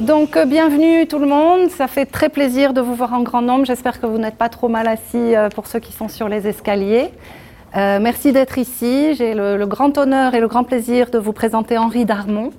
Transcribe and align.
Donc 0.00 0.36
euh, 0.36 0.44
bienvenue 0.44 1.06
tout 1.06 1.18
le 1.20 1.26
monde, 1.26 1.70
ça 1.70 1.86
fait 1.86 2.04
très 2.04 2.28
plaisir 2.28 2.72
de 2.72 2.80
vous 2.80 2.94
voir 2.94 3.12
en 3.12 3.22
grand 3.22 3.42
nombre, 3.42 3.64
j'espère 3.64 4.00
que 4.00 4.06
vous 4.06 4.18
n'êtes 4.18 4.34
pas 4.34 4.48
trop 4.48 4.68
mal 4.68 4.88
assis 4.88 5.36
euh, 5.36 5.48
pour 5.48 5.66
ceux 5.66 5.78
qui 5.78 5.92
sont 5.92 6.08
sur 6.08 6.28
les 6.28 6.48
escaliers. 6.48 7.10
Euh, 7.76 8.00
merci 8.00 8.32
d'être 8.32 8.58
ici, 8.58 9.14
j'ai 9.14 9.34
le, 9.34 9.56
le 9.56 9.66
grand 9.66 9.96
honneur 9.96 10.34
et 10.34 10.40
le 10.40 10.48
grand 10.48 10.64
plaisir 10.64 11.10
de 11.10 11.18
vous 11.18 11.32
présenter 11.32 11.78
Henri 11.78 12.04
Darmon, 12.04 12.50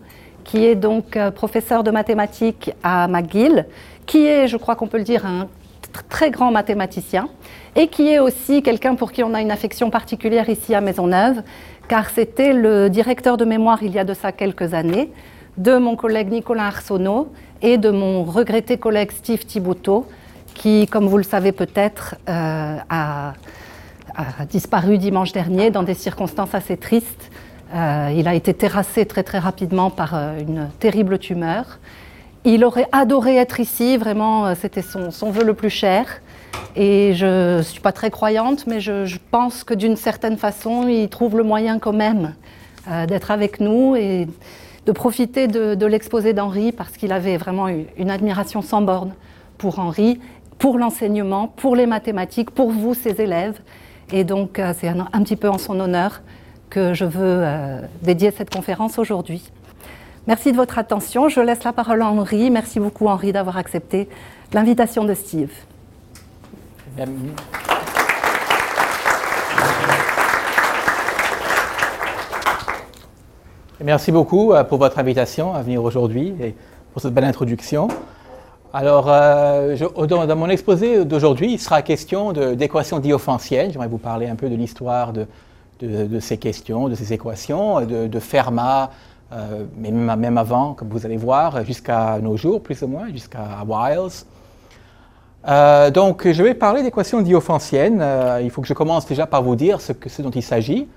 qui 0.46 0.66
est 0.66 0.76
donc 0.76 1.18
professeur 1.36 1.84
de 1.84 1.92
mathématiques 1.92 2.72
à 2.84 3.08
McGill, 3.08 3.66
qui 4.06 4.26
est, 4.26 4.48
je 4.48 4.56
crois 4.56 4.76
qu'on 4.76 4.88
peut 4.88 4.98
le 4.98 5.04
dire, 5.04 5.26
un 5.26 5.44
tr- 5.44 6.08
très 6.10 6.32
grand 6.32 6.52
mathématicien, 6.52 7.28
et 7.76 7.88
qui 7.88 8.08
est 8.08 8.20
aussi 8.20 8.64
quelqu'un 8.64 8.96
pour 8.96 9.12
qui 9.12 9.24
on 9.24 9.34
a 9.34 9.42
une 9.42 9.52
affection 9.52 9.90
particulière 9.90 10.50
ici 10.50 10.74
à 10.74 10.80
Maisonneuve, 10.82 11.42
car 11.90 12.10
c'était 12.10 12.54
le 12.54 12.90
directeur 12.90 13.36
de 13.36 13.44
mémoire 13.46 13.84
il 13.84 13.92
y 13.92 14.00
a 14.00 14.06
de 14.06 14.14
ça 14.14 14.32
quelques 14.32 14.74
années 14.74 15.12
de 15.58 15.78
mon 15.78 15.96
collègue 15.96 16.32
Nicolas 16.32 16.68
Arsenault 16.68 17.32
et 17.62 17.78
de 17.78 17.90
mon 17.90 18.24
regretté 18.24 18.78
collègue 18.78 19.12
Steve 19.12 19.46
Thibouteau, 19.46 20.08
qui, 20.54 20.88
comme 20.88 21.08
vous 21.08 21.18
le 21.18 21.24
savez 21.24 21.52
peut-être, 21.52 22.16
euh, 22.30 22.78
a, 22.90 23.34
disparu 24.50 24.98
dimanche 24.98 25.34
dernier 25.34 25.72
dans 25.72 25.84
des 25.84 25.94
circonstances 25.94 26.56
assez 26.56 26.78
tristes. 26.78 27.32
Euh, 27.74 28.14
il 28.16 28.30
a 28.30 28.36
été 28.36 28.54
terrassé 28.54 29.06
très 29.06 29.24
très 29.24 29.40
rapidement 29.40 29.90
par 29.90 30.16
euh, 30.16 30.40
une 30.40 30.70
terrible 30.80 31.20
tumeur. 31.20 31.80
Il 32.46 32.64
aurait 32.64 32.88
adoré 32.94 33.36
être 33.36 33.60
ici, 33.60 33.98
vraiment, 33.98 34.54
c'était 34.56 34.84
son, 34.84 35.32
vœu 35.32 35.44
le 35.44 35.54
plus 35.54 35.72
cher. 35.72 36.22
Et 36.78 37.14
je 37.16 37.58
ne 37.58 37.62
suis 37.64 37.82
pas 37.82 37.92
très 37.92 38.12
croyante, 38.12 38.68
mais 38.68 38.80
je, 38.80 39.18
pense 39.32 39.64
que 39.64 39.74
d'une 39.74 39.96
certaine 39.96 40.38
façon, 40.38 40.88
il 40.88 41.10
trouve 41.10 41.36
le 41.38 41.44
moyen 41.44 41.80
quand 41.80 41.94
même 41.94 42.36
d'être 43.08 43.32
avec 43.32 43.60
nous 43.60 43.96
et 43.96 44.28
de 44.86 44.92
profiter 44.92 45.48
de, 45.48 45.86
l'exposé 45.86 46.34
d'Henri, 46.34 46.72
parce 46.72 46.92
qu'il 46.92 47.12
avait 47.12 47.38
vraiment 47.38 47.70
eu 47.70 47.86
une 47.98 48.10
admiration 48.10 48.62
sans 48.62 48.82
borne 48.82 49.14
pour 49.58 49.80
Henri, 49.80 50.20
pour 50.60 50.78
l'enseignement, 50.78 51.48
pour 51.48 51.76
les 51.76 51.86
mathématiques, 51.86 52.52
pour 52.52 52.72
vous, 52.72 52.94
ses 52.94 53.22
élèves. 53.22 53.60
Et 54.12 54.24
donc, 54.24 54.60
euh, 54.60 54.74
c'est 54.78 54.88
un, 54.88 55.24
petit 55.24 55.36
peu 55.36 55.50
en 55.50 55.58
son 55.58 55.80
honneur 55.80 56.22
que 56.70 56.94
je 56.94 57.06
veux 57.06 57.40
euh, 57.44 57.82
dédier 58.04 58.32
cette 58.32 58.54
conférence 58.54 59.00
aujourd'hui. 59.00 59.52
Merci 60.28 60.52
de 60.52 60.58
votre 60.58 60.78
attention. 60.78 61.30
Je 61.30 61.40
laisse 61.40 61.64
la 61.64 61.74
parole 61.74 62.02
à 62.02 62.08
Henri. 62.08 62.50
Merci 62.50 62.80
beaucoup, 62.80 63.08
Henri, 63.08 63.32
d'avoir 63.32 63.58
accepté 63.58 64.10
l'invitation 64.54 65.04
de 65.04 65.14
Steve. 65.14 65.52
Merci 73.86 74.12
beaucoup 74.12 74.52
euh, 74.52 74.64
pour 74.64 74.80
votre 74.80 74.98
invitation 74.98 75.54
à 75.54 75.62
venir 75.62 75.84
aujourd'hui 75.84 76.34
et 76.42 76.56
pour 76.92 77.04
cette 77.04 77.14
belle 77.14 77.24
introduction. 77.24 77.88
Alors, 78.74 79.06
euh, 79.08 79.78
dans, 80.08 80.36
mon 80.36 80.50
exposé 80.50 81.06
d'aujourd'hui, 81.06 81.54
il 81.54 81.60
sera 81.60 81.84
question 81.84 82.34
d'équations 82.34 82.98
diophantiennes. 82.98 83.72
J'aimerais 83.72 83.88
vous 83.88 84.00
parler 84.00 84.26
un 84.26 84.34
peu 84.34 84.50
de 84.50 84.56
l'histoire 84.56 85.14
de, 85.14 85.28
ces 86.20 86.40
questions, 86.40 86.90
de 86.90 86.96
ces 86.96 87.14
équations, 87.14 87.82
de, 87.82 88.20
Fermat, 88.20 88.90
euh, 89.32 89.66
mais 89.78 89.92
même, 89.92 90.40
avant, 90.40 90.74
comme 90.74 90.90
vous 90.90 91.06
allez 91.06 91.18
voir, 91.18 91.64
jusqu'à 91.64 92.18
nos 92.20 92.38
jours, 92.38 92.64
plus 92.64 92.82
ou 92.82 92.88
moins, 92.88 93.12
jusqu'à 93.12 93.64
Wiles. 93.68 94.26
Donc, 95.94 96.28
je 96.28 96.42
vais 96.42 96.56
parler 96.56 96.82
d'équations 96.82 97.22
diophantiennes. 97.22 98.00
Euh, 98.02 98.42
il 98.42 98.50
faut 98.50 98.64
que 98.64 98.68
je 98.68 98.74
commence 98.74 99.06
déjà 99.06 99.28
par 99.28 99.44
vous 99.44 99.56
dire 99.56 99.80
ce 99.80 100.22
dont 100.24 100.32
il 100.32 100.42
s'agit. 100.42 100.88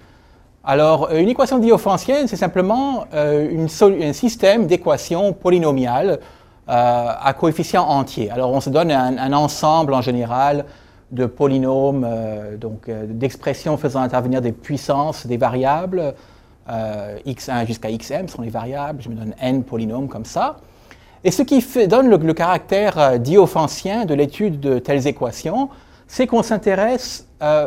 Alors, 0.64 1.09
euh, 1.11 1.20
une 1.20 1.28
équation 1.28 1.59
diophantienne, 1.59 2.27
c'est 2.27 2.37
simplement 2.37 3.05
euh, 3.14 3.67
un 3.81 4.12
système 4.12 4.67
d'équations 4.67 5.33
polynomiales 5.33 6.19
euh, 6.69 7.06
à 7.20 7.33
coefficients 7.33 7.89
entiers. 7.89 8.30
Alors, 8.30 8.52
on 8.52 8.61
se 8.61 8.70
donne 8.70 8.91
un, 8.91 9.33
ensemble 9.33 9.95
en 9.95 10.02
général 10.02 10.64
de 11.11 11.24
polynômes, 11.24 12.07
donc 12.58 12.91
d'expressions 12.91 13.79
faisant 13.79 14.02
intervenir 14.02 14.42
des 14.42 14.52
puissances, 14.52 15.27
des 15.27 15.39
variables, 15.39 16.14
euh, 16.69 17.17
x1 17.27 17.67
jusqu'à 17.67 17.90
xm 17.90 18.29
sont 18.29 18.42
les 18.42 18.51
variables. 18.51 19.01
Je 19.01 19.08
me 19.08 19.14
donne 19.14 19.35
n 19.40 19.64
polynômes 19.64 20.08
comme 20.08 20.27
ça. 20.27 20.58
Et 21.25 21.30
ce 21.30 21.40
qui 21.40 21.64
donne 21.86 22.11
le, 22.11 22.35
caractère 22.35 23.19
diophancien 23.19 24.05
de 24.05 24.13
l'étude 24.13 24.61
de 24.61 24.79
telles 24.79 25.07
équations, 25.07 25.70
c'est 26.07 26.27
qu'on 26.27 26.42
s'intéresse 26.42 27.27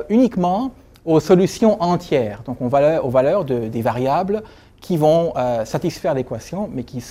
uniquement 0.10 0.72
aux 1.06 1.20
solutions 1.20 1.82
entières, 1.82 2.42
donc 2.46 2.62
aux 2.62 2.70
valeurs, 2.70 3.06
aux 3.06 3.10
valeurs 3.10 3.46
de- 3.46 3.68
des 3.68 3.82
variables 3.82 4.44
qui 4.82 4.98
vont 4.98 5.34
euh, 5.38 5.64
satisfaire 5.64 6.14
l'équation, 6.14 6.70
mais 6.74 6.84
qui 6.84 7.04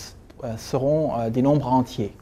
euh, 0.44 0.52
seront 0.58 1.12
euh, 1.18 1.30
des 1.30 1.40
nombres 1.40 1.72
entiers. 1.72 2.14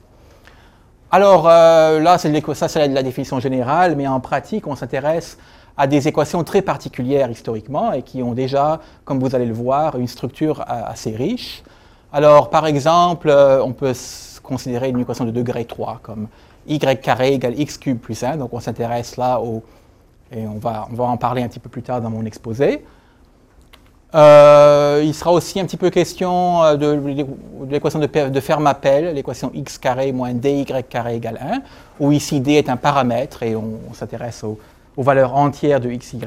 Alors 1.10 1.44
là, 1.46 2.18
ça 2.18 2.68
c'est 2.68 2.86
la, 2.88 3.02
définition 3.02 3.40
générale, 3.40 3.96
mais 3.96 4.06
en 4.06 4.20
pratique, 4.20 4.66
on 4.66 4.76
s'intéresse 4.76 5.38
à 5.78 5.86
des 5.86 6.06
équations 6.06 6.44
très 6.44 6.60
particulières 6.60 7.30
historiquement 7.30 7.94
et 7.94 8.02
qui 8.02 8.22
ont 8.22 8.34
déjà, 8.34 8.80
comme 9.06 9.18
vous 9.18 9.34
allez 9.34 9.46
le 9.46 9.54
voir, 9.54 9.98
une 9.98 10.06
structure 10.06 10.62
assez 10.68 11.12
riche. 11.12 11.62
Alors, 12.12 12.50
par 12.50 12.66
exemple, 12.66 13.30
on 13.30 13.72
peut 13.72 13.94
considérer 14.42 14.90
une 14.90 15.00
équation 15.00 15.24
de 15.24 15.30
degré 15.30 15.64
3 15.64 16.00
comme 16.02 16.28
y 16.66 16.78
carré 16.78 17.32
égale 17.32 17.58
x 17.58 17.78
cube 17.78 17.98
plus 17.98 18.22
1. 18.22 18.36
Donc, 18.36 18.52
on 18.52 18.60
s'intéresse 18.60 19.16
là 19.16 19.40
au... 19.40 19.62
Et 20.32 20.46
on 20.46 20.58
va, 20.58 20.88
on 20.90 20.94
va 20.94 21.04
en 21.04 21.16
parler 21.16 21.42
un 21.42 21.48
petit 21.48 21.60
peu 21.60 21.68
plus 21.68 21.82
tard 21.82 22.00
dans 22.00 22.10
mon 22.10 22.24
exposé. 22.24 22.84
Euh, 24.14 25.02
il 25.04 25.12
sera 25.12 25.32
aussi 25.32 25.60
un 25.60 25.64
petit 25.64 25.76
peu 25.76 25.90
question 25.90 26.62
euh, 26.64 26.76
de, 26.76 27.66
l'équation 27.68 27.98
de, 27.98 28.06
de 28.06 28.40
Fermat-Pell, 28.40 29.14
l'équation 29.14 29.50
x 29.52 29.76
carré 29.76 30.12
moins 30.12 30.32
dy 30.32 30.64
carré 30.88 31.16
égale 31.16 31.38
1, 31.42 31.60
où 32.00 32.10
ici 32.12 32.40
d 32.40 32.54
est 32.54 32.70
un 32.70 32.78
paramètre 32.78 33.42
et 33.42 33.54
on, 33.54 33.92
s'intéresse 33.92 34.44
aux, 34.44 34.58
valeurs 34.96 35.36
entières 35.36 35.80
de 35.80 35.90
xy. 35.90 36.18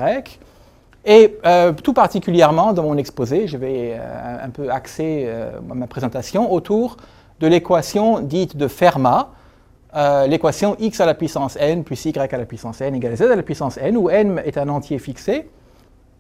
Et 1.03 1.39
euh, 1.45 1.73
tout 1.73 1.93
particulièrement 1.93 2.71
dans 2.73 2.83
mon 2.83 2.97
exposé, 2.97 3.47
je 3.47 3.57
vais 3.57 3.99
un 4.43 4.49
peu 4.51 4.69
axer 4.69 5.27
ma 5.67 5.87
présentation 5.87 6.53
autour 6.53 6.97
de 7.39 7.47
l'équation 7.47 8.19
dite 8.19 8.55
de 8.55 8.67
Fermat, 8.67 9.29
euh, 9.95 10.27
l'équation 10.27 10.75
x 10.79 10.99
à 11.01 11.05
la 11.05 11.13
puissance 11.13 11.57
n 11.57 11.83
plus 11.83 12.05
y 12.05 12.17
à 12.17 12.37
la 12.37 12.45
puissance 12.45 12.79
n 12.81 12.95
égale 12.95 13.17
z 13.17 13.23
à 13.23 13.35
la 13.35 13.43
puissance 13.43 13.77
n, 13.77 13.97
où 13.97 14.09
n 14.09 14.41
est 14.45 14.57
un 14.57 14.69
entier 14.69 14.99
fixé, 14.99 15.49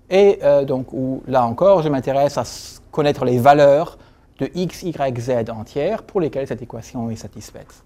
et 0.09 0.39
euh, 0.43 0.65
donc 0.65 0.91
où 0.91 1.23
là 1.27 1.45
encore 1.45 1.81
je 1.81 1.89
m'intéresse 1.89 2.37
à 2.37 2.43
connaître 2.91 3.23
les 3.23 3.37
valeurs 3.37 3.97
de 4.39 4.49
x, 4.55 4.83
y, 4.83 5.21
z 5.21 5.49
entières 5.49 6.03
pour 6.03 6.19
lesquelles 6.19 6.47
cette 6.47 6.61
équation 6.61 7.09
est 7.09 7.15
satisfaite. 7.15 7.83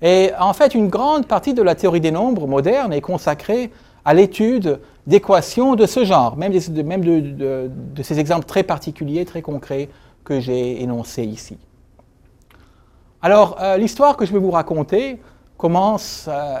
Et 0.00 0.30
en 0.38 0.52
fait, 0.52 0.74
une 0.74 0.88
grande 0.88 1.26
partie 1.26 1.54
de 1.54 1.62
la 1.62 1.74
théorie 1.74 2.00
des 2.00 2.10
nombres 2.10 2.46
moderne 2.46 2.92
est 2.92 3.00
consacrée 3.00 3.70
à 4.04 4.14
l'étude 4.14 4.80
d'équations 5.06 5.74
de 5.74 5.86
ce 5.86 6.04
genre, 6.04 6.36
même, 6.36 6.52
de 6.52 8.02
ces 8.02 8.18
exemples 8.20 8.44
très 8.44 8.62
particuliers, 8.62 9.24
très 9.24 9.42
concrets 9.42 9.88
que 10.24 10.40
j'ai 10.40 10.82
énoncés 10.82 11.24
ici. 11.24 11.58
Alors, 13.24 13.56
euh, 13.62 13.78
l'histoire 13.78 14.18
que 14.18 14.26
je 14.26 14.34
vais 14.34 14.38
vous 14.38 14.50
raconter 14.50 15.18
commence 15.56 16.26
euh, 16.28 16.56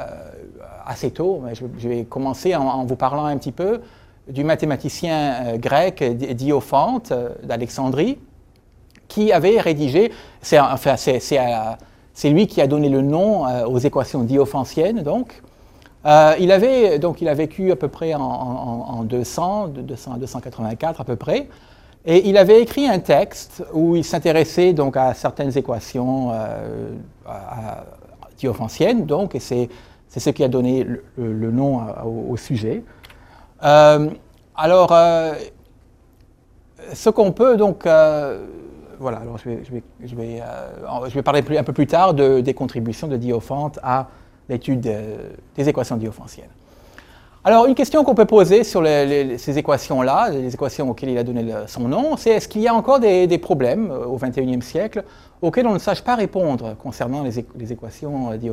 assez 0.86 1.10
tôt, 1.10 1.42
je, 1.52 1.88
vais 1.90 2.04
commencer 2.04 2.56
en, 2.56 2.86
vous 2.86 2.96
parlant 2.96 3.26
un 3.26 3.36
petit 3.36 3.52
peu 3.52 3.82
du 4.28 4.44
mathématicien 4.44 5.34
euh, 5.44 5.56
grec 5.58 6.02
Di- 6.16 6.34
Diophante 6.34 7.12
d'Alexandrie, 7.42 8.18
qui 9.08 9.30
avait 9.30 9.60
rédigé, 9.60 10.10
enfin, 10.54 10.96
c'est- 10.96 12.30
lui 12.30 12.46
qui 12.46 12.62
a 12.62 12.66
donné 12.66 12.88
le 12.88 13.02
nom 13.02 13.44
aux 13.66 13.78
équations 13.78 14.22
diophantiennes, 14.22 15.02
donc. 15.02 15.42
Il, 16.06 16.50
avait, 16.50 16.98
donc 16.98 17.20
il 17.20 17.28
a 17.28 17.34
vécu 17.34 17.72
à 17.72 17.76
peu 17.76 17.88
près 17.88 18.14
en, 18.14 18.22
en- 18.22 18.86
en 19.00 19.02
200, 19.04 19.68
de 19.68 19.82
200 19.82 20.14
à 20.14 20.16
284 20.16 21.02
à 21.02 21.04
peu 21.04 21.16
près, 21.16 21.46
et 22.06 22.28
il 22.28 22.36
avait 22.36 22.60
écrit 22.60 22.86
un 22.86 22.98
texte 22.98 23.64
où 23.72 23.96
il 23.96 24.04
s'intéressait 24.04 24.72
donc 24.72 24.96
à 24.96 25.14
certaines 25.14 25.56
équations 25.56 26.30
euh, 26.32 26.90
diophantiennes, 28.36 29.06
donc, 29.06 29.34
et 29.34 29.40
c'est 29.40 29.68
ce 30.16 30.30
qui 30.30 30.44
a 30.44 30.48
donné 30.48 30.86
le, 31.16 31.50
nom 31.50 31.80
au, 32.28 32.36
sujet. 32.36 32.82
Euh, 33.62 34.10
alors, 34.56 34.92
euh, 34.92 35.32
ce 36.92 37.08
qu'on 37.10 37.32
peut 37.32 37.56
donc, 37.56 37.86
euh, 37.86 38.44
voilà, 38.98 39.18
alors 39.18 39.38
je 39.38 39.48
vais, 39.48 39.62
je 39.64 39.72
vais, 39.72 39.82
je 40.04 40.14
vais, 40.14 40.42
euh, 40.42 41.22
parler 41.22 41.42
un 41.56 41.64
peu 41.64 41.72
plus 41.72 41.86
tard 41.86 42.14
de- 42.14 42.40
des 42.40 42.54
contributions 42.54 43.08
de 43.08 43.16
Diophante 43.16 43.78
à 43.82 44.08
l'étude 44.48 44.80
de- 44.80 45.32
des 45.56 45.68
équations 45.68 45.96
diophantiennes. 45.96 46.50
Alors, 47.46 47.66
une 47.66 47.74
question 47.74 48.04
qu'on 48.04 48.14
peut 48.14 48.24
poser 48.24 48.64
sur 48.64 48.82
ces 48.82 49.58
équations-là, 49.58 50.30
les 50.30 50.54
équations 50.54 50.88
auxquelles 50.88 51.10
il 51.10 51.18
a 51.18 51.22
donné 51.22 51.44
son 51.66 51.88
nom, 51.88 52.16
c'est 52.16 52.30
est-ce 52.30 52.48
qu'il 52.48 52.62
y 52.62 52.68
a 52.68 52.74
encore 52.74 53.00
des, 53.00 53.38
problèmes 53.38 53.90
euh, 53.90 54.06
au 54.06 54.16
XXIe 54.16 54.62
siècle 54.62 55.04
auxquels 55.42 55.66
on 55.66 55.74
ne 55.74 55.78
sache 55.78 56.00
pas 56.00 56.14
répondre 56.14 56.74
concernant 56.82 57.22
les, 57.22 57.38
équations 57.70 58.30
euh, 58.32 58.52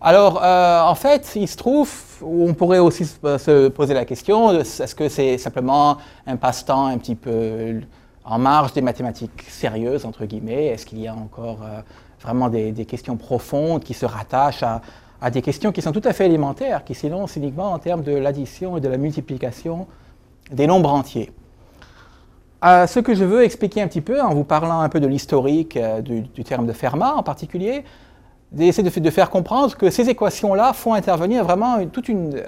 alors, 0.00 0.40
euh, 0.42 0.80
en 0.80 0.94
fait, 0.94 1.32
il 1.36 1.46
se 1.46 1.56
trouve, 1.56 1.92
ou 2.22 2.48
on 2.48 2.54
pourrait 2.54 2.78
aussi 2.78 3.04
se- 3.04 3.36
se 3.36 3.68
poser 3.68 3.92
la 3.92 4.06
question, 4.06 4.52
est-ce 4.60 4.94
que 4.94 5.10
c'est 5.10 5.36
simplement 5.36 5.98
un 6.26 6.36
passe-temps 6.36 6.86
un 6.86 6.96
petit 6.96 7.16
peu 7.16 7.80
en 8.24 8.38
marge 8.38 8.72
des 8.72 8.80
mathématiques 8.80 9.44
sérieuses, 9.46 10.06
entre 10.06 10.24
guillemets? 10.24 10.68
Est-ce 10.68 10.86
qu'il 10.86 11.00
y 11.00 11.08
a 11.08 11.14
encore 11.14 11.58
vraiment 12.22 12.48
des, 12.48 12.72
questions 12.86 13.16
profondes 13.16 13.82
qui 13.82 13.92
se 13.92 14.06
rattachent 14.06 14.62
à, 14.62 14.80
des 15.30 15.42
questions 15.42 15.72
qui 15.72 15.82
sont 15.82 15.92
tout 15.92 16.02
à 16.04 16.12
fait 16.12 16.26
élémentaires, 16.26 16.84
qui 16.84 16.94
s'énoncent 16.94 17.36
uniquement 17.36 17.72
en 17.72 17.78
termes 17.78 18.02
de 18.02 18.12
l'addition 18.12 18.76
et 18.76 18.80
de 18.80 18.88
la 18.88 18.96
multiplication 18.96 19.86
des 20.50 20.66
nombres 20.66 20.92
entiers 20.92 21.32
ce 22.62 22.98
que 23.00 23.14
je 23.14 23.24
veux 23.24 23.44
expliquer 23.44 23.82
un 23.82 23.88
petit 23.88 24.00
peu, 24.00 24.20
en 24.20 24.34
vous 24.34 24.44
parlant 24.44 24.80
un 24.80 24.88
peu 24.88 25.00
de 25.00 25.06
l'historique 25.06 25.78
du, 26.02 26.44
terme 26.44 26.66
de 26.66 26.72
Fermat 26.72 27.14
en 27.14 27.22
particulier, 27.22 27.84
d'essayer 28.52 28.88
de, 28.88 29.10
faire 29.10 29.30
comprendre 29.30 29.76
que 29.76 29.90
ces 29.90 30.08
équations-là 30.08 30.72
font 30.72 30.94
intervenir 30.94 31.44
vraiment 31.44 31.84
tout 31.86 32.02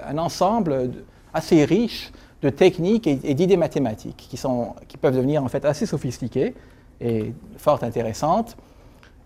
un 0.05 0.17
ensemble 0.17 0.91
assez 1.33 1.63
riche 1.63 2.11
de 2.41 2.49
techniques 2.49 3.07
et, 3.07 3.15
d'idées 3.15 3.57
mathématiques 3.57 4.25
qui, 4.29 4.37
sont, 4.37 4.73
qui 4.87 4.97
peuvent 4.97 5.15
devenir 5.15 5.43
en 5.43 5.47
fait 5.47 5.63
assez 5.63 5.85
sophistiquées 5.85 6.55
et 6.99 7.33
fort 7.57 7.83
intéressantes. 7.83 8.57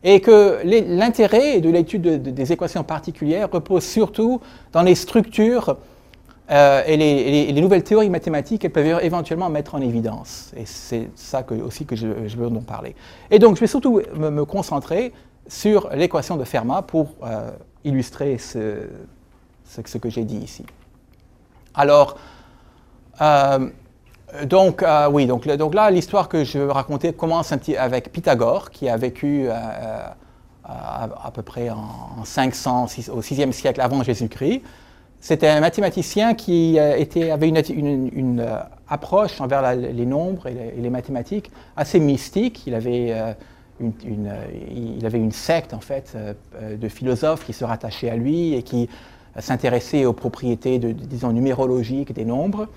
Et 0.07 0.21
que 0.21 0.59
l'intérêt 0.63 1.59
de 1.61 1.69
l'étude 1.69 2.21
des 2.21 2.53
équations 2.53 2.83
particulières 2.83 3.49
repose 3.51 3.83
surtout 3.83 4.39
dans 4.71 4.83
les 4.83 4.93
structures 4.93 5.77
euh, 6.51 6.83
et, 6.85 6.95
les, 6.95 7.59
nouvelles 7.59 7.83
théories 7.83 8.11
mathématiques 8.11 8.61
qu'elles 8.61 8.71
peuvent 8.71 9.03
éventuellement 9.03 9.49
mettre 9.49 9.73
en 9.73 9.81
évidence. 9.81 10.51
Et 10.55 10.67
c'est 10.67 11.09
ça 11.15 11.41
que, 11.41 11.55
aussi 11.55 11.87
que 11.87 11.95
je, 11.95 12.05
veux 12.05 12.45
en 12.45 12.61
parler. 12.61 12.95
Et 13.31 13.39
donc, 13.39 13.55
je 13.55 13.61
vais 13.61 13.67
surtout 13.67 13.99
me 14.15 14.45
concentrer 14.45 15.11
sur 15.47 15.89
l'équation 15.89 16.37
de 16.37 16.43
Fermat 16.43 16.83
pour 16.83 17.15
euh, 17.23 17.49
illustrer 17.83 18.37
ce, 18.37 18.87
ce, 19.65 19.97
que 19.97 20.09
j'ai 20.11 20.23
dit 20.23 20.37
ici. 20.37 20.65
Alors, 21.73 22.15
euh, 23.21 23.69
donc, 24.45 24.83
euh, 24.83 25.09
oui, 25.09 25.27
donc, 25.27 25.47
donc 25.47 25.73
là, 25.73 25.89
l'histoire 25.91 26.27
que 26.29 26.43
je 26.43 26.59
veux 26.59 26.71
raconter 26.71 27.13
commence 27.13 27.53
avec 27.77 28.11
Pythagore, 28.11 28.71
qui 28.71 28.89
a 28.89 28.97
vécu 28.97 29.47
à, 29.49 31.31
peu 31.33 31.41
près 31.41 31.69
en, 31.69 32.23
500, 32.23 32.85
au 33.13 33.21
6e 33.21 33.51
siècle 33.51 33.81
avant 33.81 34.03
Jésus-Christ. 34.03 34.61
C'était 35.19 35.47
un 35.47 35.59
mathématicien 35.59 36.33
qui 36.33 36.77
était, 36.77 37.31
avait 37.31 37.49
une, 37.49 38.45
approche 38.87 39.41
envers 39.41 39.75
les 39.75 40.05
nombres 40.05 40.47
et 40.47 40.53
les, 40.53 40.73
et 40.77 40.81
les, 40.81 40.89
mathématiques 40.89 41.51
assez 41.75 41.99
mystique. 41.99 42.67
Il 42.67 42.75
avait 42.75 43.35
une, 43.79 44.31
il 44.73 45.05
avait 45.05 45.17
une 45.17 45.31
secte 45.31 45.73
en 45.73 45.79
fait 45.79 46.13
euh, 46.15 46.33
euh, 46.55 46.77
de 46.77 46.87
philosophes 46.87 47.45
qui 47.45 47.53
se 47.53 47.65
rattachaient 47.65 48.09
à 48.09 48.15
lui 48.15 48.53
et 48.53 48.63
qui 48.63 48.89
s'intéressaient 49.37 50.05
aux 50.05 50.13
propriétés, 50.13 50.79
de, 50.79 50.91
disons, 50.93 51.33
numérologiques 51.33 52.13
des 52.13 52.23
nombres. 52.23 52.69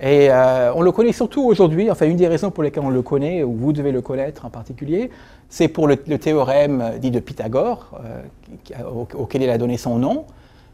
Et 0.00 0.28
euh, 0.30 0.72
on 0.74 0.82
le 0.82 0.90
connaît 0.90 1.12
surtout 1.12 1.42
aujourd'hui, 1.42 1.90
enfin 1.90 2.06
une 2.06 2.16
des 2.16 2.26
raisons 2.26 2.50
pour 2.50 2.62
lesquelles 2.62 2.82
on 2.84 2.90
le 2.90 3.02
connaît, 3.02 3.44
ou 3.44 3.52
vous 3.52 3.72
devez 3.72 3.92
le 3.92 4.00
connaître 4.00 4.44
en 4.44 4.50
particulier, 4.50 5.10
c'est 5.48 5.68
pour 5.68 5.86
le, 5.86 5.96
théorème 5.96 6.94
dit 7.00 7.12
de 7.12 7.20
Pythagore, 7.20 7.92
auquel 9.14 9.42
il 9.42 9.50
a 9.50 9.58
donné 9.58 9.76
son 9.76 9.98
nom. 9.98 10.24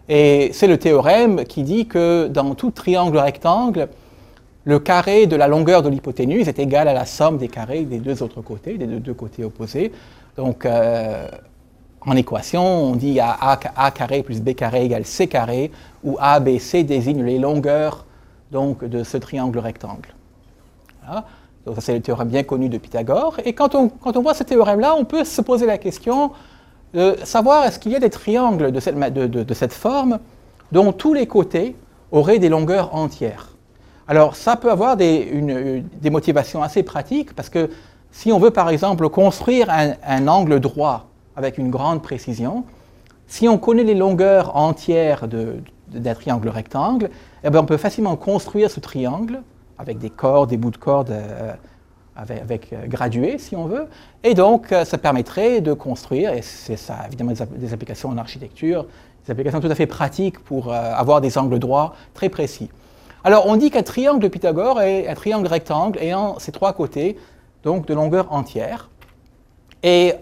Et 0.08 0.50
c'est 0.52 0.66
le 0.66 0.78
théorème 0.78 1.44
qui 1.44 1.62
dit 1.62 1.86
que 1.86 2.28
dans 2.28 2.54
tout 2.54 2.70
triangle 2.70 3.18
rectangle, 3.18 3.88
le 4.64 4.78
carré 4.78 5.26
de 5.26 5.36
la 5.36 5.48
longueur 5.48 5.82
de 5.82 5.88
l'hypoténuse 5.88 6.48
est 6.48 6.58
égal 6.58 6.88
à 6.88 6.92
la 6.92 7.06
somme 7.06 7.38
des 7.38 7.48
carrés 7.48 7.82
des 7.82 7.98
deux 7.98 8.22
autres 8.22 8.42
côtés, 8.42 8.76
des 8.76 8.86
deux, 8.86 9.14
côtés 9.14 9.44
opposés. 9.44 9.92
Donc, 10.36 10.66
euh, 10.66 11.28
en 12.02 12.16
équation, 12.16 12.62
on 12.62 12.96
dit 12.96 13.20
a, 13.20 13.36
a, 13.40 13.90
carré 13.90 14.22
plus 14.22 14.40
b 14.40 14.54
carré 14.54 14.84
égale 14.84 15.04
c 15.04 15.26
carré, 15.26 15.70
où 16.02 16.16
a, 16.18 16.40
b, 16.40 16.58
c 16.58 16.82
désignent 16.82 17.24
les 17.24 17.38
longueurs 17.38 18.04
donc, 18.50 18.84
de 18.84 19.04
ce 19.04 19.16
triangle 19.16 19.58
rectangle. 19.58 20.14
Donc, 21.66 21.74
ça, 21.76 21.80
c'est 21.80 21.94
le 21.94 22.00
théorème 22.00 22.28
bien 22.28 22.42
connu 22.42 22.68
de 22.68 22.78
Pythagore. 22.78 23.36
Et 23.44 23.52
quand 23.52 23.74
on, 23.74 23.88
quand 23.88 24.16
on 24.16 24.22
voit 24.22 24.34
ce 24.34 24.44
théorème-là, 24.44 24.94
on 24.96 25.04
peut 25.04 25.24
se 25.24 25.40
poser 25.40 25.66
la 25.66 25.78
question 25.78 26.32
de 26.94 27.16
savoir 27.24 27.64
est-ce 27.64 27.78
qu'il 27.78 27.92
y 27.92 27.96
a 27.96 28.00
des 28.00 28.10
triangles 28.10 28.72
de 28.72 28.80
cette, 28.80 28.98
de, 28.98 29.26
de 29.26 29.54
cette 29.54 29.72
forme 29.72 30.18
dont 30.72 30.92
tous 30.92 31.14
les 31.14 31.26
côtés 31.26 31.76
auraient 32.12 32.38
des 32.38 32.48
longueurs 32.48 32.94
entières. 32.94 33.50
Alors 34.08 34.34
ça 34.34 34.56
peut 34.56 34.70
avoir 34.70 34.96
des, 34.96 35.84
motivations 36.10 36.62
assez 36.62 36.82
pratiques 36.82 37.34
parce 37.34 37.48
que 37.48 37.70
si 38.10 38.32
on 38.32 38.40
veut 38.40 38.50
par 38.50 38.68
exemple 38.68 39.08
construire 39.08 39.68
un, 39.70 40.26
angle 40.26 40.58
droit 40.58 41.06
avec 41.36 41.58
une 41.58 41.70
grande 41.70 42.02
précision, 42.02 42.64
si 43.28 43.48
on 43.48 43.56
connaît 43.56 43.84
les 43.84 43.94
longueurs 43.94 44.56
entières 44.56 45.28
d'un 45.90 46.14
triangle 46.14 46.48
rectangle, 46.48 47.10
eh 47.44 47.50
bien 47.50 47.60
on 47.60 47.66
peut 47.66 47.76
facilement 47.76 48.16
construire 48.16 48.70
ce 48.70 48.80
triangle 48.80 49.42
avec 49.78 49.98
des 49.98 50.10
cordes, 50.10 50.50
des 50.50 50.56
bouts 50.56 50.70
de 50.70 50.76
cordes 50.76 51.10
euh, 51.10 51.52
avec, 52.14 52.72
euh, 52.72 52.86
gradués 52.86 53.38
si 53.38 53.56
on 53.56 53.64
veut, 53.64 53.86
et 54.22 54.34
donc 54.34 54.72
euh, 54.72 54.84
ça 54.84 54.98
permettrait 54.98 55.60
de 55.60 55.72
construire, 55.72 56.34
et 56.34 56.42
c'est 56.42 56.76
ça 56.76 56.98
évidemment 57.06 57.32
des, 57.32 57.72
applications 57.72 58.10
en 58.10 58.18
architecture, 58.18 58.86
des 59.24 59.32
applications 59.32 59.60
tout 59.60 59.70
à 59.70 59.74
fait 59.74 59.86
pratiques 59.86 60.38
pour 60.38 60.72
avoir 60.72 61.20
des 61.20 61.38
angles 61.38 61.58
droits 61.58 61.94
très 62.14 62.28
précis. 62.28 62.70
Alors 63.24 63.46
on 63.46 63.56
dit 63.56 63.70
qu'un 63.70 63.82
triangle 63.82 64.20
de 64.20 64.28
Pythagore 64.28 64.80
est 64.80 65.08
un 65.08 65.14
triangle 65.14 65.46
rectangle 65.46 65.98
ayant 65.98 66.38
ses 66.38 66.52
trois 66.52 66.72
côtés, 66.72 67.16
donc 67.62 67.86
de 67.86 67.94
longueur 67.94 68.32
entière. 68.32 68.88
Et 69.82 70.14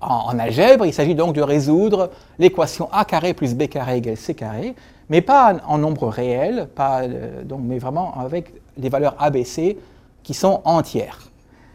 en, 0.00 0.38
algèbre, 0.38 0.86
il 0.86 0.92
s'agit 0.92 1.14
donc 1.14 1.34
de 1.34 1.42
résoudre 1.42 2.10
l'équation 2.38 2.88
a 2.92 3.04
carré 3.04 3.34
plus 3.34 3.54
b 3.54 3.68
carré 3.68 3.98
égale 3.98 4.16
c 4.16 4.34
carré, 4.34 4.74
mais 5.08 5.20
pas 5.20 5.56
en, 5.66 5.78
nombre 5.78 6.08
réel, 6.08 6.68
euh, 6.78 7.42
mais 7.58 7.78
vraiment 7.78 8.18
avec 8.18 8.52
des 8.76 8.88
valeurs 8.88 9.16
ABC 9.18 9.78
qui 10.22 10.34
sont 10.34 10.60
entières. 10.64 11.18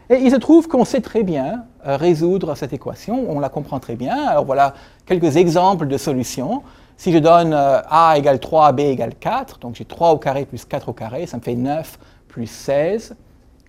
Et 0.08 0.16
il 0.16 0.30
se 0.30 0.36
trouve 0.36 0.68
qu'on 0.68 0.84
sait 0.84 1.00
très 1.00 1.22
bien 1.22 1.64
euh, 1.86 1.96
résoudre 1.96 2.54
cette 2.54 2.72
équation, 2.72 3.26
on 3.28 3.40
la 3.40 3.48
comprend 3.48 3.80
très 3.80 3.96
bien. 3.96 4.28
Alors 4.28 4.44
voilà 4.44 4.74
quelques 5.04 5.36
exemples 5.36 5.86
de 5.86 5.98
solutions. 5.98 6.62
Si 6.96 7.12
je 7.12 7.18
donne 7.18 7.52
euh, 7.52 7.80
a 7.88 8.16
égale 8.16 8.40
3, 8.40 8.72
b 8.72 8.80
égale 8.80 9.14
4, 9.14 9.58
donc 9.58 9.74
j'ai 9.74 9.84
3 9.84 10.12
au 10.12 10.18
carré 10.18 10.46
plus 10.46 10.64
4 10.64 10.88
au 10.88 10.92
carré, 10.92 11.26
ça 11.26 11.36
me 11.36 11.42
fait 11.42 11.54
9 11.54 11.98
plus 12.28 12.46
16, 12.46 13.16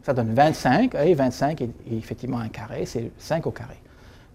ça 0.03 0.13
donne 0.13 0.33
25, 0.33 0.95
et 0.95 1.13
25 1.13 1.61
est, 1.61 1.69
effectivement 1.91 2.39
un 2.39 2.47
carré, 2.47 2.85
c'est 2.85 3.11
5 3.17 3.45
au 3.47 3.51
carré. 3.51 3.75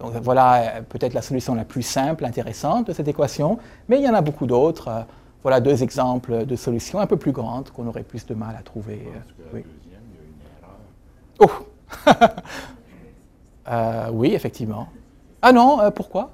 Donc 0.00 0.14
voilà 0.22 0.62
euh, 0.62 0.82
peut-être 0.82 1.14
la 1.14 1.22
solution 1.22 1.54
la 1.54 1.64
plus 1.64 1.82
simple, 1.82 2.24
intéressante 2.24 2.88
de 2.88 2.92
cette 2.92 3.08
équation, 3.08 3.58
mais 3.88 3.98
il 3.98 4.04
y 4.04 4.08
en 4.08 4.14
a 4.14 4.20
beaucoup 4.20 4.46
d'autres. 4.46 4.88
Euh, 4.88 5.02
voilà 5.42 5.60
deux 5.60 5.82
exemples 5.82 6.46
de 6.46 6.54
solutions 6.56 7.00
un 7.00 7.06
peu 7.06 7.16
plus 7.16 7.32
grandes 7.32 7.70
qu'on 7.70 7.86
aurait 7.88 8.04
plus 8.04 8.24
de 8.26 8.34
mal 8.34 8.54
à 8.56 8.62
trouver. 8.62 9.08
oui. 9.52 9.64
Une 11.36 11.42
erreur. 11.42 11.60
Oh 13.66 14.12
Oui, 14.12 14.34
effectivement. 14.34 14.86
Ah 15.40 15.52
non, 15.52 15.78
pourquoi? 15.90 16.30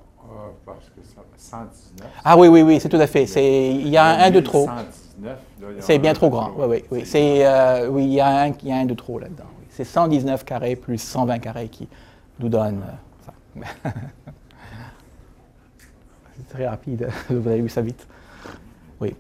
Parce 0.67 0.91
que 0.91 1.01
119. 1.39 2.11
Ah 2.25 2.37
oui, 2.37 2.49
oui, 2.49 2.61
oui, 2.61 2.81
c'est 2.81 2.91
tout 2.91 2.99
à 2.99 3.07
fait. 3.07 3.25
il 3.25 3.89
y 3.89 3.97
a 3.97 4.05
un 4.05 4.19
1 4.27 4.31
de 4.31 4.41
trop. 4.41 4.69
C'est 5.81 5.99
bien 5.99 6.13
trop 6.13 6.31
grand. 6.31 6.53
Oui, 6.57 6.67
oui, 6.69 6.85
oui. 6.91 7.03
C'est, 7.05 7.47
euh, 7.47 7.89
oui, 7.89 8.05
il 8.05 8.13
y, 8.13 8.21
a 8.21 8.43
un, 8.43 8.49
il 8.49 8.69
y 8.69 8.73
a 8.73 8.77
un 8.77 8.85
de 8.85 8.95
trop 8.95 9.19
là-dedans. 9.19 9.45
C'est 9.71 9.85
119 9.85 10.45
carrés 10.45 10.77
plus 10.77 10.99
120 10.99 11.39
carrés 11.39 11.69
qui 11.69 11.89
nous 12.41 12.49
donne 12.49 12.83
euh. 12.83 12.93
c'est 16.37 16.49
très 16.49 16.67
rapide, 16.67 17.09
vous 17.31 17.49
avez 17.49 17.61
vu 17.61 17.69
ça 17.69 17.81
vite. 17.81 18.07
Oui. 19.01 19.15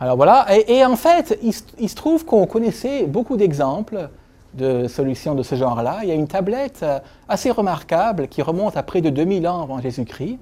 Alors 0.00 0.16
voilà, 0.16 0.46
et, 0.66 0.84
en 0.84 0.96
fait, 0.96 1.38
il, 1.42 1.88
se 1.88 1.94
trouve 1.94 2.24
qu'on 2.24 2.46
connaissait 2.46 3.04
beaucoup 3.06 3.36
d'exemples 3.36 4.08
de 4.54 4.88
solutions 4.88 5.34
de 5.34 5.44
ce 5.44 5.54
genre-là. 5.54 6.00
Il 6.02 6.08
y 6.08 6.12
a 6.12 6.14
une 6.14 6.26
tablette 6.26 6.80
euh, 6.82 6.98
assez 7.28 7.50
remarquable 7.50 8.26
qui 8.28 8.42
remonte 8.42 8.76
à 8.76 8.82
près 8.82 9.00
de 9.00 9.10
2000 9.10 9.46
ans 9.46 9.62
avant 9.62 9.80
Jésus-Christ, 9.80 10.38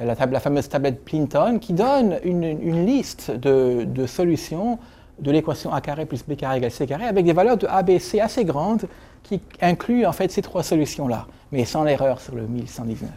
la, 0.00 0.40
fameuse 0.40 0.68
tablette 0.68 1.04
Plinton, 1.04 1.58
qui 1.60 1.72
donne 1.72 2.18
une, 2.24 2.84
liste 2.86 3.30
de, 3.30 4.06
solutions 4.06 4.78
de 5.20 5.30
l'équation 5.30 5.72
a 5.72 5.80
carré 5.80 6.06
plus 6.06 6.24
b 6.26 6.36
carré 6.36 6.58
égale 6.58 6.70
c 6.70 6.86
carré 6.86 7.04
avec 7.04 7.24
des 7.24 7.32
valeurs 7.32 7.56
de 7.56 7.66
a, 7.66 7.82
b, 7.82 7.98
c 7.98 8.20
assez 8.20 8.44
grandes 8.44 8.86
qui 9.22 9.40
incluent 9.60 10.06
en 10.06 10.12
fait 10.12 10.30
ces 10.30 10.42
trois 10.42 10.62
solutions-là, 10.62 11.26
mais 11.52 11.64
sans 11.64 11.84
l'erreur 11.84 12.20
sur 12.20 12.34
le 12.34 12.42
1119. 12.42 13.10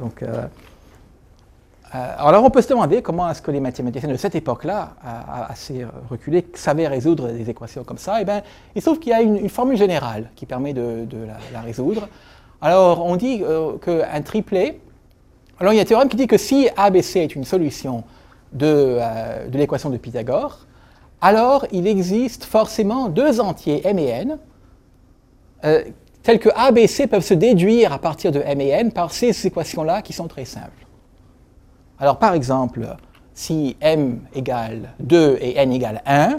Donc, 0.00 0.22
euh, 0.22 0.46
euh, 1.94 2.14
alors 2.18 2.44
on 2.44 2.50
peut 2.50 2.60
se 2.60 2.68
demander 2.68 3.00
comment 3.00 3.30
est-ce 3.30 3.40
que 3.40 3.50
les 3.50 3.60
mathématiciens 3.60 4.08
de 4.08 4.16
cette 4.16 4.34
époque-là, 4.34 4.94
assez 5.48 5.86
reculés, 6.10 6.46
savaient 6.54 6.88
résoudre 6.88 7.28
des 7.28 7.48
équations 7.48 7.84
comme 7.84 7.98
ça. 7.98 8.20
Eh 8.20 8.24
bien, 8.24 8.42
il 8.74 8.82
se 8.82 8.86
trouve 8.86 8.98
qu'il 8.98 9.12
y 9.12 9.14
a 9.14 9.22
une, 9.22 9.48
formule 9.48 9.76
générale 9.76 10.30
qui 10.34 10.46
permet 10.46 10.74
de, 10.74 11.06
la, 11.52 11.60
résoudre. 11.60 12.08
Alors 12.60 13.04
on 13.04 13.16
dit 13.16 13.42
euh, 13.44 13.78
qu'un 13.78 14.22
triplet 14.22 14.80
alors 15.60 15.72
il 15.72 15.76
y 15.76 15.78
a 15.78 15.82
un 15.82 15.86
théorème 15.86 16.08
qui 16.08 16.16
dit 16.16 16.26
que 16.26 16.36
si 16.36 16.68
ABC 16.76 17.20
est 17.20 17.36
une 17.36 17.44
solution 17.44 18.02
euh, 18.60 19.48
de, 19.48 19.58
l'équation 19.58 19.90
de 19.90 19.96
Pythagore, 19.96 20.58
alors 21.20 21.66
il 21.72 21.86
existe 21.86 22.44
forcément 22.44 23.08
deux 23.08 23.40
entiers 23.40 23.86
m 23.86 23.98
et 23.98 24.08
n, 24.08 24.38
euh, 25.64 25.84
tels 26.22 26.38
que 26.38 26.50
A, 26.54 26.72
B, 26.72 26.86
C 26.86 27.06
peuvent 27.06 27.24
se 27.24 27.34
déduire 27.34 27.92
à 27.92 27.98
partir 27.98 28.32
de 28.32 28.40
m 28.44 28.60
et 28.60 28.68
n 28.68 28.92
par 28.92 29.12
ces 29.12 29.46
équations-là 29.46 30.02
qui 30.02 30.12
sont 30.12 30.28
très 30.28 30.44
simples. 30.44 30.86
Alors 31.98 32.18
par 32.18 32.34
exemple, 32.34 32.86
si 33.34 33.76
m 33.80 34.20
égale 34.34 34.94
2 35.00 35.38
et 35.40 35.56
n 35.58 35.72
égale 35.72 36.02
1, 36.06 36.38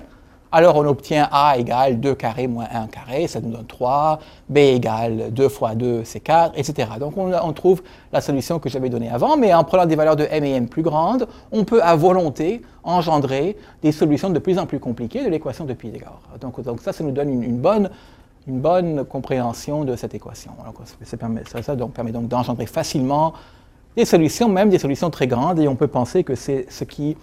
alors 0.55 0.77
on 0.77 0.85
obtient 0.85 1.27
A 1.33 1.57
égale 1.57 1.99
2 1.99 2.15
carrés 2.15 2.47
moins 2.47 2.67
1 2.73 2.87
carré, 2.87 3.27
ça 3.27 3.41
nous 3.41 3.49
donne 3.49 3.65
3, 3.65 4.19
B 4.47 4.57
égale 4.59 5.33
2 5.33 5.49
fois 5.49 5.75
2, 5.75 6.05
c'est 6.05 6.21
4, 6.21 6.57
etc. 6.57 6.91
Donc 6.97 7.17
on, 7.17 7.51
trouve 7.51 7.83
la 8.13 8.21
solution 8.21 8.57
que 8.57 8.69
j'avais 8.69 8.87
donnée 8.87 9.09
avant, 9.09 9.35
mais 9.35 9.53
en 9.53 9.65
prenant 9.65 9.85
des 9.85 9.97
valeurs 9.97 10.15
de 10.15 10.25
m 10.31 10.45
et 10.45 10.51
n 10.51 10.69
plus 10.69 10.81
grandes, 10.81 11.27
on 11.51 11.65
peut 11.65 11.83
à 11.83 11.97
volonté 11.97 12.61
engendrer 12.85 13.57
des 13.83 13.91
solutions 13.91 14.29
de 14.29 14.39
plus 14.39 14.57
en 14.57 14.65
plus 14.65 14.79
compliquées 14.79 15.25
de 15.25 15.29
l'équation 15.29 15.65
de 15.65 15.73
Pythagore. 15.73 16.21
Donc, 16.39 16.61
donc, 16.61 16.79
ça, 16.79 16.93
ça 16.93 17.03
nous 17.03 17.11
donne 17.11 17.43
une, 17.43 17.59
bonne, 18.47 19.03
compréhension 19.03 19.83
de 19.83 19.97
cette 19.97 20.15
équation. 20.15 20.51
ça, 21.03 21.17
permet, 21.17 21.43
ça, 21.43 21.75
donc, 21.75 21.91
permet 21.91 22.13
donc 22.13 22.29
d'engendrer 22.29 22.65
facilement 22.65 23.33
des 23.97 24.05
solutions, 24.05 24.47
même 24.47 24.69
des 24.69 24.79
solutions 24.79 25.09
très 25.09 25.27
grandes, 25.27 25.59
et 25.59 25.67
on 25.67 25.75
peut 25.75 25.89
penser 25.89 26.23
que 26.23 26.35
c'est 26.35 26.65
ce 26.69 26.85
qui 26.85 27.17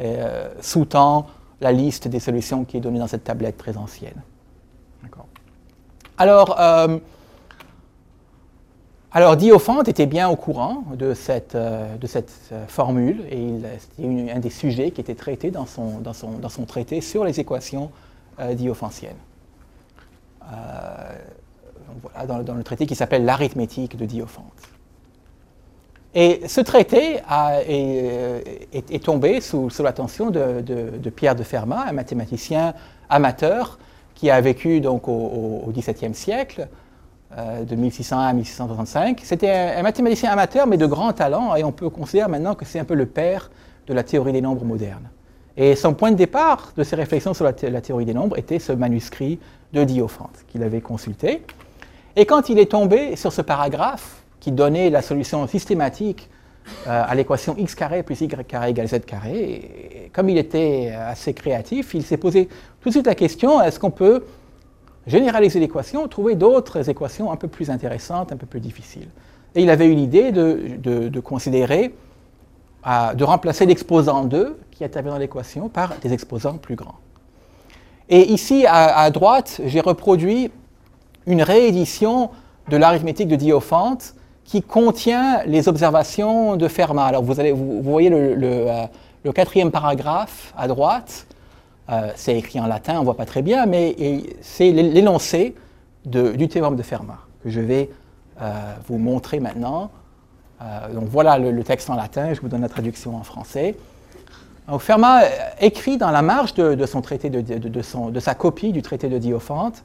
euh, 0.00 0.48
sous-tend 0.60 1.26
la 1.60 1.72
liste 1.72 2.08
des 2.08 2.20
solutions 2.20 2.64
qui 2.64 2.76
est 2.76 2.80
donnée 2.80 2.98
dans 2.98 3.06
cette 3.06 3.24
tablette 3.24 3.56
très 3.56 3.76
ancienne. 3.76 4.22
Alors, 6.18 6.60
euh, 6.60 6.98
alors, 9.12 9.36
Diophante 9.36 9.88
était 9.88 10.06
bien 10.06 10.28
au 10.28 10.34
courant 10.34 10.82
de 10.96 11.14
cette, 11.14 11.54
euh, 11.54 11.96
de 11.96 12.06
cette 12.08 12.32
euh, 12.50 12.66
formule 12.66 13.22
et 13.30 13.48
c'était 13.78 14.32
un 14.32 14.40
des 14.40 14.50
sujets 14.50 14.90
qui 14.90 15.00
était 15.00 15.14
traité 15.14 15.52
dans 15.52 15.66
son, 15.66 15.98
dans 16.00 16.12
son, 16.12 16.32
dans 16.32 16.48
son 16.48 16.64
traité 16.64 17.00
sur 17.00 17.24
les 17.24 17.38
équations 17.40 17.90
diophantiennes. 18.54 19.16
voilà, 22.02 22.26
dans, 22.26 22.42
dans, 22.42 22.54
le 22.54 22.62
traité 22.62 22.86
qui 22.86 22.94
s'appelle 22.94 23.24
L'arithmétique 23.24 23.96
de 23.96 24.06
Diophante. 24.06 24.77
Et 26.14 26.40
ce 26.46 26.60
traité 26.60 27.20
est, 27.68 29.04
tombé 29.04 29.40
sous, 29.40 29.70
l'attention 29.82 30.30
de, 30.30 31.10
Pierre 31.14 31.36
de 31.36 31.42
Fermat, 31.42 31.86
un 31.88 31.92
mathématicien 31.92 32.74
amateur 33.10 33.78
qui 34.14 34.30
a 34.30 34.40
vécu 34.40 34.80
donc 34.80 35.06
au, 35.06 35.62
XVIIe 35.68 36.14
siècle, 36.14 36.68
euh, 37.36 37.62
de 37.62 37.76
1600 37.76 38.18
à 38.18 38.32
1665. 38.32 39.20
C'était 39.22 39.50
un, 39.50 39.82
mathématicien 39.82 40.30
amateur, 40.30 40.66
mais 40.66 40.78
de 40.78 40.86
grand 40.86 41.12
talent, 41.12 41.54
et 41.56 41.62
on 41.62 41.72
peut 41.72 41.90
considérer 41.90 42.28
maintenant 42.28 42.54
que 42.54 42.64
c'est 42.64 42.78
un 42.78 42.84
peu 42.84 42.94
le 42.94 43.04
père 43.04 43.50
de 43.86 43.92
la 43.92 44.02
théorie 44.02 44.32
des 44.32 44.40
nombres 44.40 44.64
moderne. 44.64 45.10
Et 45.56 45.76
son 45.76 45.92
point 45.92 46.10
de 46.10 46.16
départ 46.16 46.72
de 46.76 46.84
ses 46.84 46.96
réflexions 46.96 47.34
sur 47.34 47.44
la, 47.44 47.52
la 47.70 47.80
théorie 47.82 48.06
des 48.06 48.14
nombres 48.14 48.38
était 48.38 48.58
ce 48.58 48.72
manuscrit 48.72 49.38
de 49.74 49.84
Diophante 49.84 50.44
qu'il 50.48 50.62
avait 50.62 50.80
consulté. 50.80 51.42
Et 52.16 52.24
quand 52.24 52.48
il 52.48 52.58
est 52.58 52.70
tombé 52.70 53.14
sur 53.14 53.32
ce 53.32 53.42
paragraphe, 53.42 54.17
donnait 54.54 54.90
la 54.90 55.02
solution 55.02 55.46
systématique 55.46 56.28
euh, 56.86 57.02
à 57.06 57.14
l'équation 57.14 57.56
x 57.56 57.74
carré 57.74 58.02
plus 58.02 58.20
y 58.20 58.28
carré 58.28 58.70
égale 58.70 58.88
z 58.88 59.00
carré. 59.00 60.10
Comme 60.12 60.28
il 60.28 60.38
était 60.38 60.92
assez 60.94 61.32
créatif, 61.32 61.94
il 61.94 62.02
s'est 62.02 62.16
posé 62.16 62.48
tout 62.80 62.88
de 62.88 62.92
suite 62.92 63.06
la 63.06 63.14
question 63.14 63.60
est-ce 63.62 63.80
qu'on 63.80 63.90
peut 63.90 64.24
généraliser 65.06 65.60
l'équation, 65.60 66.06
trouver 66.08 66.34
d'autres 66.34 66.88
équations 66.90 67.32
un 67.32 67.36
peu 67.36 67.48
plus 67.48 67.70
intéressantes, 67.70 68.32
un 68.32 68.36
peu 68.36 68.46
plus 68.46 68.60
difficiles? 68.60 69.08
Et 69.54 69.62
il 69.62 69.70
avait 69.70 69.86
eu 69.86 69.94
l'idée 69.94 70.30
de, 70.30 71.20
considérer, 71.20 71.94
de 72.86 73.24
remplacer 73.24 73.64
l'exposant 73.64 74.24
2 74.24 74.58
qui 74.70 74.84
intervient 74.84 75.12
dans 75.12 75.18
l'équation 75.18 75.70
par 75.70 75.96
des 76.02 76.12
exposants 76.12 76.58
plus 76.58 76.76
grands. 76.76 76.98
Et 78.10 78.30
ici, 78.30 78.66
à 78.68 79.10
droite, 79.10 79.62
j'ai 79.64 79.80
reproduit 79.80 80.50
une 81.26 81.42
réédition 81.42 82.30
de 82.68 82.76
l'arithmétique 82.76 83.28
de 83.28 83.36
Diophante 83.36 84.14
qui 84.48 84.62
contient 84.62 85.44
les 85.44 85.68
observations 85.68 86.56
de 86.56 86.68
Fermat. 86.68 87.04
Alors 87.04 87.22
vous, 87.22 87.38
allez, 87.38 87.52
vous, 87.52 87.82
voyez 87.82 88.08
le, 88.08 88.34
euh, 88.42 89.32
quatrième 89.34 89.70
paragraphe 89.70 90.54
à 90.56 90.66
droite, 90.66 91.26
euh, 91.90 92.10
c'est 92.16 92.34
écrit 92.34 92.58
en 92.58 92.66
latin, 92.66 92.94
on 92.96 93.00
ne 93.00 93.04
voit 93.04 93.16
pas 93.16 93.26
très 93.26 93.42
bien, 93.42 93.66
mais 93.66 93.94
c'est 94.40 94.72
l'énoncé 94.72 95.54
du 96.06 96.48
théorème 96.48 96.76
de 96.76 96.82
Fermat 96.82 97.18
que 97.44 97.50
je 97.50 97.60
vais 97.60 97.90
euh, 98.40 98.50
vous 98.88 98.96
montrer 98.96 99.38
maintenant. 99.38 99.90
donc 100.94 101.04
voilà 101.04 101.38
le, 101.38 101.62
texte 101.62 101.90
en 101.90 101.94
latin, 101.94 102.32
je 102.32 102.40
vous 102.40 102.48
donne 102.48 102.62
la 102.62 102.70
traduction 102.70 103.16
en 103.16 103.24
français. 103.24 103.76
Fermat 104.78 105.24
écrit 105.60 105.98
dans 105.98 106.10
la 106.10 106.22
marge 106.22 106.54
de, 106.54 106.86
son 106.86 107.02
traité 107.02 107.28
de, 107.28 107.40
de, 107.40 108.20
sa 108.20 108.34
copie 108.34 108.72
du 108.72 108.80
traité 108.80 109.08
de 109.08 109.18
Diophante, 109.18 109.84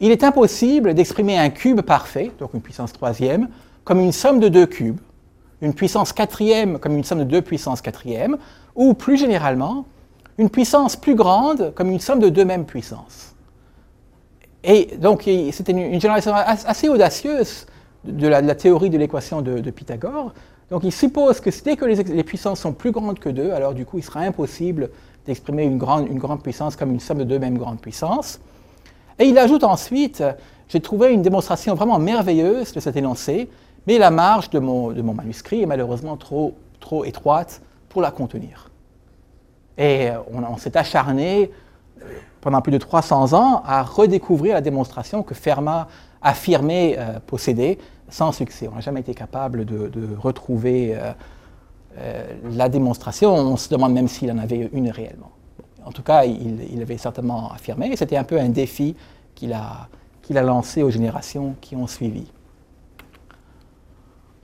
il 0.00 0.10
est 0.10 0.24
impossible 0.24 0.94
d'exprimer 0.94 1.38
un 1.38 1.48
cube 1.48 1.80
parfait, 1.80 2.30
donc 2.38 2.50
une 2.52 2.60
puissance 2.60 2.92
troisième, 2.92 3.48
comme 3.88 4.00
une 4.00 4.12
somme 4.12 4.38
de 4.38 4.48
deux 4.48 4.66
cubes, 4.66 5.00
une 5.62 5.72
puissance 5.72 6.12
quatrième 6.12 6.78
comme 6.78 6.94
une 6.94 7.04
somme 7.04 7.20
de 7.20 7.24
deux 7.24 7.40
puissances 7.40 7.80
quatrièmes, 7.80 8.36
ou 8.74 8.92
plus 8.92 9.16
généralement, 9.16 9.86
une 10.36 10.50
puissance 10.50 10.94
plus 10.94 11.14
grande 11.14 11.72
comme 11.74 11.90
une 11.90 11.98
somme 11.98 12.18
de 12.18 12.28
deux 12.28 12.44
mêmes 12.44 12.66
puissances. 12.66 13.34
Et 14.62 14.98
donc, 14.98 15.22
c'était 15.52 15.72
une, 15.72 15.98
génération 15.98 16.34
assez 16.34 16.90
audacieuse 16.90 17.64
de 18.04 18.28
la, 18.28 18.54
théorie 18.54 18.90
de 18.90 18.98
l'équation 18.98 19.40
de, 19.40 19.70
Pythagore. 19.70 20.34
Donc, 20.68 20.84
il 20.84 20.92
suppose 20.92 21.40
que 21.40 21.48
dès 21.64 21.76
que 21.76 21.86
les, 21.86 22.24
puissances 22.24 22.60
sont 22.60 22.74
plus 22.74 22.90
grandes 22.90 23.18
que 23.18 23.30
deux, 23.30 23.52
alors 23.52 23.72
du 23.72 23.86
coup, 23.86 23.96
il 23.96 24.04
sera 24.04 24.20
impossible 24.20 24.90
d'exprimer 25.24 25.64
une 25.64 25.78
grande, 25.78 26.08
une 26.08 26.18
grande 26.18 26.42
puissance 26.42 26.76
comme 26.76 26.90
une 26.90 27.00
somme 27.00 27.18
de 27.18 27.24
deux 27.24 27.38
mêmes 27.38 27.56
grandes 27.56 27.80
puissances. 27.80 28.38
Et 29.18 29.24
il 29.24 29.38
ajoute 29.38 29.64
ensuite, 29.64 30.22
j'ai 30.68 30.80
trouvé 30.80 31.14
une 31.14 31.22
démonstration 31.22 31.74
vraiment 31.74 31.98
merveilleuse 31.98 32.72
de 32.72 32.80
cet 32.80 32.94
énoncé, 32.94 33.48
mais 33.86 33.98
la 33.98 34.10
marge 34.10 34.50
de 34.50 34.58
mon, 34.58 34.92
manuscrit 35.14 35.62
est 35.62 35.66
malheureusement 35.66 36.16
trop, 36.16 36.54
étroite 37.04 37.62
pour 37.88 38.02
la 38.02 38.10
contenir. 38.10 38.70
Et 39.76 40.10
euh, 40.10 40.18
on, 40.32 40.56
s'est 40.56 40.76
acharné 40.76 41.50
euh, 42.00 42.04
pendant 42.40 42.60
plus 42.60 42.72
de 42.72 42.78
300 42.78 43.32
ans 43.32 43.62
à 43.64 43.82
redécouvrir 43.82 44.54
la 44.54 44.60
démonstration 44.60 45.22
que 45.22 45.34
Fermat 45.34 45.88
affirmait 46.22 46.96
euh, 46.98 47.18
posséder 47.26 47.78
sans 48.08 48.32
succès. 48.32 48.68
On 48.70 48.74
n'a 48.74 48.80
jamais 48.80 49.00
été 49.00 49.14
capable 49.14 49.64
de, 49.64 49.90
retrouver 50.18 50.98
la 52.52 52.68
démonstration. 52.70 53.34
On 53.34 53.58
se 53.58 53.68
demande 53.68 53.92
même 53.92 54.08
s'il 54.08 54.32
en 54.32 54.38
avait 54.38 54.70
une 54.72 54.90
réellement. 54.90 55.30
En 55.84 55.92
tout 55.92 56.02
cas, 56.02 56.24
il, 56.24 56.80
avait 56.80 56.96
certainement 56.96 57.52
affirmé. 57.52 57.94
C'était 57.96 58.16
un 58.16 58.24
peu 58.24 58.40
un 58.40 58.48
défi 58.48 58.96
qu'il 59.34 59.52
a 59.52 59.88
lancé 60.30 60.82
aux 60.82 60.90
générations 60.90 61.54
qui 61.60 61.76
ont 61.76 61.86
suivi. 61.86 62.26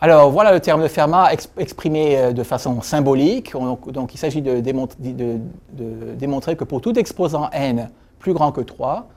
Alors 0.04 0.30
voilà 0.30 0.52
le 0.52 0.60
terme 0.60 0.82
de 0.82 0.88
Fermat 0.88 1.30
exprimé 1.56 2.18
euh, 2.18 2.32
de 2.34 2.42
façon 2.42 2.82
symbolique. 2.82 3.54
Donc 3.86 4.14
il 4.14 4.18
s'agit 4.18 4.42
de, 4.42 4.60
démontrer 4.60 6.56
que 6.56 6.64
pour 6.64 6.82
tout 6.82 6.98
exposant 6.98 7.48
n 7.52 7.88
plus 8.18 8.34
grand 8.34 8.52
que 8.52 8.60
3, 8.60 9.08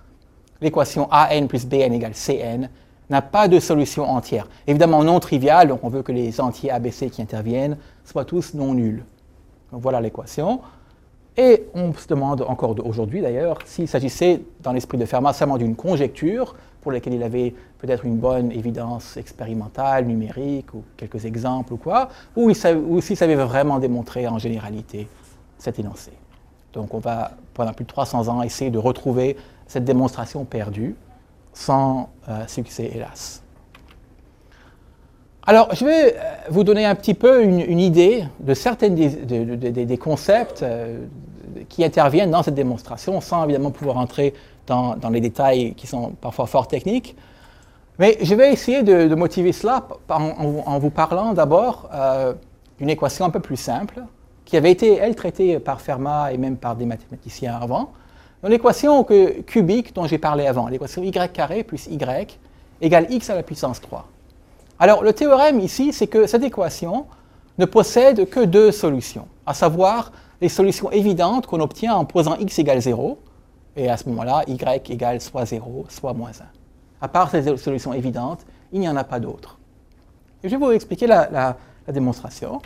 l'équation 0.62 1.10
an 1.12 1.48
plus 1.48 1.66
bn 1.66 1.92
égale 1.92 2.14
cn 2.14 2.70
n'a 3.10 3.22
pas 3.22 3.50
de 3.50 3.60
solution 3.60 4.10
entière. 4.10 4.48
Évidemment 4.66 5.04
non 5.04 5.20
triviale, 5.20 5.68
donc 5.68 5.84
on 5.84 5.90
veut 5.90 6.04
que 6.04 6.14
les 6.14 6.40
entiers 6.40 6.72
ABC 6.72 7.10
qui 7.10 7.22
interviennent 7.22 7.76
soient 8.06 8.24
tous 8.24 8.54
non 8.54 8.74
nuls. 8.74 9.04
Voilà 9.74 10.00
l'équation. 10.00 10.62
Et 11.36 11.66
on 11.74 11.92
se 11.92 12.08
demande 12.08 12.46
encore 12.48 12.74
aujourd'hui 12.86 13.20
d'ailleurs 13.20 13.60
s'il 13.66 13.90
s'agissait 13.90 14.40
dans 14.64 14.72
l'esprit 14.72 14.98
de 14.98 15.06
Fermat 15.06 15.34
seulement 15.34 15.58
d'une 15.58 15.76
conjecture 15.76 16.56
pour 16.82 16.92
laquelle 16.92 17.14
il 17.14 17.24
avait 17.24 17.54
peut-être 17.80 18.06
une 18.06 18.18
bonne 18.18 18.52
évidence 18.52 19.18
expérimentale, 19.18 20.06
numérique, 20.06 20.74
ou 20.74 20.84
quelques 20.96 21.26
exemples 21.26 21.74
ou 21.74 21.78
quoi, 21.78 22.10
ou, 22.36 22.54
s'il 22.54 23.18
savait 23.18 23.36
vraiment 23.36 23.80
démontrer 23.80 24.28
en 24.28 24.38
généralité 24.38 25.08
cet 25.58 25.80
énoncé. 25.80 26.12
Donc 26.74 26.94
on 26.94 27.00
va, 27.00 27.32
pendant 27.54 27.74
plus 27.74 27.86
de 27.86 27.90
300 27.90 28.28
ans, 28.28 28.42
essayer 28.42 28.72
de 28.72 28.78
retrouver 28.78 29.38
cette 29.68 29.84
démonstration 29.84 30.46
perdue, 30.46 30.96
sans 31.54 32.10
euh, 32.30 32.46
succès, 32.48 32.92
hélas. 32.94 33.42
Alors, 35.50 35.74
je 35.74 35.86
vais 35.86 36.14
euh, 36.14 36.20
vous 36.50 36.64
donner 36.64 36.86
un 36.86 36.94
petit 36.94 37.14
peu 37.14 37.42
une, 37.42 37.80
idée 37.80 38.26
de 38.40 38.54
certains 38.54 38.90
des, 38.90 39.98
concepts 39.98 40.62
euh, 40.62 41.06
qui 41.70 41.86
interviennent 41.86 42.32
dans 42.32 42.44
cette 42.44 42.54
démonstration, 42.54 43.22
sans 43.22 43.46
évidemment 43.46 43.72
pouvoir 43.72 43.98
entrer 43.98 44.34
dans, 44.68 45.10
les 45.12 45.22
détails 45.22 45.74
qui 45.76 45.88
sont 45.88 46.12
parfois 46.22 46.46
fort 46.46 46.68
techniques. 46.68 47.16
Mais 48.00 48.18
je 48.22 48.36
vais 48.36 48.52
essayer 48.52 48.84
de, 48.84 49.14
motiver 49.16 49.52
cela 49.52 49.88
en, 50.10 50.80
vous 50.80 50.90
parlant 50.90 51.34
d'abord 51.34 51.90
euh, 51.94 52.34
d'une 52.78 52.90
équation 52.90 53.26
un 53.26 53.30
peu 53.30 53.40
plus 53.40 53.58
simple, 53.58 54.02
qui 54.46 54.56
avait 54.56 54.72
été, 54.72 54.96
elle, 54.98 55.16
traitée 55.16 55.60
par 55.60 55.82
Fermat 55.82 56.32
et 56.32 56.38
même 56.38 56.58
par 56.58 56.76
des 56.76 56.86
mathématiciens 56.86 57.58
avant. 57.60 57.92
L'équation 58.44 59.04
cubique 59.04 59.96
dont 59.96 60.06
j'ai 60.06 60.20
parlé 60.20 60.46
avant, 60.46 60.68
l'équation 60.68 61.02
y 61.04 61.12
carré 61.12 61.64
plus 61.64 61.88
y 61.88 61.98
égale 62.82 63.08
x 63.10 63.30
à 63.32 63.36
la 63.36 63.44
puissance 63.44 63.82
3. 63.82 64.06
Alors, 64.80 65.04
le 65.04 65.12
théorème 65.12 65.60
ici, 65.60 65.92
c'est 65.92 66.06
que 66.06 66.28
cette 66.28 66.44
équation 66.44 67.08
ne 67.58 67.66
possède 67.66 68.30
que 68.30 68.42
deux 68.42 68.72
solutions, 68.72 69.28
à 69.48 69.56
savoir 69.56 70.12
les 70.40 70.50
solutions 70.50 70.92
évidentes 70.92 71.48
qu'on 71.48 71.60
obtient 71.60 71.96
en 71.96 72.06
posant 72.06 72.36
x 72.36 72.60
égale 72.60 72.80
0, 72.80 73.18
et 73.78 73.90
à 73.90 73.96
ce 73.96 74.10
moment-là, 74.10 74.44
y 74.48 74.58
égale 74.92 75.22
soit 75.22 75.46
0, 75.46 75.86
soit 75.88 76.14
moins 76.14 76.32
1. 76.32 76.34
À 77.00 77.08
part 77.08 77.30
ces 77.30 77.56
solutions 77.58 77.94
évidentes, 77.94 78.46
il 78.74 78.80
n'y 78.80 78.90
en 78.90 78.96
a 78.96 79.04
pas 79.04 79.20
d'autres. 79.20 79.58
je 80.44 80.50
vais 80.50 80.58
vous 80.58 80.72
expliquer 80.72 81.06
la, 81.06 81.56
démonstration. 81.88 82.62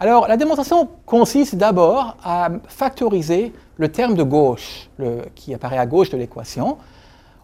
Alors, 0.00 0.26
la 0.26 0.38
démonstration 0.38 0.88
consiste 1.04 1.54
d'abord 1.54 2.16
à 2.24 2.48
factoriser 2.66 3.52
le 3.76 3.92
terme 3.92 4.14
de 4.14 4.22
gauche, 4.22 4.88
qui 5.34 5.52
apparaît 5.54 5.78
à 5.78 5.86
gauche 5.86 6.10
de 6.10 6.16
l'équation. 6.16 6.78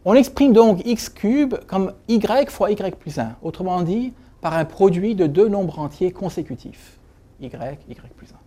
On 0.07 0.15
exprime 0.15 0.53
donc 0.53 0.81
x 0.87 1.11
cube 1.11 1.55
comme 1.67 1.93
y 2.09 2.19
fois 2.49 2.71
y 2.71 2.91
plus 2.93 3.19
1, 3.19 3.37
autrement 3.43 3.83
dit, 3.83 4.15
par 4.41 4.55
un 4.55 4.65
produit 4.65 5.15
de 5.15 5.27
deux 5.27 5.49
nombres 5.49 5.79
entiers 5.79 6.13
consécutifs, 6.13 6.99
y, 7.41 7.47
y 7.47 7.51
plus 7.51 8.33
1. 8.33 8.46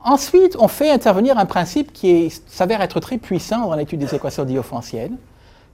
Ensuite, 0.00 0.56
on 0.58 0.68
fait 0.68 0.90
intervenir 0.90 1.38
un 1.38 1.46
principe 1.46 1.92
qui 1.92 2.30
s'avère 2.46 2.80
être 2.82 3.00
très 3.00 3.18
puissant 3.18 3.68
dans 3.68 3.74
l'étude 3.74 4.00
des 4.00 4.14
équations 4.14 4.44
différéentielles, 4.44 5.12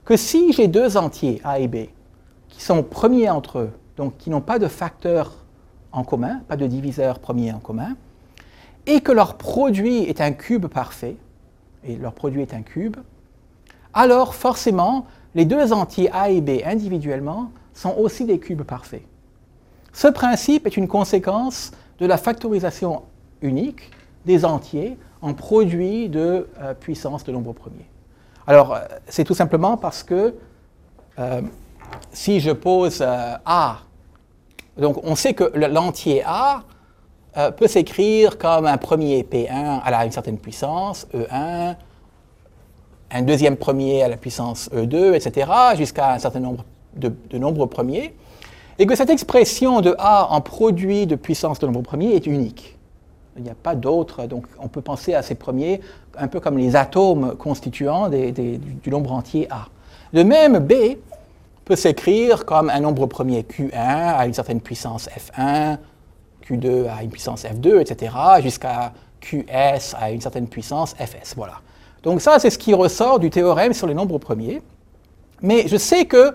que 0.03 0.17
si 0.17 0.51
j'ai 0.53 0.67
deux 0.67 0.97
entiers, 0.97 1.41
a 1.43 1.59
et 1.59 1.67
b, 1.67 1.87
qui 2.49 2.61
sont 2.63 2.83
premiers 2.83 3.29
entre 3.29 3.59
eux, 3.59 3.71
donc 3.97 4.17
qui 4.17 4.29
n'ont 4.29 4.41
pas 4.41 4.59
de 4.59 4.67
facteur 4.67 5.31
en 5.91 6.03
commun, 6.03 6.41
pas 6.47 6.57
de 6.57 6.67
diviseur 6.67 7.19
premier 7.19 7.51
en 7.51 7.59
commun, 7.59 7.95
et 8.87 9.01
que 9.01 9.11
leur 9.11 9.35
produit 9.35 9.99
est 10.03 10.21
un 10.21 10.31
cube 10.31 10.67
parfait, 10.67 11.15
et 11.83 11.95
leur 11.95 12.13
produit 12.13 12.41
est 12.41 12.53
un 12.53 12.61
cube, 12.61 12.97
alors 13.93 14.35
forcément, 14.35 15.05
les 15.35 15.45
deux 15.45 15.71
entiers 15.71 16.11
A 16.11 16.29
et 16.29 16.41
B 16.41 16.61
individuellement 16.65 17.51
sont 17.73 17.95
aussi 17.97 18.25
des 18.25 18.39
cubes 18.39 18.63
parfaits. 18.63 19.03
Ce 19.93 20.07
principe 20.07 20.67
est 20.67 20.75
une 20.75 20.87
conséquence 20.87 21.71
de 21.99 22.05
la 22.05 22.17
factorisation 22.17 23.03
unique 23.41 23.91
des 24.25 24.45
entiers 24.45 24.97
en 25.21 25.33
produit 25.33 26.09
de 26.09 26.47
euh, 26.61 26.73
puissance 26.73 27.23
de 27.23 27.31
nombre 27.31 27.53
premier. 27.53 27.85
Alors, 28.47 28.73
euh, 28.73 28.79
c'est 29.07 29.23
tout 29.23 29.33
simplement 29.33 29.77
parce 29.77 30.03
que 30.03 30.35
euh, 31.17 31.41
si 32.11 32.39
je 32.39 32.51
pose 32.51 33.01
A 33.01 33.79
donc 34.77 34.97
on 35.03 35.15
sait 35.15 35.33
que 35.33 35.45
l'entier 35.55 36.21
A 36.25 36.63
peut 37.57 37.67
s'écrire 37.67 38.37
comme 38.37 38.65
un 38.65 38.77
premier 38.77 39.23
P1 39.23 39.81
à 39.83 40.05
une 40.05 40.11
certaine 40.11 40.37
puissance, 40.37 41.07
E1, 41.13 41.75
un 43.11 43.21
deuxième 43.21 43.55
premier 43.55 44.03
à 44.03 44.09
la 44.09 44.17
puissance 44.17 44.69
E2, 44.73 45.13
etc., 45.13 45.49
jusqu'à 45.77 46.13
un 46.13 46.19
certain 46.19 46.39
nombre 46.41 46.65
de, 46.95 47.37
nombres 47.37 47.65
premiers, 47.65 48.13
et 48.79 48.85
que 48.85 48.95
cette 48.95 49.09
expression 49.09 49.81
de 49.81 49.95
A 49.97 50.31
en 50.31 50.41
produit 50.41 51.07
de 51.07 51.15
puissance 51.15 51.59
de 51.59 51.65
nombre 51.67 51.81
premier 51.81 52.15
est 52.15 52.25
unique. 52.25 52.74
Il 53.37 53.43
n'y 53.43 53.49
a 53.49 53.55
pas 53.55 53.75
d'autre, 53.75 54.27
donc 54.27 54.45
on 54.59 54.69
peut 54.69 54.81
penser 54.81 55.13
à 55.13 55.21
ces 55.21 55.35
premiers 55.35 55.81
un 56.17 56.27
peu 56.27 56.39
comme 56.39 56.57
les 56.57 56.75
atomes 56.75 57.35
constituants 57.35 58.09
du 58.09 58.89
nombre 58.89 59.11
entier 59.11 59.47
A. 59.51 59.67
De 60.13 60.23
même, 60.23 60.59
B 60.59 60.73
peut 61.65 61.75
s'écrire 61.75 62.45
comme 62.45 62.69
un 62.69 62.79
nombre 62.79 63.07
premier 63.07 63.41
Q1 63.41 63.73
à 63.73 64.25
une 64.25 64.33
certaine 64.33 64.61
puissance 64.61 65.09
F1, 65.09 65.77
Q2 66.47 66.87
à 66.87 67.03
une 67.03 67.09
puissance 67.09 67.43
F2, 67.43 67.81
etc., 67.81 68.13
jusqu'à 68.41 68.93
QS 69.19 69.95
à 69.99 70.11
une 70.11 70.21
certaine 70.21 70.47
puissance 70.47 70.93
Fs. 70.93 71.33
Voilà. 71.35 71.55
Donc 72.03 72.21
ça, 72.21 72.39
c'est 72.39 72.51
ce 72.51 72.57
qui 72.57 72.73
ressort 72.73 73.19
du 73.19 73.29
théorème 73.29 73.73
sur 73.73 73.87
les 73.87 73.95
nombres 73.95 74.19
premiers. 74.19 74.61
Mais 75.41 75.67
je 75.67 75.75
sais 75.75 76.05
que 76.05 76.33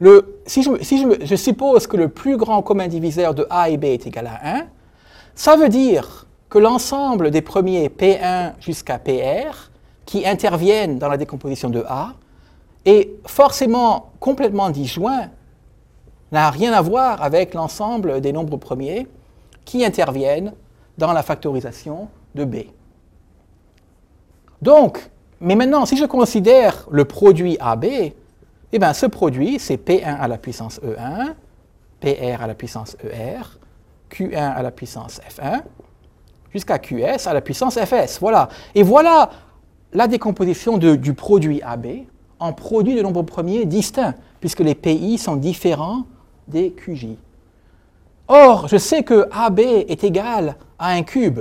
le, 0.00 0.40
si, 0.46 0.64
je, 0.64 0.82
si 0.82 1.06
je, 1.22 1.36
suppose 1.36 1.86
que 1.86 1.96
le 1.96 2.08
plus 2.08 2.36
grand 2.36 2.60
commun 2.60 2.88
diviseur 2.88 3.34
de 3.34 3.46
A 3.48 3.70
et 3.70 3.76
B 3.76 3.84
est 3.84 4.06
égal 4.06 4.26
à 4.26 4.58
1, 4.58 4.66
ça 5.34 5.56
veut 5.56 5.68
dire 5.68 6.26
que 6.52 6.58
l'ensemble 6.58 7.30
des 7.30 7.40
premiers 7.40 7.88
P1 7.88 8.52
jusqu'à 8.60 8.98
PR 8.98 9.70
qui 10.04 10.26
interviennent 10.26 10.98
dans 10.98 11.08
la 11.08 11.16
décomposition 11.16 11.70
de 11.70 11.82
A 11.88 12.12
et 12.84 13.16
forcément 13.24 14.10
complètement 14.20 14.68
disjoint 14.68 15.30
n'a 16.30 16.50
rien 16.50 16.74
à 16.74 16.82
voir 16.82 17.22
avec 17.22 17.54
l'ensemble 17.54 18.20
des 18.20 18.34
nombres 18.34 18.58
premiers 18.58 19.06
qui 19.64 19.82
interviennent 19.82 20.52
dans 20.98 21.14
la 21.14 21.22
factorisation 21.22 22.08
de 22.34 22.44
B. 22.44 22.56
Donc, 24.60 25.10
mais 25.40 25.56
maintenant, 25.56 25.86
si 25.86 25.96
je 25.96 26.04
considère 26.04 26.86
le 26.90 27.06
produit 27.06 27.56
AB, 27.60 27.86
eh 28.72 28.78
bien, 28.78 28.92
ce 28.92 29.06
produit, 29.06 29.58
c'est 29.58 29.82
P1 29.82 30.18
à 30.18 30.28
la 30.28 30.36
puissance 30.36 30.82
E1, 30.82 31.32
PR 32.00 32.42
à 32.42 32.46
la 32.46 32.54
puissance 32.54 32.94
ER, 33.02 33.58
Q1 34.10 34.36
à 34.36 34.62
la 34.62 34.70
puissance 34.70 35.18
F1, 35.34 35.62
jusqu'à 36.52 36.78
QS 36.78 37.26
à 37.26 37.34
la 37.34 37.40
puissance 37.40 37.78
Fs. 37.78 38.18
Voilà. 38.20 38.48
Et 38.74 38.82
voilà 38.82 39.30
la 39.92 40.06
décomposition 40.06 40.78
du 40.78 41.14
produit 41.14 41.60
AB 41.62 41.86
en 42.38 42.52
produit 42.52 42.94
de 42.94 43.02
nombres 43.02 43.22
premiers 43.22 43.64
distincts, 43.66 44.14
puisque 44.40 44.60
les 44.60 44.74
PI 44.74 45.18
sont 45.18 45.36
différents 45.36 46.04
des 46.48 46.72
QJ. 46.72 47.08
Or, 48.28 48.66
je 48.68 48.76
sais 48.76 49.02
que 49.02 49.28
AB 49.30 49.60
est 49.60 50.02
égal 50.04 50.56
à 50.78 50.90
un 50.90 51.02
cube. 51.02 51.40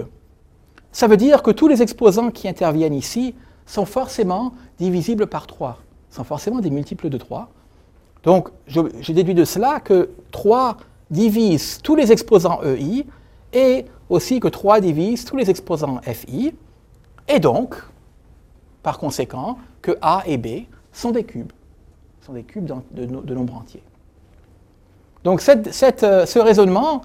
Ça 0.91 1.07
veut 1.07 1.17
dire 1.17 1.41
que 1.41 1.51
tous 1.51 1.67
les 1.67 1.81
exposants 1.81 2.29
qui 2.31 2.47
interviennent 2.47 2.93
ici 2.93 3.33
sont 3.65 3.85
forcément 3.85 4.53
divisibles 4.77 5.27
par 5.27 5.47
3, 5.47 5.77
sont 6.09 6.23
forcément 6.23 6.59
des 6.59 6.69
multiples 6.69 7.09
de 7.09 7.17
3. 7.17 7.49
Donc, 8.23 8.49
j'ai 8.67 9.13
déduit 9.13 9.33
de 9.33 9.45
cela 9.45 9.79
que 9.79 10.09
3 10.31 10.77
divise 11.09 11.79
tous 11.81 11.95
les 11.95 12.11
exposants 12.11 12.61
EI 12.63 13.05
et 13.53 13.85
aussi 14.09 14.39
que 14.39 14.47
3 14.47 14.81
divise 14.81 15.25
tous 15.25 15.37
les 15.37 15.49
exposants 15.49 15.99
FI, 16.03 16.53
et 17.27 17.39
donc, 17.39 17.75
par 18.83 18.97
conséquent, 18.99 19.57
que 19.81 19.97
A 20.01 20.23
et 20.25 20.37
B 20.37 20.65
sont 20.91 21.11
des 21.11 21.23
cubes, 21.23 21.51
sont 22.25 22.33
des 22.33 22.43
cubes 22.43 22.69
de, 22.91 23.33
nombres 23.33 23.55
entiers. 23.55 23.83
Donc 25.23 25.41
euh, 25.47 26.25
ce 26.25 26.39
raisonnement, 26.39 27.01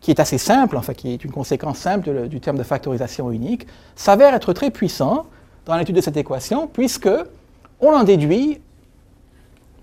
qui 0.00 0.10
est 0.10 0.20
assez 0.20 0.38
simple, 0.38 0.76
enfin 0.76 0.94
qui 0.94 1.12
est 1.12 1.24
une 1.24 1.30
conséquence 1.30 1.78
simple 1.78 2.28
du 2.28 2.40
terme 2.40 2.56
de 2.56 2.62
factorisation 2.62 3.30
unique, 3.30 3.66
s'avère 3.94 4.34
être 4.34 4.52
très 4.52 4.70
puissant 4.70 5.26
dans 5.66 5.76
l'étude 5.76 5.96
de 5.96 6.00
cette 6.00 6.16
équation, 6.16 6.66
puisque 6.66 7.10
on 7.80 7.92
en 7.92 8.02
déduit 8.02 8.60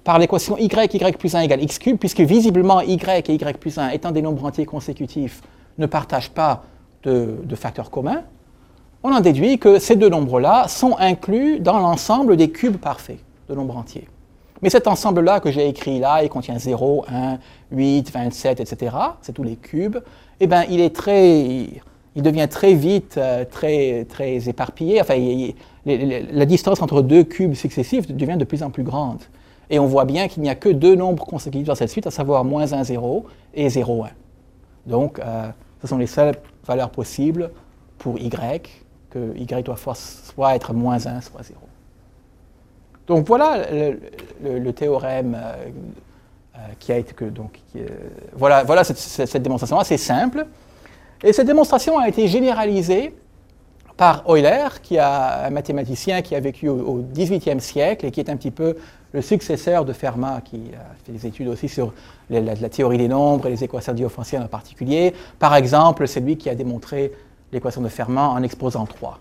par 0.03 0.19
l'équation 0.19 0.57
y, 0.57 0.65
y 0.65 1.17
plus 1.17 1.35
1 1.35 1.41
égale 1.41 1.61
x 1.61 1.79
cube, 1.79 1.97
puisque 1.97 2.21
visiblement 2.21 2.81
y 2.81 2.93
et 2.93 3.33
y 3.33 3.57
plus 3.57 3.77
1 3.77 3.89
étant 3.89 4.11
des 4.11 4.21
nombres 4.21 4.45
entiers 4.45 4.65
consécutifs 4.65 5.41
ne 5.77 5.85
partagent 5.85 6.31
pas 6.31 6.63
de, 7.03 7.55
facteurs 7.55 7.89
communs, 7.89 8.23
on 9.03 9.13
en 9.13 9.21
déduit 9.21 9.59
que 9.59 9.79
ces 9.79 9.95
deux 9.95 10.09
nombres-là 10.09 10.67
sont 10.67 10.97
inclus 10.97 11.59
dans 11.59 11.79
l'ensemble 11.79 12.35
des 12.35 12.49
cubes 12.49 12.77
parfaits 12.77 13.19
de 13.47 13.55
nombres 13.55 13.77
entiers. 13.77 14.07
Mais 14.61 14.69
cet 14.69 14.87
ensemble-là 14.87 15.39
que 15.39 15.51
j'ai 15.51 15.69
écrit 15.69 15.99
là, 15.99 16.23
il 16.23 16.29
contient 16.29 16.57
0, 16.57 17.05
1, 17.07 17.37
8, 17.71 18.11
27, 18.11 18.59
etc., 18.59 18.95
c'est 19.21 19.33
tous 19.33 19.43
les 19.43 19.55
cubes, 19.55 19.99
eh 20.39 20.47
bien, 20.47 20.63
il 20.69 20.81
est 20.81 20.93
très, 20.93 21.67
il 22.17 22.23
devient 22.23 22.47
très 22.49 22.73
vite 22.73 23.15
euh, 23.17 23.45
très, 23.45 24.05
très 24.05 24.49
éparpillé. 24.49 24.99
Enfin, 24.99 25.15
la 25.85 26.45
distance 26.45 26.81
entre 26.81 27.01
deux 27.01 27.23
cubes 27.23 27.53
successifs 27.53 28.07
devient 28.07 28.37
de 28.37 28.43
plus 28.43 28.63
en 28.63 28.71
plus 28.71 28.83
grande. 28.83 29.21
Et 29.69 29.79
on 29.79 29.85
voit 29.85 30.05
bien 30.05 30.27
qu'il 30.27 30.43
n'y 30.43 30.49
a 30.49 30.55
que 30.55 30.69
deux 30.69 30.95
nombres 30.95 31.25
consécutifs 31.25 31.67
dans 31.67 31.75
cette 31.75 31.89
suite, 31.89 32.07
à 32.07 32.11
savoir 32.11 32.43
moins 32.43 32.73
1, 32.73 32.83
0 32.83 33.25
et 33.53 33.69
0, 33.69 34.05
1. 34.05 34.09
Donc, 34.87 35.19
euh, 35.19 35.49
ce 35.81 35.87
sont 35.87 35.97
les 35.97 36.07
seules 36.07 36.35
valeurs 36.65 36.89
possibles 36.89 37.51
pour 37.97 38.19
y, 38.19 38.29
que 38.29 39.37
y 39.37 39.45
doit 39.45 39.75
soit 39.95 40.55
être 40.55 40.73
moins 40.73 41.05
1, 41.05 41.21
soit 41.21 41.43
0. 41.43 41.59
Donc 43.07 43.25
voilà 43.25 43.65
le, 44.43 44.71
théorème 44.71 45.35
euh, 45.35 45.53
euh, 46.55 46.59
qui 46.77 46.91
a 46.91 46.97
été 46.97 47.13
que 47.13 47.25
donc 47.25 47.59
voilà 48.33 48.63
voilà 48.63 48.83
cette, 48.83 49.41
démonstration 49.41 49.79
assez 49.79 49.97
simple. 49.97 50.45
Et 51.23 51.33
cette 51.33 51.47
démonstration 51.47 51.97
a 51.97 52.07
été 52.07 52.27
généralisée 52.27 53.15
par 53.95 54.23
Euler, 54.29 54.67
qui 54.83 54.97
est 54.97 54.99
un 54.99 55.49
mathématicien 55.49 56.21
qui 56.21 56.35
a 56.35 56.39
vécu 56.39 56.69
au 56.69 57.03
XVIIIe 57.13 57.59
siècle 57.59 58.05
et 58.05 58.11
qui 58.11 58.19
est 58.19 58.29
un 58.29 58.35
petit 58.35 58.51
peu 58.51 58.75
le 59.17 59.23
successeur 59.23 59.83
de 59.83 59.93
Fermat, 59.93 60.41
qui 60.41 60.57
a 60.75 60.93
fait 61.03 61.11
des 61.11 61.25
études 61.25 61.47
aussi 61.47 61.67
sur 61.67 61.91
la, 62.29 62.55
théorie 62.69 62.99
des 62.99 63.07
nombres 63.07 63.47
et 63.47 63.49
les 63.49 63.63
équations 63.63 63.93
différéentielles 63.93 64.43
en 64.43 64.47
particulier. 64.47 65.11
Par 65.39 65.55
exemple, 65.55 66.07
c'est 66.07 66.19
lui 66.19 66.37
qui 66.37 66.51
a 66.51 66.55
démontré 66.55 67.11
l'équation 67.51 67.81
de 67.81 67.87
Fermat 67.87 68.27
en 68.27 68.43
exposant 68.43 68.85
3. 68.85 69.17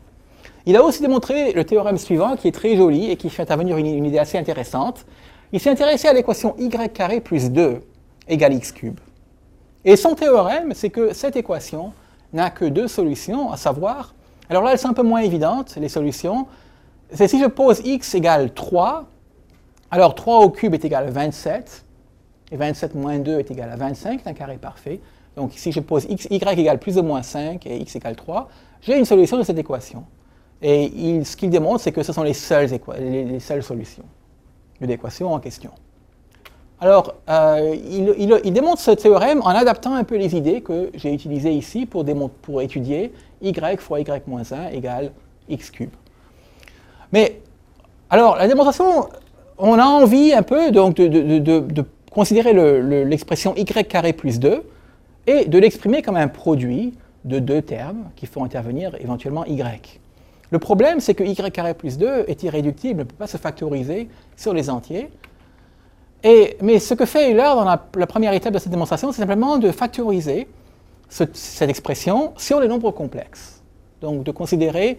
Il 0.67 0.77
a 0.77 0.85
aussi 0.85 1.01
démontré 1.01 1.53
le 1.55 1.65
théorème 1.65 1.97
suivant, 1.97 2.37
qui 2.37 2.49
est 2.49 2.53
très 2.53 2.77
joli 2.77 3.11
et 3.11 3.17
qui 3.17 3.31
fait 3.31 3.41
intervenir 3.41 3.79
une, 3.79 4.05
idée 4.05 4.19
assez 4.19 4.37
intéressante. 4.37 5.07
Il 5.51 5.61
s'est 5.61 5.71
intéressé 5.71 6.09
à 6.09 6.13
l'équation 6.13 6.55
y 6.59 6.69
carré 6.69 7.23
plus 7.23 7.51
2 7.51 7.81
égale 8.29 8.53
x 8.53 8.73
cube. 8.73 9.01
Et 9.87 9.97
son 9.97 10.15
théorème, 10.15 10.75
c'est 10.75 10.91
que 10.91 11.15
cette 11.15 11.37
équation 11.37 11.95
n'a 12.35 12.51
que 12.51 12.67
deux 12.67 12.89
solutions, 12.89 13.51
à 13.51 13.57
savoir, 13.57 14.15
alors 14.51 14.63
là, 14.63 14.73
elles 14.73 14.79
sont 14.79 14.91
un 14.91 14.93
peu 14.95 15.03
moins 15.03 15.21
évidentes, 15.21 15.75
les 15.81 15.89
solutions. 15.89 16.49
C'est 17.13 17.29
si 17.29 17.41
je 17.41 17.47
pose 17.47 17.81
x 17.83 18.15
égale 18.15 18.53
3, 18.53 19.07
alors 19.91 20.15
3 20.15 20.41
au 20.41 20.51
cube 20.51 20.75
est 20.75 20.85
égal 20.85 21.07
à 21.07 21.11
27, 21.11 21.85
et 22.53 22.57
27 22.57 22.95
moins 22.95 23.19
2 23.19 23.39
est 23.39 23.51
égal 23.51 23.71
à 23.71 23.77
25, 23.77 24.21
c'est 24.23 24.31
un 24.31 24.35
carré 24.35 24.57
parfait. 24.57 25.01
Donc 25.37 25.53
si 25.55 25.73
je 25.73 25.81
pose 25.81 26.07
x, 26.09 26.27
y 26.31 26.37
égale 26.37 26.79
plus 26.79 26.99
ou 26.99 27.03
moins 27.03 27.23
5 27.23 27.67
et 27.67 27.77
x 27.79 27.97
égale 27.97 28.17
3, 28.17 28.49
j'ai 28.81 28.99
une 28.99 29.05
solution 29.05 29.37
de 29.37 29.43
cette 29.43 29.59
équation. 29.59 30.05
Et 30.63 31.23
ce 31.25 31.37
qu'il 31.37 31.51
démontre, 31.51 31.81
c'est 31.81 31.93
que 31.93 32.03
ce 32.03 32.13
sont 32.13 32.23
les 32.23 32.33
seules, 32.33 32.69
les, 32.99 33.41
seules 33.41 33.63
solutions 33.63 34.05
de 34.81 34.87
l'équation 34.87 35.33
en 35.33 35.39
question. 35.39 35.71
Alors, 36.81 37.15
euh, 37.29 37.75
il, 37.75 38.53
démontre 38.53 38.81
ce 38.81 38.91
théorème 38.91 39.41
en 39.43 39.49
adaptant 39.49 39.95
un 39.95 40.05
peu 40.05 40.17
les 40.17 40.37
idées 40.37 40.61
que 40.61 40.91
j'ai 40.95 41.13
utilisées 41.13 41.53
ici 41.53 41.87
pour, 41.87 42.05
pour 42.43 42.61
étudier 42.63 43.13
y 43.43 43.77
fois 43.79 44.01
y-1 44.01 44.73
égale 44.73 45.13
x 45.49 45.71
cube. 45.71 45.95
Mais, 47.13 47.41
alors, 48.11 48.37
la 48.37 48.47
démonstration, 48.47 49.09
on 49.59 49.79
a 49.79 49.85
envie 49.85 50.33
un 50.33 50.43
peu 50.43 50.71
donc, 50.71 50.97
de, 50.97 51.85
considérer 52.11 52.53
l'expression 53.05 53.55
y 53.57 53.65
plus 54.13 54.39
2 54.39 54.63
et 55.27 55.45
de 55.45 55.59
l'exprimer 55.59 56.03
comme 56.03 56.17
un 56.17 56.29
produit 56.29 56.95
de 57.25 57.39
deux 57.39 57.63
termes 57.63 58.11
qui 58.17 58.27
font 58.27 58.45
intervenir 58.45 58.95
éventuellement 59.01 59.45
y. 59.47 60.01
Le 60.51 60.59
problème, 60.59 61.01
c'est 61.01 61.15
que 61.15 61.25
y 61.25 61.35
carré 61.51 61.75
plus 61.75 61.99
2 61.99 62.25
est 62.29 62.43
irréductible, 62.45 63.01
ne 63.01 63.05
peut 63.05 63.17
pas 63.17 63.27
se 63.27 63.37
factoriser 63.37 64.09
sur 64.37 64.55
les 64.55 64.71
entiers 64.71 65.11
mais 66.63 66.79
ce 66.79 66.95
que 66.95 67.05
fait 67.05 67.31
Euler 67.31 67.53
dans 67.55 67.65
la, 67.65 68.07
première 68.07 68.33
étape 68.33 68.55
de 68.55 68.59
cette 68.59 68.71
démonstration, 68.71 69.13
c'est 69.13 69.21
simplement 69.21 69.59
de 69.59 69.71
factoriser 69.71 70.49
cette 71.09 71.69
expression 71.69 72.33
sur 72.37 72.61
les 72.61 72.69
nombres 72.69 72.91
complexes. 72.91 73.63
Donc 74.01 74.25
de 74.25 74.31
considérer, 74.33 74.99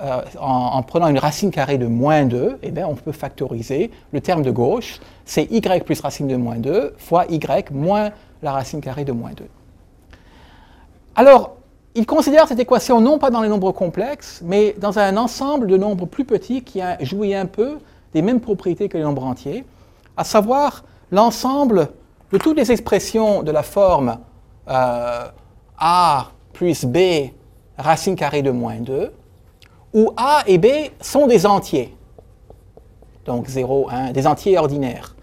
euh, 0.00 0.22
en, 0.38 0.82
prenant 0.82 1.08
une 1.08 1.18
racine 1.18 1.50
carrée 1.50 1.78
de 1.78 1.86
moins 1.86 2.24
2, 2.24 2.58
eh 2.62 2.84
on 2.84 2.94
peut 2.94 3.12
factoriser 3.12 3.90
le 4.12 4.20
terme 4.20 4.42
de 4.42 4.50
gauche, 4.50 4.98
c'est 5.24 5.44
y 5.50 5.60
plus 5.60 6.00
racine 6.00 6.28
de 6.28 6.36
moins 6.36 6.56
2 6.56 6.94
fois 6.96 7.26
y 7.28 7.40
moins 7.70 8.10
la 8.42 8.52
racine 8.52 8.80
carrée 8.80 9.04
de 9.04 9.12
moins 9.12 9.32
2. 9.32 9.44
Alors, 11.16 11.56
il 11.94 12.06
considère 12.06 12.46
cette 12.46 12.60
équation 12.60 13.00
non 13.00 13.18
pas 13.18 13.30
dans 13.30 13.42
les 13.42 13.48
nombres 13.48 13.72
complexes, 13.72 14.40
mais 14.44 14.74
dans 14.78 14.98
un 14.98 15.16
ensemble 15.16 15.66
de 15.66 15.76
nombres 15.76 16.06
plus 16.06 16.24
petits 16.24 16.62
qui 16.62 16.80
a 16.80 17.02
joué 17.02 17.34
un 17.34 17.46
peu 17.46 17.78
des 18.14 18.22
mêmes 18.22 18.40
propriétés 18.40 18.88
que 18.88 18.96
les 18.96 19.04
nombres 19.04 19.24
entiers 19.24 19.64
à 20.16 20.24
savoir 20.24 20.84
l'ensemble 21.10 21.88
de 22.32 22.38
toutes 22.38 22.56
les 22.56 22.70
expressions 22.70 23.42
de 23.42 23.50
la 23.50 23.62
forme 23.62 24.18
euh, 24.68 25.24
a 25.78 26.26
plus 26.52 26.84
b 26.84 27.32
racine 27.78 28.16
carrée 28.16 28.42
de 28.42 28.50
moins 28.50 28.76
2, 28.76 29.10
où 29.92 30.12
a 30.16 30.42
et 30.46 30.58
b 30.58 30.66
sont 31.00 31.26
des 31.26 31.46
entiers. 31.46 31.96
Donc 33.24 33.48
0, 33.48 33.88
1, 33.90 34.12
des 34.12 34.26
entiers 34.26 34.58
ordinaires. 34.58 35.14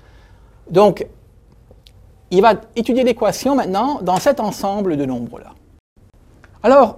Donc, 0.70 1.08
il 2.30 2.42
va 2.42 2.56
étudier 2.76 3.04
l'équation 3.04 3.56
maintenant 3.56 4.00
dans 4.02 4.18
cet 4.18 4.40
ensemble 4.40 4.98
de 4.98 5.06
nombres-là. 5.06 5.54
Alors, 6.62 6.98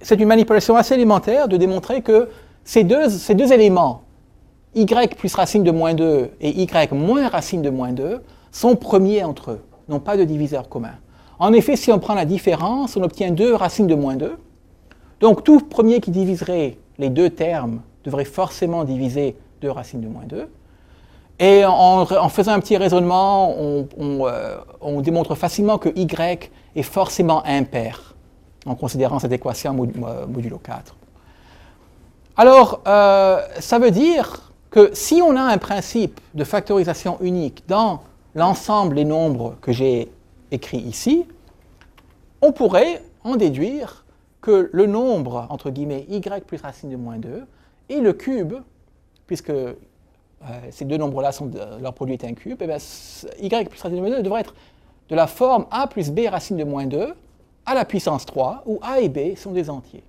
c'est 0.00 0.18
une 0.18 0.26
manipulation 0.26 0.74
assez 0.74 0.94
élémentaire 0.94 1.46
de 1.46 1.56
démontrer 1.56 2.02
que 2.02 2.28
ces 2.64 2.82
deux, 2.82 3.52
éléments, 3.52 4.02
y 4.74 4.86
plus 5.16 5.34
racine 5.34 5.62
de 5.62 5.70
moins 5.70 5.94
2 5.94 6.30
et 6.40 6.62
y 6.62 6.68
moins 6.92 7.28
racine 7.28 7.62
de 7.62 7.70
moins 7.70 7.92
2 7.92 8.22
sont 8.50 8.74
premiers 8.74 9.22
entre 9.22 9.52
eux, 9.52 9.64
n'ont 9.88 10.00
pas 10.00 10.16
de 10.16 10.24
diviseur 10.24 10.68
commun. 10.68 10.94
En 11.38 11.52
effet, 11.52 11.76
si 11.76 11.92
on 11.92 11.98
prend 11.98 12.14
la 12.14 12.24
différence, 12.24 12.96
on 12.96 13.02
obtient 13.02 13.30
2 13.30 13.54
racines 13.54 13.86
de 13.86 13.94
moins 13.94 14.16
2. 14.16 14.36
Donc 15.22 15.44
tout 15.44 15.60
premier 15.60 16.00
qui 16.00 16.10
diviserait 16.10 16.76
les 16.98 17.08
deux 17.08 17.30
termes 17.30 17.80
devrait 18.04 18.24
forcément 18.24 18.82
diviser 18.82 19.36
2 19.60 19.70
racines 19.70 20.00
de 20.00 20.08
moins 20.08 20.24
2. 20.26 20.48
Et 21.38 21.64
en, 21.64 22.28
faisant 22.28 22.52
un 22.52 22.58
petit 22.58 22.76
raisonnement, 22.76 23.54
euh, 23.58 24.56
on, 24.80 25.00
démontre 25.00 25.36
facilement 25.36 25.78
que 25.78 25.88
y 25.96 26.08
est 26.74 26.82
forcément 26.82 27.44
impair, 27.46 28.16
en 28.66 28.74
considérant 28.74 29.20
cette 29.20 29.30
équation 29.30 29.72
modulo 29.72 30.58
4. 30.58 30.96
Alors, 32.36 32.80
euh, 32.88 33.40
ça 33.60 33.78
veut 33.78 33.92
dire 33.92 34.52
que 34.70 34.90
si 34.92 35.22
on 35.22 35.36
a 35.36 35.42
un 35.42 35.58
principe 35.58 36.20
de 36.34 36.42
factorisation 36.42 37.18
unique 37.20 37.62
dans 37.68 38.02
l'ensemble 38.34 38.96
des 38.96 39.04
nombres 39.04 39.54
que 39.60 39.70
j'ai 39.70 40.10
écrits 40.50 40.78
ici, 40.78 41.26
on 42.40 42.50
pourrait 42.50 43.02
en 43.22 43.36
déduire 43.36 44.01
que 44.42 44.68
le 44.72 44.86
nombre, 44.86 45.46
entre 45.48 45.70
guillemets, 45.70 46.04
y 46.10 46.20
plus 46.20 46.60
racine 46.60 46.90
de 46.90 46.96
moins 46.96 47.16
2, 47.16 47.44
et 47.88 48.00
le 48.00 48.12
cube, 48.12 48.54
puisque 49.26 49.50
euh, 49.50 49.72
ces 50.70 50.84
deux 50.84 50.96
nombres-là, 50.98 51.30
leur 51.80 51.94
produit 51.94 52.14
est 52.14 52.24
un 52.24 52.34
cube, 52.34 52.60
et 52.60 52.66
eh 52.68 53.46
y 53.46 53.64
plus 53.64 53.80
racine 53.80 53.96
de 53.96 54.00
moins 54.00 54.10
2 54.10 54.22
devrait 54.22 54.40
être 54.40 54.54
de 55.08 55.14
la 55.14 55.26
forme 55.26 55.66
a 55.70 55.86
plus 55.86 56.10
b 56.10 56.28
racine 56.28 56.56
de 56.56 56.64
moins 56.64 56.86
2 56.86 57.14
à 57.64 57.74
la 57.74 57.84
puissance 57.84 58.26
3, 58.26 58.64
où 58.66 58.80
a 58.82 59.00
et 59.00 59.08
b 59.08 59.36
sont 59.36 59.52
des 59.52 59.70
entiers 59.70 60.04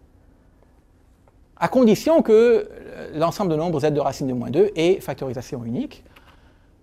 à 1.56 1.68
condition 1.70 2.22
que 2.22 2.68
euh, 2.70 3.12
l'ensemble 3.14 3.52
de 3.52 3.56
nombres 3.56 3.80
z 3.80 3.92
de 3.92 4.00
racine 4.00 4.28
de 4.28 4.34
moins 4.34 4.50
2 4.50 4.72
ait 4.76 5.00
factorisation 5.00 5.64
unique. 5.64 6.04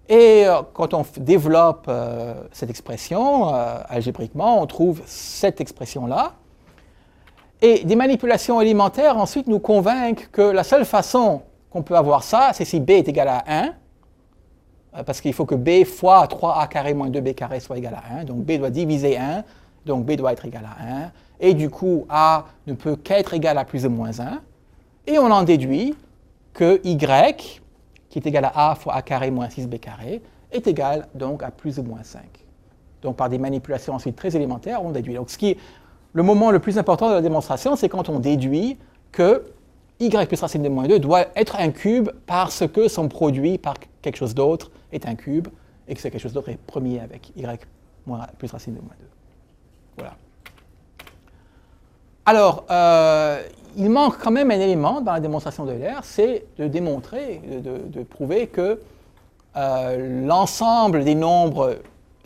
Et 0.08 0.46
euh, 0.46 0.62
quand 0.72 0.94
on 0.94 1.04
développe 1.18 1.90
cette 2.52 2.70
expression 2.70 3.48
algébriquement, 3.48 4.62
on 4.62 4.66
trouve 4.66 5.02
cette 5.04 5.60
expression-là. 5.60 6.34
Et 7.62 7.84
des 7.84 7.96
manipulations 7.96 8.60
élémentaires 8.60 9.18
ensuite 9.18 9.46
nous 9.46 9.58
convainquent 9.58 10.30
que 10.32 10.42
la 10.42 10.64
seule 10.64 10.84
façon 10.84 11.42
qu'on 11.70 11.82
peut 11.82 11.96
avoir 11.96 12.22
ça, 12.22 12.50
c'est 12.54 12.64
si 12.64 12.80
b 12.80 12.90
est 12.90 13.08
égal 13.08 13.28
à 13.28 13.44
1, 13.46 15.02
parce 15.04 15.20
qu'il 15.20 15.32
faut 15.32 15.44
que 15.46 15.54
b 15.54 15.84
fois 15.84 16.26
3a 16.26 16.68
carré 16.68 16.94
moins 16.94 17.10
2b 17.10 17.34
carré 17.34 17.60
soit 17.60 17.78
égal 17.78 17.94
à 17.94 18.20
1. 18.20 18.24
Donc 18.24 18.38
b 18.38 18.52
doit 18.58 18.70
diviser 18.70 19.18
1, 19.18 19.44
donc 19.84 20.04
b 20.04 20.12
doit 20.16 20.32
être 20.32 20.44
égal 20.46 20.64
à 20.64 21.04
1. 21.04 21.12
Et 21.40 21.54
du 21.54 21.70
coup, 21.70 22.06
a 22.08 22.46
ne 22.66 22.74
peut 22.74 22.96
qu'être 22.96 23.34
égal 23.34 23.56
à 23.58 23.64
plus 23.64 23.86
ou 23.86 23.90
moins 23.90 24.18
1. 24.18 24.40
Et 25.06 25.18
on 25.18 25.30
en 25.30 25.42
déduit 25.42 25.94
que 26.52 26.80
y, 26.84 26.96
qui 28.08 28.18
est 28.18 28.26
égal 28.26 28.44
à 28.46 28.70
a 28.70 28.74
fois 28.74 28.94
a 28.94 29.02
carré 29.02 29.30
moins 29.30 29.46
6b 29.46 29.78
carré, 29.78 30.22
est 30.50 30.66
égal 30.66 31.08
donc 31.14 31.42
à 31.42 31.50
plus 31.50 31.78
ou 31.78 31.82
moins 31.82 32.02
5. 32.02 32.22
Donc 33.02 33.16
par 33.16 33.28
des 33.28 33.38
manipulations 33.38 33.94
ensuite 33.94 34.16
très 34.16 34.34
élémentaires, 34.34 34.84
on 34.84 34.90
déduit. 34.90 35.14
Donc 35.14 35.30
ce 35.30 35.38
qui 35.38 35.56
le 36.12 36.22
moment 36.22 36.50
le 36.50 36.58
plus 36.58 36.78
important 36.78 37.08
de 37.08 37.14
la 37.14 37.22
démonstration, 37.22 37.76
c'est 37.76 37.88
quand 37.88 38.08
on 38.08 38.18
déduit 38.18 38.78
que 39.12 39.44
y 40.00 40.08
plus 40.26 40.40
racine 40.40 40.62
de 40.62 40.68
moins 40.68 40.88
2 40.88 40.98
doit 40.98 41.26
être 41.36 41.56
un 41.56 41.70
cube 41.70 42.08
parce 42.26 42.66
que 42.66 42.88
son 42.88 43.08
produit 43.08 43.58
par 43.58 43.74
quelque 44.02 44.16
chose 44.16 44.34
d'autre 44.34 44.70
est 44.92 45.06
un 45.06 45.14
cube 45.14 45.48
et 45.88 45.94
que 45.94 46.00
ce 46.00 46.08
quelque 46.08 46.20
chose 46.20 46.32
d'autre 46.32 46.48
est 46.48 46.58
premier 46.58 47.00
avec 47.00 47.32
y 47.36 47.44
plus 48.38 48.50
racine 48.50 48.74
de 48.74 48.80
moins 48.80 48.94
2. 48.98 49.06
Voilà. 49.98 50.16
Alors, 52.24 52.64
euh, 52.70 53.42
il 53.76 53.90
manque 53.90 54.18
quand 54.18 54.30
même 54.30 54.50
un 54.50 54.60
élément 54.60 55.00
dans 55.00 55.12
la 55.12 55.20
démonstration 55.20 55.64
de 55.64 55.72
l'air, 55.72 56.00
c'est 56.02 56.44
de 56.58 56.66
démontrer, 56.66 57.40
de, 57.62 58.02
prouver 58.02 58.46
que 58.46 58.80
euh, 59.56 60.26
l'ensemble 60.26 61.04
des 61.04 61.14
nombres 61.14 61.76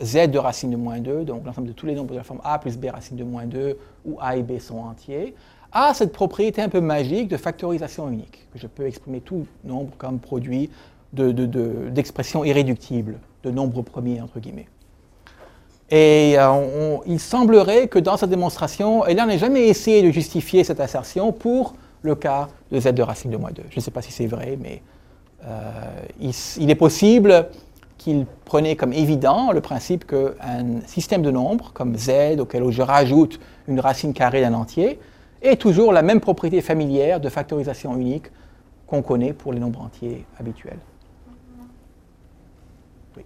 z 0.01 0.27
de 0.29 0.37
racine 0.37 0.71
de 0.71 0.75
moins 0.75 0.99
2, 0.99 1.23
donc 1.23 1.45
l'ensemble 1.45 1.67
de 1.67 1.73
tous 1.73 1.85
les 1.85 1.95
nombres 1.95 2.11
de 2.11 2.17
la 2.17 2.23
forme 2.23 2.41
a 2.43 2.59
plus 2.59 2.77
b 2.77 2.87
racine 2.91 3.17
de 3.17 3.23
moins 3.23 3.45
2, 3.45 3.77
où 4.05 4.17
a 4.19 4.35
et 4.35 4.43
b 4.43 4.59
sont 4.59 4.77
entiers, 4.77 5.35
a 5.71 5.93
cette 5.93 6.11
propriété 6.11 6.61
un 6.61 6.69
peu 6.69 6.81
magique 6.81 7.27
de 7.27 7.37
factorisation 7.37 8.09
unique, 8.09 8.47
que 8.53 8.59
je 8.59 8.67
peux 8.67 8.85
exprimer 8.85 9.21
tout 9.21 9.45
nombre 9.63 9.91
comme 9.97 10.19
produit 10.19 10.69
d'expressions 11.13 12.43
irréductibles, 12.43 13.19
de 13.43 13.51
nombres 13.51 13.81
premiers, 13.81 14.21
entre 14.21 14.39
guillemets. 14.39 14.67
Et 15.89 16.33
euh, 16.37 16.97
il 17.05 17.19
semblerait 17.19 17.87
que 17.87 17.99
dans 17.99 18.17
cette 18.17 18.31
démonstration, 18.31 19.05
Euler 19.05 19.25
n'ait 19.27 19.37
jamais 19.37 19.67
essayé 19.67 20.01
de 20.01 20.11
justifier 20.11 20.63
cette 20.63 20.79
assertion 20.79 21.31
pour 21.31 21.75
le 22.01 22.15
cas 22.15 22.49
de 22.71 22.79
z 22.79 22.93
de 22.93 23.03
racine 23.03 23.31
de 23.31 23.37
moins 23.37 23.51
2. 23.51 23.63
Je 23.69 23.75
ne 23.77 23.81
sais 23.81 23.91
pas 23.91 24.01
si 24.01 24.11
c'est 24.11 24.25
vrai, 24.25 24.57
mais 24.59 24.81
euh, 25.45 26.31
il, 26.57 26.69
est 26.69 26.75
possible 26.75 27.49
qu'il 28.05 28.27
prenait 28.45 28.75
comme 28.75 28.93
évident 28.93 29.51
le 29.51 29.61
principe 29.61 30.05
qu'un 30.05 30.81
système 30.85 31.23
de 31.23 31.31
nombres, 31.31 31.71
comme 31.73 31.97
z, 31.97 32.39
auquel 32.39 32.69
je 32.69 32.83
rajoute 32.83 33.39
une 33.67 33.79
racine 33.79 34.13
carrée 34.13 34.41
d'un 34.41 34.53
entier, 34.53 34.99
est 35.41 35.59
toujours 35.59 35.91
la 35.91 36.03
même 36.03 36.19
propriété 36.19 36.61
familière 36.61 37.19
de 37.19 37.29
factorisation 37.29 37.97
unique 37.97 38.27
qu'on 38.85 39.01
connaît 39.01 39.33
pour 39.33 39.53
les 39.53 39.59
nombres 39.59 39.81
entiers 39.81 40.23
habituels. 40.39 40.77
Oui. 43.17 43.25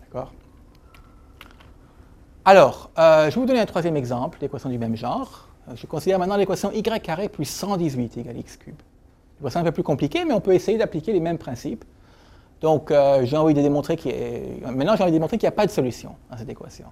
D'accord 0.00 0.32
alors, 2.44 2.90
euh, 2.98 3.30
je 3.30 3.36
vais 3.36 3.40
vous 3.40 3.46
donner 3.46 3.60
un 3.60 3.66
troisième 3.66 3.96
exemple 3.96 4.40
d'équation 4.40 4.68
du 4.68 4.76
même 4.76 4.96
genre. 4.96 5.46
Euh, 5.68 5.76
je 5.76 5.86
considère 5.86 6.18
maintenant 6.18 6.36
l'équation 6.36 6.72
y 6.72 6.82
carré 6.82 7.28
plus 7.28 7.44
118 7.44 8.16
égale 8.16 8.36
x 8.38 8.56
cube. 8.56 8.74
L'équation 9.38 9.60
un 9.60 9.62
peu 9.62 9.70
plus 9.70 9.84
compliquée, 9.84 10.24
mais 10.24 10.34
on 10.34 10.40
peut 10.40 10.52
essayer 10.52 10.76
d'appliquer 10.76 11.12
les 11.12 11.20
mêmes 11.20 11.38
principes. 11.38 11.84
Donc, 12.62 12.90
euh, 12.90 13.24
j'ai 13.24 13.36
envie 13.36 13.54
de 13.54 13.60
démontrer 13.60 13.96
qu'il 13.96 14.14
maintenant 14.64 14.96
j'ai 14.96 15.02
envie 15.02 15.12
de 15.12 15.16
démontrer 15.16 15.36
qu'il 15.36 15.46
n'y 15.46 15.52
a 15.52 15.56
pas 15.56 15.66
de 15.66 15.70
solution 15.70 16.14
à 16.30 16.38
cette 16.38 16.48
équation. 16.48 16.86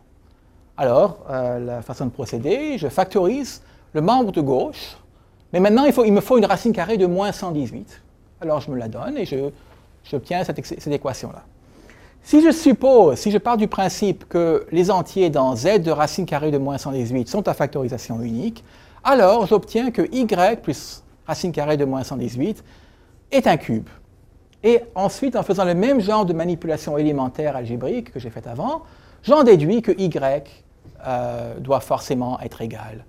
Alors, 0.76 1.18
la 1.28 1.82
façon 1.82 2.06
de 2.06 2.10
procéder, 2.10 2.78
je 2.78 2.88
factorise 2.88 3.62
le 3.92 4.00
membre 4.00 4.32
de 4.32 4.40
gauche, 4.40 4.96
mais 5.52 5.60
maintenant 5.60 5.84
il, 5.84 6.12
me 6.12 6.20
faut 6.20 6.38
une 6.38 6.46
racine 6.46 6.72
carrée 6.72 6.96
de 6.96 7.06
moins 7.06 7.32
118. 7.32 8.02
Alors, 8.40 8.60
je 8.60 8.70
me 8.70 8.78
la 8.78 8.88
donne 8.88 9.18
et 9.18 9.26
j'obtiens 10.04 10.42
cette 10.42 10.86
équation-là. 10.86 11.42
Si 12.22 12.42
je 12.42 12.50
suppose, 12.50 13.18
si 13.18 13.30
je 13.30 13.38
pars 13.38 13.56
du 13.56 13.66
principe 13.66 14.28
que 14.28 14.66
les 14.72 14.90
entiers 14.90 15.30
dans 15.30 15.56
z 15.56 15.80
de 15.80 15.90
racine 15.90 16.26
carrée 16.26 16.50
de 16.50 16.58
moins 16.58 16.78
118 16.78 17.28
sont 17.28 17.48
à 17.48 17.54
factorisation 17.54 18.20
unique, 18.20 18.62
alors 19.02 19.46
j'obtiens 19.46 19.90
que 19.90 20.02
y 20.12 20.26
plus 20.56 21.02
racine 21.26 21.52
carrée 21.52 21.76
de 21.76 21.84
moins 21.84 22.04
118 22.04 22.62
est 23.32 23.46
un 23.46 23.56
cube. 23.56 23.88
Et 24.62 24.80
ensuite, 24.94 25.36
en 25.36 25.42
faisant 25.42 25.64
le 25.64 25.74
même 25.74 26.00
genre 26.00 26.26
de 26.26 26.32
manipulation 26.32 26.98
élémentaire 26.98 27.56
algébrique 27.56 28.12
que 28.12 28.20
j'ai 28.20 28.30
faite 28.30 28.46
avant, 28.46 28.82
j'en 29.22 29.42
déduis 29.42 29.80
que 29.82 29.92
y 29.92 30.10
euh, 31.06 31.58
doit 31.58 31.80
forcément 31.80 32.38
être 32.40 32.60
égal. 32.60 33.04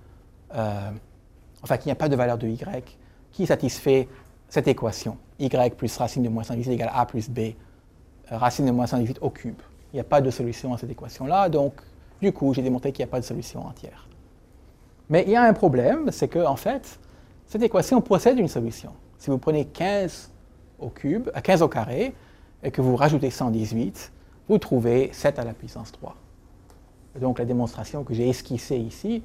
Euh, 0.56 0.90
enfin, 1.62 1.78
qu'il 1.78 1.88
n'y 1.88 1.92
a 1.92 1.96
pas 1.96 2.10
de 2.10 2.16
valeur 2.16 2.38
de 2.38 2.48
y 2.48 2.60
qui 3.32 3.46
satisfait 3.46 4.08
cette 4.48 4.68
équation. 4.68 5.18
y 5.40 5.70
plus 5.72 5.98
racine 5.98 6.24
de 6.24 6.30
moins 6.30 6.44
118 6.44 6.72
égale 6.72 6.92
a 6.94 7.06
plus 7.06 7.30
b, 7.30 7.40
euh, 7.40 8.38
racine 8.38 8.66
de 8.66 8.72
moins 8.72 8.88
118 8.88 9.20
au 9.22 9.30
cube. 9.30 9.62
Il 9.92 9.98
n'y 9.98 10.02
a 10.02 10.06
pas 10.06 10.22
de 10.22 10.30
solution 10.30 10.74
à 10.74 10.78
cette 10.78 10.92
équation-là, 10.92 11.50
donc 11.50 11.74
du 12.22 12.32
coup, 12.32 12.54
j'ai 12.54 12.62
démontré 12.62 12.92
qu'il 12.92 13.04
n'y 13.04 13.10
a 13.10 13.12
pas 13.12 13.20
de 13.20 13.26
solution 13.26 13.66
entière. 13.66 14.08
Mais 15.10 15.24
il 15.28 15.32
y 15.32 15.36
a 15.36 15.44
un 15.44 15.54
problème, 15.54 16.12
c'est 16.12 16.30
que 16.30 16.40
en 16.40 16.56
fait, 16.56 17.00
cette 17.48 17.62
équation 17.64 18.00
possède 18.00 18.40
une 18.40 18.48
solution. 18.48 18.92
Si 19.18 19.30
vous 19.30 19.38
prenez 19.38 19.66
15 19.66 20.31
au 20.82 20.90
cube, 20.90 21.30
15 21.44 21.62
au 21.62 21.68
carré, 21.68 22.14
et 22.64 22.72
que 22.72 22.82
vous 22.82 22.96
rajoutez 22.96 23.30
118, 23.30 24.12
vous 24.50 24.58
trouvez 24.58 25.10
7 25.14 25.40
à 25.40 25.46
la 25.46 25.54
puissance 25.54 25.92
3. 25.92 26.16
Donc 27.20 27.40
la 27.40 27.46
démonstration 27.46 28.04
que 28.04 28.14
j'ai 28.14 28.30
esquissée 28.30 28.78
ici 28.78 29.24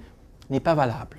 n'est 0.50 0.60
pas 0.60 0.74
valable. 0.74 1.18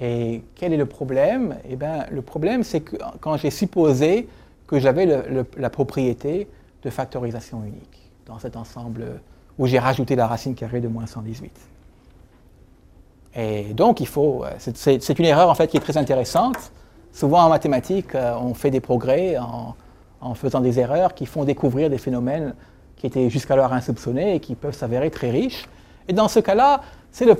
Et 0.00 0.42
quel 0.54 0.72
est 0.72 0.76
le 0.76 0.86
problème? 0.86 1.56
Eh 1.68 1.76
bien, 1.76 2.06
le 2.10 2.22
problème, 2.22 2.62
c'est 2.62 2.80
que 2.80 2.96
quand 3.20 3.36
j'ai 3.36 3.50
supposé 3.50 4.28
que 4.66 4.78
j'avais 4.78 5.06
la 5.56 5.70
propriété 5.70 6.48
de 6.82 6.90
factorisation 6.90 7.64
unique 7.64 8.10
dans 8.26 8.38
cet 8.38 8.56
ensemble 8.56 9.20
où 9.58 9.66
j'ai 9.66 9.78
rajouté 9.78 10.14
la 10.14 10.26
racine 10.26 10.54
carrée 10.54 10.80
de 10.80 10.88
moins 10.88 11.06
118. 11.06 11.50
Et 13.34 13.74
donc, 13.74 14.00
il 14.00 14.06
faut. 14.06 14.44
Euh, 14.44 14.50
c'est 14.58 15.18
une 15.18 15.24
erreur 15.24 15.48
en 15.50 15.54
fait 15.54 15.68
qui 15.68 15.76
est 15.76 15.80
très 15.80 15.96
intéressante. 15.96 16.72
Souvent 17.12 17.44
en 17.44 17.48
mathématiques, 17.48 18.14
euh, 18.14 18.34
on 18.40 18.54
fait 18.54 18.70
des 18.70 18.80
progrès 18.80 19.36
en, 19.38 20.34
faisant 20.34 20.60
des 20.60 20.78
erreurs 20.78 21.14
qui 21.14 21.26
font 21.26 21.44
découvrir 21.44 21.90
des 21.90 21.98
phénomènes 21.98 22.54
qui 22.96 23.06
étaient 23.06 23.30
jusqu'alors 23.30 23.72
insoupçonnés 23.72 24.34
et 24.34 24.40
qui 24.40 24.54
peuvent 24.54 24.74
s'avérer 24.74 25.10
très 25.10 25.30
riches. 25.30 25.68
Et 26.08 26.12
dans 26.12 26.28
ce 26.28 26.40
cas-là, 26.40 26.82
c'est 27.12 27.24
le, 27.24 27.34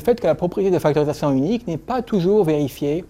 fait 0.00 0.20
que 0.20 0.26
la 0.26 0.34
propriété 0.34 0.70
de 0.72 0.78
factorisation 0.78 1.30
unique 1.30 1.66
n'est 1.66 1.78
pas 1.78 2.02
toujours 2.02 2.44
vérifiée 2.44 3.04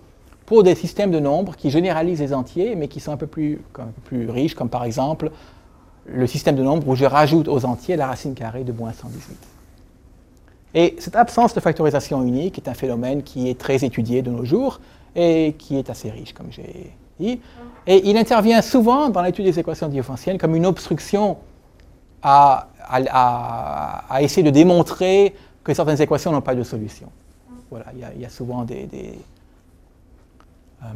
pour 0.45 0.63
des 0.63 0.75
systèmes 0.75 1.11
de 1.11 1.21
nombres 1.21 1.57
qui 1.57 1.71
généralisent 1.71 2.21
les 2.21 2.35
entiers, 2.35 2.75
mais 2.75 2.89
qui 2.89 3.01
sont 3.01 3.13
un 3.13 3.17
peu 3.17 3.27
plus, 3.27 3.61
un 3.79 3.85
peu 3.85 4.01
plus 4.05 4.31
riches, 4.31 4.55
comme 4.55 4.69
par 4.69 4.85
exemple 4.85 5.31
le 6.07 6.27
système 6.27 6.57
de 6.57 6.63
nombres 6.63 6.87
où 6.89 6.97
je 6.97 7.05
rajoute 7.05 7.49
aux 7.49 7.65
entiers 7.65 7.97
la 7.97 8.09
racine 8.09 8.35
carrée 8.35 8.65
de 8.65 8.73
moins 8.73 8.93
118. 8.93 9.37
Et 10.75 10.97
cette 10.99 11.17
absence 11.17 11.55
de 11.55 11.61
factorisation 11.61 12.23
unique 12.23 12.59
est 12.59 12.69
un 12.69 12.75
phénomène 12.75 13.23
qui 13.23 13.49
est 13.49 13.59
très 13.59 13.85
étudié 13.85 14.23
de 14.23 14.31
nos 14.31 14.45
jours 14.45 14.81
et 15.15 15.55
qui 15.59 15.77
est 15.77 15.91
assez 15.91 16.11
riche, 16.11 16.33
comme 16.33 16.51
j'ai 16.51 16.93
dit. 17.19 17.41
Et 17.87 18.09
il 18.09 18.17
intervient 18.17 18.63
souvent 18.63 19.09
dans 19.09 19.23
l'étude 19.23 19.45
des 19.45 19.59
équations 19.59 19.89
différentielles 19.89 20.39
comme 20.39 20.55
une 20.55 20.67
obstruction 20.67 21.39
à, 22.23 22.69
essayer 24.21 24.43
de 24.43 24.51
démontrer 24.51 25.35
que 25.65 25.75
certaines 25.75 26.01
équations 26.01 26.33
n'ont 26.33 26.41
pas 26.41 26.55
de 26.55 26.63
solution. 26.63 27.09
Voilà, 27.71 27.87
il 28.17 28.21
y, 28.21 28.25
a 28.25 28.29
souvent 28.29 28.65
des... 28.65 28.89
Euh, 30.83 30.87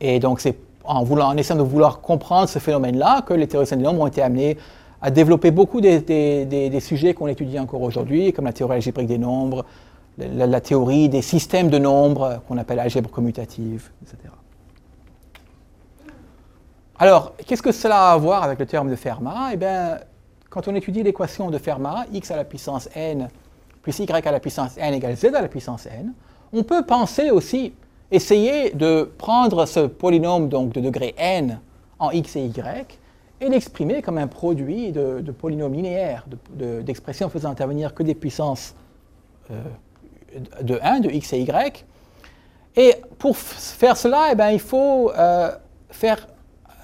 et 0.00 0.18
donc 0.18 0.40
c'est 0.40 0.56
en, 0.84 1.36
essayant 1.36 1.58
de 1.58 1.64
vouloir 1.64 2.00
comprendre 2.00 2.48
ce 2.48 2.58
phénomène-là 2.58 3.22
que 3.22 3.34
les 3.34 3.46
théoriciens 3.46 3.76
des 3.76 3.84
nombres 3.84 4.02
ont 4.02 4.06
été 4.06 4.22
amenés 4.22 4.58
à 5.00 5.10
développer 5.10 5.50
beaucoup 5.50 5.80
des, 5.80 6.80
sujets 6.80 7.14
qu'on 7.14 7.26
étudie 7.26 7.58
encore 7.58 7.82
aujourd'hui, 7.82 8.32
comme 8.32 8.44
la 8.44 8.52
théorie 8.52 8.76
algébrique 8.76 9.08
des 9.08 9.18
nombres, 9.18 9.64
la, 10.18 10.60
théorie 10.60 11.08
des 11.08 11.22
systèmes 11.22 11.70
de 11.70 11.78
nombres 11.78 12.42
qu'on 12.46 12.58
appelle 12.58 12.78
algèbre 12.78 13.10
commutative, 13.10 13.90
etc. 14.02 14.32
Alors, 16.98 17.34
qu'est-ce 17.46 17.62
que 17.62 17.72
cela 17.72 18.10
a 18.10 18.12
à 18.12 18.16
voir 18.16 18.42
avec 18.42 18.58
le 18.58 18.66
terme 18.66 18.90
de 18.90 18.96
Fermat? 18.96 19.50
Eh 19.52 19.56
bien, 19.56 19.98
quand 20.50 20.68
on 20.68 20.74
étudie 20.74 21.02
l'équation 21.02 21.50
de 21.50 21.58
Fermat, 21.58 22.04
x 22.12 22.30
à 22.30 22.36
la 22.36 22.44
puissance 22.44 22.88
n 22.94 23.28
plus 23.82 23.98
y 23.98 24.10
à 24.10 24.30
la 24.30 24.38
puissance 24.38 24.76
n 24.78 24.94
égale 24.94 25.16
z 25.16 25.26
à 25.34 25.40
la 25.42 25.48
puissance 25.48 25.86
n, 25.86 26.12
on 26.52 26.62
peut 26.62 26.84
penser 26.84 27.30
aussi, 27.30 27.74
essayer 28.10 28.70
de 28.70 29.10
prendre 29.18 29.66
ce 29.66 29.80
polynôme 29.80 30.48
donc, 30.48 30.72
de 30.72 30.80
degré 30.80 31.14
n 31.16 31.58
en 31.98 32.10
x 32.10 32.36
et 32.36 32.44
y 32.44 32.98
et 33.40 33.48
l'exprimer 33.48 34.02
comme 34.02 34.18
un 34.18 34.28
produit 34.28 34.92
de, 34.92 35.20
polynômes 35.32 35.74
linéaires, 35.74 36.26
d'expressions 36.54 37.28
faisant 37.28 37.50
intervenir 37.50 37.92
que 37.92 38.04
des 38.04 38.14
puissances 38.14 38.76
euh, 39.50 39.60
de 40.62 40.78
1, 40.82 41.00
de 41.00 41.10
x 41.10 41.32
et 41.32 41.40
y. 41.40 41.84
Et 42.76 42.94
pour 43.18 43.36
faire 43.36 43.96
cela, 43.96 44.28
eh 44.32 44.34
ben, 44.34 44.50
il 44.50 44.60
faut 44.60 45.12
euh, 45.16 45.50
faire 45.90 46.26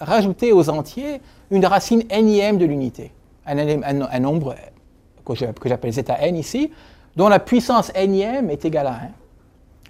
rajouter 0.01 0.53
aux 0.53 0.69
entiers 0.69 1.21
une 1.51 1.65
racine 1.65 2.03
nième 2.23 2.59
de 2.59 2.67
l'unité 2.67 3.13
un, 3.49 4.21
nombre 4.21 4.55
que 5.25 5.69
j'appelle 5.69 5.93
zeta 5.93 6.21
n 6.21 6.37
ici, 6.37 6.71
dont 7.17 7.29
la 7.29 7.39
puissance 7.39 7.93
nème 7.95 8.51
est 8.51 8.65
égale 8.65 8.87
à 8.87 8.93
1. 8.93 8.97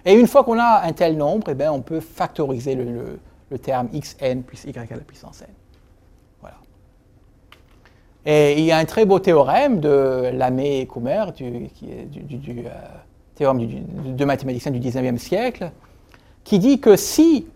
Et 0.05 0.13
une 0.13 0.27
fois 0.27 0.43
qu'on 0.43 0.59
a 0.59 0.81
un 0.83 0.93
tel 0.93 1.17
nombre, 1.17 1.49
eh 1.49 1.55
bien, 1.55 1.71
on 1.71 1.81
peut 1.81 1.99
factoriser 1.99 2.75
le, 2.75 3.19
terme 3.61 3.89
xn 3.89 4.43
plus 4.43 4.63
y 4.65 4.77
à 4.77 4.81
la 4.81 4.97
puissance 5.01 5.41
n. 5.41 5.47
Voilà. 6.41 6.57
Et 8.25 8.59
il 8.59 8.65
y 8.65 8.71
a 8.71 8.77
un 8.77 8.85
très 8.85 9.05
beau 9.05 9.19
théorème 9.19 9.79
de 9.79 10.29
Lamé 10.33 10.79
et 10.79 10.87
Coumer, 10.87 11.25
du, 11.35 11.45
euh, 11.45 12.71
théorème 13.39 13.65
de 14.17 14.25
mathématiciens 14.25 14.71
du 14.71 14.81
19e 14.81 15.17
siècle, 15.17 15.71
qui 16.43 16.59
dit 16.59 16.79
que 16.79 16.97
si 16.97 17.47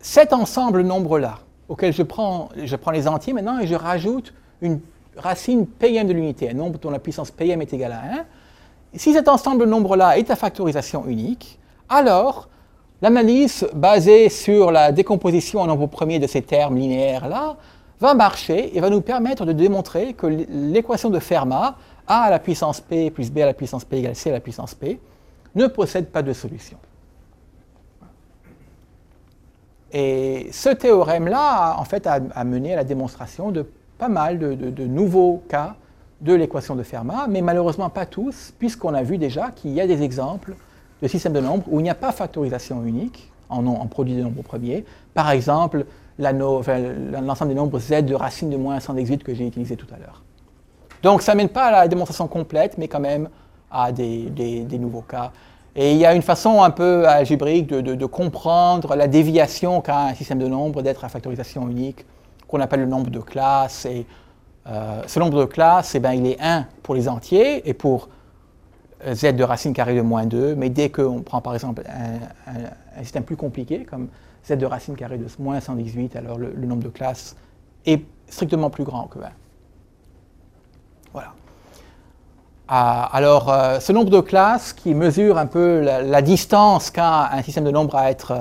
cet 0.00 0.34
ensemble 0.34 0.82
nombre-là, 0.82 1.38
auquel 1.68 1.94
je 1.94 2.02
prends, 2.02 2.50
je 2.62 2.76
prends 2.76 2.90
les 2.90 3.08
entiers 3.08 3.32
maintenant 3.32 3.58
et 3.58 3.66
je 3.66 3.74
rajoute 3.74 4.34
une 4.60 4.80
racine 5.16 5.66
pm 5.66 6.06
de 6.06 6.12
l'unité, 6.12 6.50
un 6.50 6.52
nombre 6.54 6.78
dont 6.78 6.90
la 6.90 6.98
puissance 6.98 7.30
pm 7.30 7.62
est 7.62 7.72
égale 7.72 7.92
à 7.92 8.02
1, 8.20 8.24
si 8.98 9.14
cet 9.14 9.28
ensemble 9.28 9.62
de 9.62 9.66
nombres-là 9.66 10.18
est 10.18 10.30
à 10.30 10.36
factorisation 10.36 11.06
unique, 11.06 11.58
alors 11.88 12.50
l'analyse 13.00 13.66
basée 13.74 14.28
sur 14.28 14.70
la 14.72 14.92
décomposition 14.92 15.60
en 15.60 15.66
nombre 15.66 15.86
premier 15.86 16.18
de 16.18 16.26
ces 16.26 16.42
termes 16.42 16.76
linéaires-là 16.76 17.56
va 17.98 18.12
marcher 18.12 18.76
et 18.76 18.80
va 18.80 18.90
nous 18.90 19.00
permettre 19.00 19.46
de 19.46 19.52
démontrer 19.52 20.12
que 20.12 20.26
l'équation 20.26 21.08
de 21.08 21.18
Fermat, 21.18 21.76
A 22.06 22.22
à 22.22 22.30
la 22.30 22.38
puissance 22.38 22.80
p 22.80 23.10
plus 23.10 23.30
b 23.30 23.38
à 23.38 23.46
la 23.46 23.54
puissance 23.54 23.84
p 23.84 23.98
égale 23.98 24.14
c 24.14 24.30
à 24.30 24.34
la 24.34 24.40
puissance 24.40 24.74
p, 24.74 25.00
ne 25.54 25.66
possède 25.66 26.08
pas 26.08 26.22
de 26.22 26.32
solution. 26.32 26.78
Et 29.92 30.48
ce 30.52 30.68
théorème-là, 30.68 31.76
en 31.78 31.84
fait, 31.84 32.06
a 32.06 32.44
mené 32.44 32.74
à 32.74 32.76
la 32.76 32.84
démonstration 32.84 33.50
de 33.50 33.66
pas 33.98 34.08
mal 34.08 34.38
de, 34.38 34.84
nouveaux 34.84 35.42
cas 35.48 35.76
de 36.20 36.34
l'équation 36.34 36.74
de 36.74 36.82
Fermat, 36.82 37.26
mais 37.28 37.42
malheureusement 37.42 37.90
pas 37.90 38.06
tous, 38.06 38.52
puisqu'on 38.58 38.94
a 38.94 39.02
vu 39.02 39.18
déjà 39.18 39.50
qu'il 39.50 39.72
y 39.72 39.80
a 39.80 39.86
des 39.86 40.02
exemples 40.02 40.54
de 41.02 41.08
systèmes 41.08 41.34
de 41.34 41.40
nombres 41.40 41.64
où 41.68 41.80
il 41.80 41.82
n'y 41.82 41.90
a 41.90 41.94
pas 41.94 42.12
factorisation 42.12 42.84
unique 42.84 43.30
en, 43.48 43.66
en 43.66 43.86
produit 43.86 44.16
de 44.16 44.22
nombres 44.22 44.42
premiers. 44.42 44.84
Par 45.12 45.30
exemple, 45.30 45.84
l'ensemble 46.18 47.50
des 47.50 47.54
nombres 47.54 47.78
z 47.78 48.02
de 48.02 48.14
racine 48.14 48.50
de 48.50 48.56
moins 48.56 48.80
118 48.80 49.22
que 49.22 49.34
j'ai 49.34 49.46
utilisé 49.46 49.76
tout 49.76 49.86
à 49.94 49.98
l'heure. 49.98 50.22
Donc 51.02 51.22
ça 51.22 51.32
ne 51.32 51.38
mène 51.38 51.48
pas 51.48 51.66
à 51.66 51.70
la 51.70 51.88
démonstration 51.88 52.28
complète, 52.28 52.78
mais 52.78 52.88
quand 52.88 53.00
même 53.00 53.28
à 53.70 53.92
des, 53.92 54.66
nouveaux 54.78 55.02
cas. 55.02 55.32
Et 55.74 55.92
il 55.92 55.98
y 55.98 56.06
a 56.06 56.14
une 56.14 56.22
façon 56.22 56.62
un 56.62 56.70
peu 56.70 57.06
algébrique 57.06 57.66
de, 57.68 58.06
comprendre 58.06 58.94
la 58.96 59.08
déviation 59.08 59.80
qu'a 59.80 60.06
un 60.06 60.14
système 60.14 60.38
de 60.38 60.48
nombres 60.48 60.82
d'être 60.82 61.04
à 61.04 61.08
factorisation 61.08 61.68
unique 61.68 62.04
qu'on 62.48 62.60
appelle 62.60 62.80
le 62.80 62.86
nombre 62.86 63.10
de 63.10 63.18
classes. 63.18 63.84
Et 63.86 64.06
euh, 64.68 65.02
ce 65.06 65.18
nombre 65.20 65.40
de 65.40 65.44
classes, 65.44 65.94
eh 65.94 66.00
ben, 66.00 66.12
il 66.12 66.26
est 66.26 66.40
1 66.40 66.66
pour 66.82 66.94
les 66.94 67.08
entiers 67.08 67.68
et 67.68 67.74
pour 67.74 68.08
euh, 69.04 69.14
z 69.14 69.34
de 69.34 69.44
racine 69.44 69.72
carrée 69.72 69.94
de 69.94 70.00
moins 70.00 70.24
2. 70.24 70.54
Mais 70.54 70.70
dès 70.70 70.90
qu'on 70.90 71.20
prend 71.22 71.40
par 71.40 71.54
exemple 71.54 71.82
un, 71.86 73.02
système 73.02 73.24
plus 73.24 73.36
compliqué, 73.36 73.84
comme 73.84 74.08
z 74.48 74.52
de 74.52 74.66
racine 74.66 74.96
carrée 74.96 75.18
de 75.18 75.26
moins 75.38 75.60
118, 75.60 76.16
alors 76.16 76.38
le, 76.38 76.52
nombre 76.66 76.84
de 76.84 76.88
classes 76.88 77.36
est 77.84 78.02
strictement 78.28 78.70
plus 78.70 78.84
grand 78.84 79.06
que 79.08 79.18
1. 79.18 79.22
Voilà. 81.12 81.32
Ah, 82.68 83.08
alors, 83.12 83.52
euh, 83.52 83.80
ce 83.80 83.92
nombre 83.92 84.10
de 84.10 84.20
classes 84.20 84.72
qui 84.72 84.94
mesure 84.94 85.38
un 85.38 85.46
peu 85.46 85.80
la, 85.80 86.22
distance 86.22 86.90
qu'a 86.90 87.30
un 87.32 87.42
système 87.42 87.64
de 87.64 87.70
nombres 87.70 87.94
à 87.96 88.10
être 88.10 88.32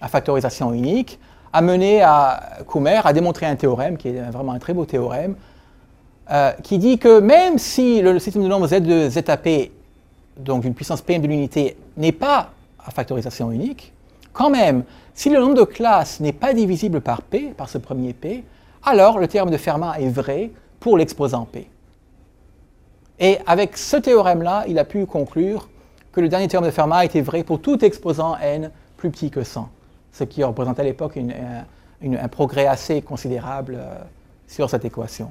à 0.00 0.08
factorisation 0.08 0.72
unique, 0.72 1.18
a 1.52 1.62
mené 1.62 2.02
à 2.02 2.40
Coumer 2.66 3.00
à 3.04 3.12
démontrer 3.12 3.46
un 3.46 3.56
théorème, 3.56 3.96
qui 3.96 4.08
est 4.08 4.30
vraiment 4.30 4.52
un 4.52 4.58
très 4.58 4.74
beau 4.74 4.84
théorème, 4.84 5.36
euh, 6.30 6.52
qui 6.62 6.78
dit 6.78 6.98
que 6.98 7.20
même 7.20 7.58
si 7.58 8.02
le, 8.02 8.18
système 8.18 8.42
de 8.42 8.48
nombres 8.48 8.68
z 8.68 8.80
de 8.80 9.08
zeta 9.08 9.36
p, 9.36 9.72
donc 10.36 10.64
une 10.64 10.74
puissance 10.74 11.00
pm 11.00 11.22
de 11.22 11.28
l'unité, 11.28 11.76
n'est 11.96 12.12
pas 12.12 12.50
à 12.84 12.90
factorisation 12.90 13.50
unique, 13.50 13.92
quand 14.32 14.50
même, 14.50 14.84
si 15.14 15.30
le 15.30 15.40
nombre 15.40 15.54
de 15.54 15.64
classes 15.64 16.20
n'est 16.20 16.32
pas 16.32 16.52
divisible 16.52 17.00
par 17.00 17.22
p, 17.22 17.54
par 17.56 17.68
ce 17.68 17.78
premier 17.78 18.12
p, 18.12 18.44
alors 18.84 19.18
le 19.18 19.26
théorème 19.28 19.52
de 19.52 19.56
Fermat 19.56 19.98
est 19.98 20.08
vrai 20.08 20.50
pour 20.78 20.98
l'exposant 20.98 21.46
p. 21.50 21.68
Et 23.18 23.38
avec 23.46 23.76
ce 23.76 23.96
théorème-là, 23.96 24.64
il 24.68 24.78
a 24.78 24.84
pu 24.84 25.06
conclure 25.06 25.68
que 26.12 26.20
le 26.20 26.28
dernier 26.28 26.48
théorème 26.48 26.70
de 26.70 26.74
Fermat 26.74 27.04
était 27.04 27.20
vrai 27.20 27.42
pour 27.42 27.60
tout 27.60 27.84
exposant 27.84 28.36
n 28.38 28.70
plus 28.96 29.10
petit 29.10 29.30
que 29.30 29.42
100 29.42 29.68
ce 30.16 30.24
qui 30.24 30.42
représentait 30.42 30.80
à 30.80 30.84
l'époque 30.84 31.18
un 31.18 32.28
progrès 32.28 32.66
assez 32.66 33.02
considérable 33.02 33.78
sur 34.48 34.70
cette 34.70 34.84
équation. 34.84 35.30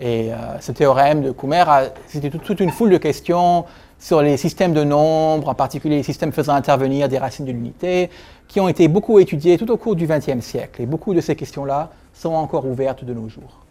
Et 0.00 0.30
ce 0.60 0.72
théorème 0.72 1.22
de 1.22 1.30
Coumer, 1.30 1.64
c'était 2.06 2.30
toute 2.30 2.60
une 2.60 2.70
foule 2.70 2.90
de 2.90 2.98
questions 2.98 3.64
sur 3.98 4.22
les 4.22 4.36
systèmes 4.36 4.74
de 4.74 4.84
nombres, 4.84 5.48
en 5.48 5.54
particulier 5.54 5.96
les 5.96 6.02
systèmes 6.02 6.32
faisant 6.32 6.54
intervenir 6.54 7.08
des 7.08 7.18
racines 7.18 7.46
de 7.46 7.52
l'unité, 7.52 8.10
qui 8.46 8.60
ont 8.60 8.68
été 8.68 8.86
beaucoup 8.86 9.18
étudiés 9.18 9.58
tout 9.58 9.70
au 9.70 9.76
cours 9.76 9.96
du 9.96 10.06
XXe 10.06 10.40
siècle. 10.40 10.82
Et 10.82 10.86
beaucoup 10.86 11.14
de 11.14 11.20
ces 11.20 11.34
questions-là 11.34 11.90
sont 12.12 12.34
encore 12.34 12.66
ouvertes 12.66 13.04
de 13.04 13.14
nos 13.14 13.28
jours. 13.28 13.64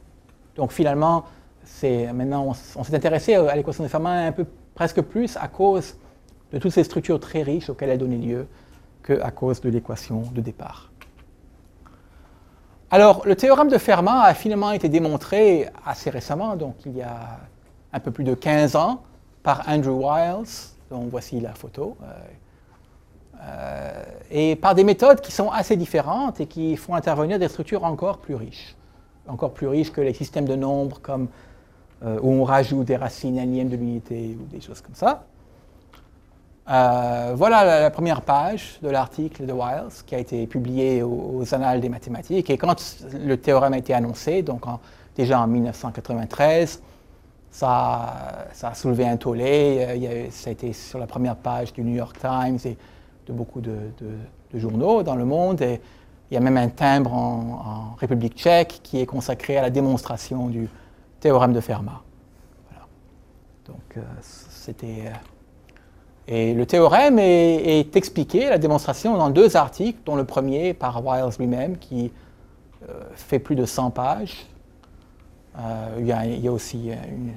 Donc 0.55 0.71
finalement, 0.71 1.23
maintenant 2.13 2.55
on, 2.75 2.83
s'est 2.83 2.95
intéressé 2.95 3.35
à 3.35 3.55
l'équation 3.55 3.83
de 3.83 3.89
Fermat 3.89 4.27
un 4.27 4.31
peu 4.31 4.45
presque 4.75 5.01
plus 5.01 5.37
à 5.37 5.47
cause 5.47 5.95
de 6.51 6.59
toutes 6.59 6.71
ces 6.71 6.83
structures 6.83 7.19
très 7.19 7.41
riches 7.41 7.69
auxquelles 7.69 7.89
elle 7.89 7.95
a 7.95 7.99
donné 7.99 8.17
lieu 8.17 8.47
qu'à 9.03 9.31
cause 9.31 9.61
de 9.61 9.69
l'équation 9.69 10.23
de 10.33 10.41
départ. 10.41 10.91
Alors, 12.89 13.23
le 13.25 13.35
théorème 13.35 13.67
de 13.67 13.77
Fermat 13.77 14.21
a 14.21 14.33
finalement 14.33 14.71
été 14.71 14.87
démontré 14.87 15.67
assez 15.85 16.09
récemment, 16.09 16.55
donc 16.55 16.75
il 16.85 16.95
y 16.95 17.01
a 17.01 17.39
un 17.91 17.99
peu 17.99 18.11
plus 18.11 18.23
de 18.23 18.33
15 18.33 18.77
ans, 18.77 19.01
par 19.43 19.63
Andrew 19.67 20.05
Wiles, 20.05 20.73
dont 20.89 21.07
voici 21.09 21.39
la 21.39 21.53
photo, 21.53 21.95
euh, 22.01 22.05
euh, 23.41 24.03
et 24.31 24.55
par 24.55 24.75
des 24.75 24.83
méthodes 24.83 25.21
qui 25.21 25.31
sont 25.31 25.49
assez 25.51 25.75
différentes 25.75 26.39
et 26.39 26.47
qui 26.47 26.75
font 26.75 26.95
intervenir 26.95 27.39
des 27.39 27.47
structures 27.47 27.83
encore 27.83 28.17
plus 28.17 28.35
riches, 28.35 28.75
encore 29.27 29.53
plus 29.53 29.67
riches 29.67 29.91
que 29.91 30.01
les 30.01 30.13
systèmes 30.13 30.45
de 30.45 30.55
nombres 30.55 30.99
comme 31.01 31.27
euh, 32.03 32.19
où 32.21 32.31
on 32.31 32.43
rajoute 32.43 32.85
des 32.85 32.95
racines 32.95 33.37
énièmes 33.37 33.69
de 33.69 33.75
l'unité 33.75 34.37
ou 34.39 34.45
des 34.45 34.61
choses 34.61 34.81
comme 34.81 34.95
ça. 34.95 35.23
voilà 36.67 37.81
la, 37.81 37.89
première 37.89 38.21
page 38.21 38.79
de 38.81 38.89
l'article 38.89 39.45
de 39.45 39.53
Wiles 39.53 40.03
qui 40.05 40.15
a 40.15 40.19
été 40.19 40.45
publié 40.47 41.01
aux, 41.01 41.43
Annales 41.53 41.81
des 41.81 41.89
mathématiques. 41.89 42.49
Et 42.49 42.57
quand 42.57 42.75
le 43.13 43.37
théorème 43.37 43.73
a 43.73 43.77
été 43.77 43.93
annoncé, 43.93 44.41
donc 44.41 44.65
déjà 45.15 45.39
en 45.41 45.47
1993, 45.47 46.81
ça, 47.57 48.49
a 48.61 48.73
soulevé 48.75 49.07
un 49.07 49.17
tollé. 49.17 49.85
Euh, 49.87 50.27
ça 50.31 50.49
a 50.49 50.53
été 50.53 50.73
sur 50.73 50.99
la 50.99 51.07
première 51.07 51.35
page 51.35 51.73
du 51.73 51.81
New 51.81 51.95
York 51.95 52.17
Times 52.19 52.59
et 52.65 52.77
de 53.25 53.33
beaucoup 53.33 53.61
de, 53.61 53.77
journaux 54.53 55.03
dans 55.03 55.15
le 55.15 55.25
monde. 55.25 55.61
Et 55.61 55.81
il 56.29 56.33
y 56.33 56.37
a 56.37 56.39
même 56.39 56.57
un 56.57 56.69
timbre 56.69 57.13
en, 57.13 57.95
République 57.99 58.37
tchèque 58.37 58.81
qui 58.83 59.01
est 59.01 59.05
consacré 59.05 59.57
à 59.57 59.63
la 59.63 59.69
démonstration 59.71 60.47
du 60.47 60.69
théorème 61.19 61.53
de 61.53 61.59
Fermat. 61.59 62.01
Donc, 63.65 63.97
euh, 63.97 64.01
c'était. 64.21 65.05
Euh, 65.07 65.11
et 66.29 66.53
le 66.53 66.65
théorème 66.65 67.19
est, 67.19 67.95
expliqué, 67.95 68.49
la 68.49 68.57
démonstration, 68.57 69.17
dans 69.17 69.29
deux 69.29 69.55
articles, 69.55 69.99
dont 70.05 70.15
le 70.15 70.25
premier 70.25 70.73
par 70.73 71.05
Wiles 71.05 71.33
lui-même, 71.39 71.77
qui 71.77 72.11
fait 73.15 73.39
plus 73.39 73.55
de 73.55 73.65
100 73.65 73.91
pages. 73.91 74.45
il, 75.97 76.05
y 76.05 76.11
a, 76.11 76.51
aussi 76.51 76.89
une, 76.89 77.31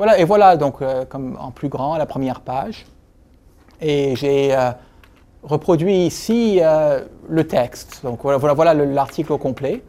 voilà, 0.00 0.18
et 0.18 0.24
voilà 0.24 0.56
donc 0.56 0.80
euh, 0.80 1.04
comme 1.04 1.36
en 1.38 1.50
plus 1.50 1.68
grand 1.68 1.98
la 1.98 2.06
première 2.06 2.40
page. 2.40 2.86
Et 3.82 4.16
j'ai 4.16 4.56
euh, 4.56 4.70
reproduit 5.42 6.06
ici 6.06 6.58
euh, 6.62 7.04
le 7.28 7.46
texte. 7.46 8.00
Donc 8.02 8.20
voilà, 8.22 8.54
voilà, 8.54 8.72
l'article 8.72 9.30
au 9.34 9.36
complet 9.36 9.82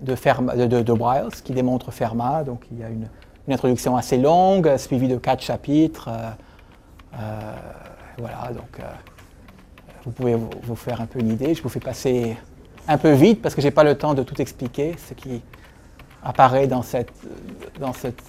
de, 0.00 0.14
Ferma, 0.14 0.56
de, 0.56 0.66
de, 0.66 1.42
qui 1.42 1.52
démontre 1.52 1.90
Fermat. 1.90 2.44
Donc 2.44 2.64
il 2.72 2.78
y 2.78 2.84
a 2.84 2.88
une, 2.88 3.08
introduction 3.48 3.96
assez 3.96 4.16
longue, 4.16 4.76
suivie 4.76 5.08
de 5.08 5.16
quatre 5.16 5.42
chapitres. 5.42 6.08
voilà, 8.16 8.52
donc 8.54 8.80
vous 10.04 10.12
pouvez 10.12 10.36
vous, 10.36 10.76
faire 10.76 11.00
un 11.00 11.06
peu 11.06 11.18
une 11.18 11.30
idée. 11.30 11.54
Je 11.54 11.62
vous 11.62 11.68
fais 11.68 11.80
passer 11.80 12.36
un 12.88 12.98
peu 12.98 13.12
vite 13.12 13.42
parce 13.42 13.54
que 13.54 13.60
je 13.60 13.66
n'ai 13.66 13.70
pas 13.70 13.84
le 13.84 13.96
temps 13.96 14.14
de 14.14 14.22
tout 14.22 14.40
expliquer, 14.40 14.94
ce 15.08 15.14
qui 15.14 15.42
apparaît 16.22 16.66
dans 16.66 16.82
cette, 16.82 17.12
dans 17.78 17.92
cette, 17.92 18.22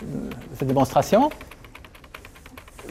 démonstration. 0.62 1.30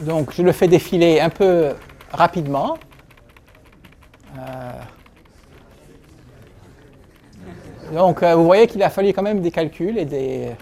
Donc 0.01 0.33
je 0.33 0.41
le 0.41 0.51
fais 0.51 0.67
défiler 0.67 1.19
un 1.19 1.29
peu 1.29 1.73
rapidement. 2.11 2.77
Euh, 4.37 4.71
donc 7.91 8.23
euh, 8.23 8.35
vous 8.35 8.45
voyez 8.45 8.67
qu'il 8.67 8.81
a 8.83 8.89
fallu 8.89 9.13
quand 9.13 9.21
même 9.21 9.41
des 9.41 9.51
calculs 9.51 9.97
et 9.97 10.05
des, 10.05 10.55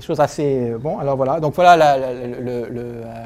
choses 0.00 0.20
assez... 0.20 0.74
Bon, 0.78 0.98
alors 0.98 1.16
voilà. 1.16 1.40
Donc 1.40 1.54
voilà, 1.54 1.96
le, 1.96 2.50
euh, 2.50 3.24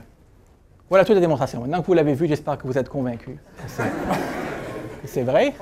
voilà 0.89 1.05
toute 1.05 1.15
la 1.15 1.21
démonstration. 1.21 1.61
Maintenant 1.61 1.81
que 1.81 1.87
vous 1.87 1.95
l'avez 1.95 2.15
vu, 2.15 2.27
j'espère 2.27 2.59
que 2.59 2.67
vous 2.67 2.79
êtes 2.79 2.89
convaincus. 2.89 3.37
C'est 5.05 5.23
vrai. 5.23 5.55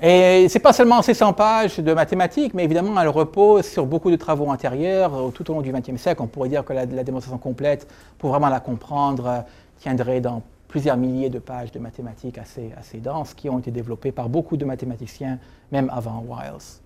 Et 0.00 0.48
ce 0.48 0.54
n'est 0.54 0.62
pas 0.62 0.72
seulement 0.72 1.02
ces 1.02 1.14
100 1.14 1.32
pages 1.32 1.78
de 1.78 1.92
mathématiques, 1.92 2.54
mais 2.54 2.64
évidemment, 2.64 3.00
elle 3.00 3.08
repose 3.08 3.66
sur 3.66 3.86
beaucoup 3.86 4.10
de 4.10 4.16
travaux 4.16 4.46
antérieurs. 4.48 5.32
Tout 5.34 5.50
au 5.50 5.54
long 5.54 5.62
du 5.62 5.72
XXe 5.72 6.00
siècle, 6.00 6.22
on 6.22 6.28
pourrait 6.28 6.48
dire 6.48 6.64
que 6.64 6.72
la, 6.72 6.86
démonstration 6.86 7.38
complète, 7.38 7.88
pour 8.18 8.30
vraiment 8.30 8.48
la 8.48 8.60
comprendre, 8.60 9.44
tiendrait 9.80 10.20
dans 10.20 10.42
plusieurs 10.72 10.96
milliers 10.96 11.28
de 11.28 11.38
pages 11.38 11.70
de 11.70 11.78
mathématiques 11.78 12.38
assez, 12.38 12.72
assez 12.78 12.96
denses 12.96 13.34
qui 13.34 13.50
ont 13.50 13.58
été 13.58 13.70
développées 13.70 14.10
par 14.10 14.30
beaucoup 14.30 14.56
de 14.56 14.64
mathématiciens, 14.64 15.38
même 15.70 15.90
avant 15.92 16.24
Wiles. 16.26 16.80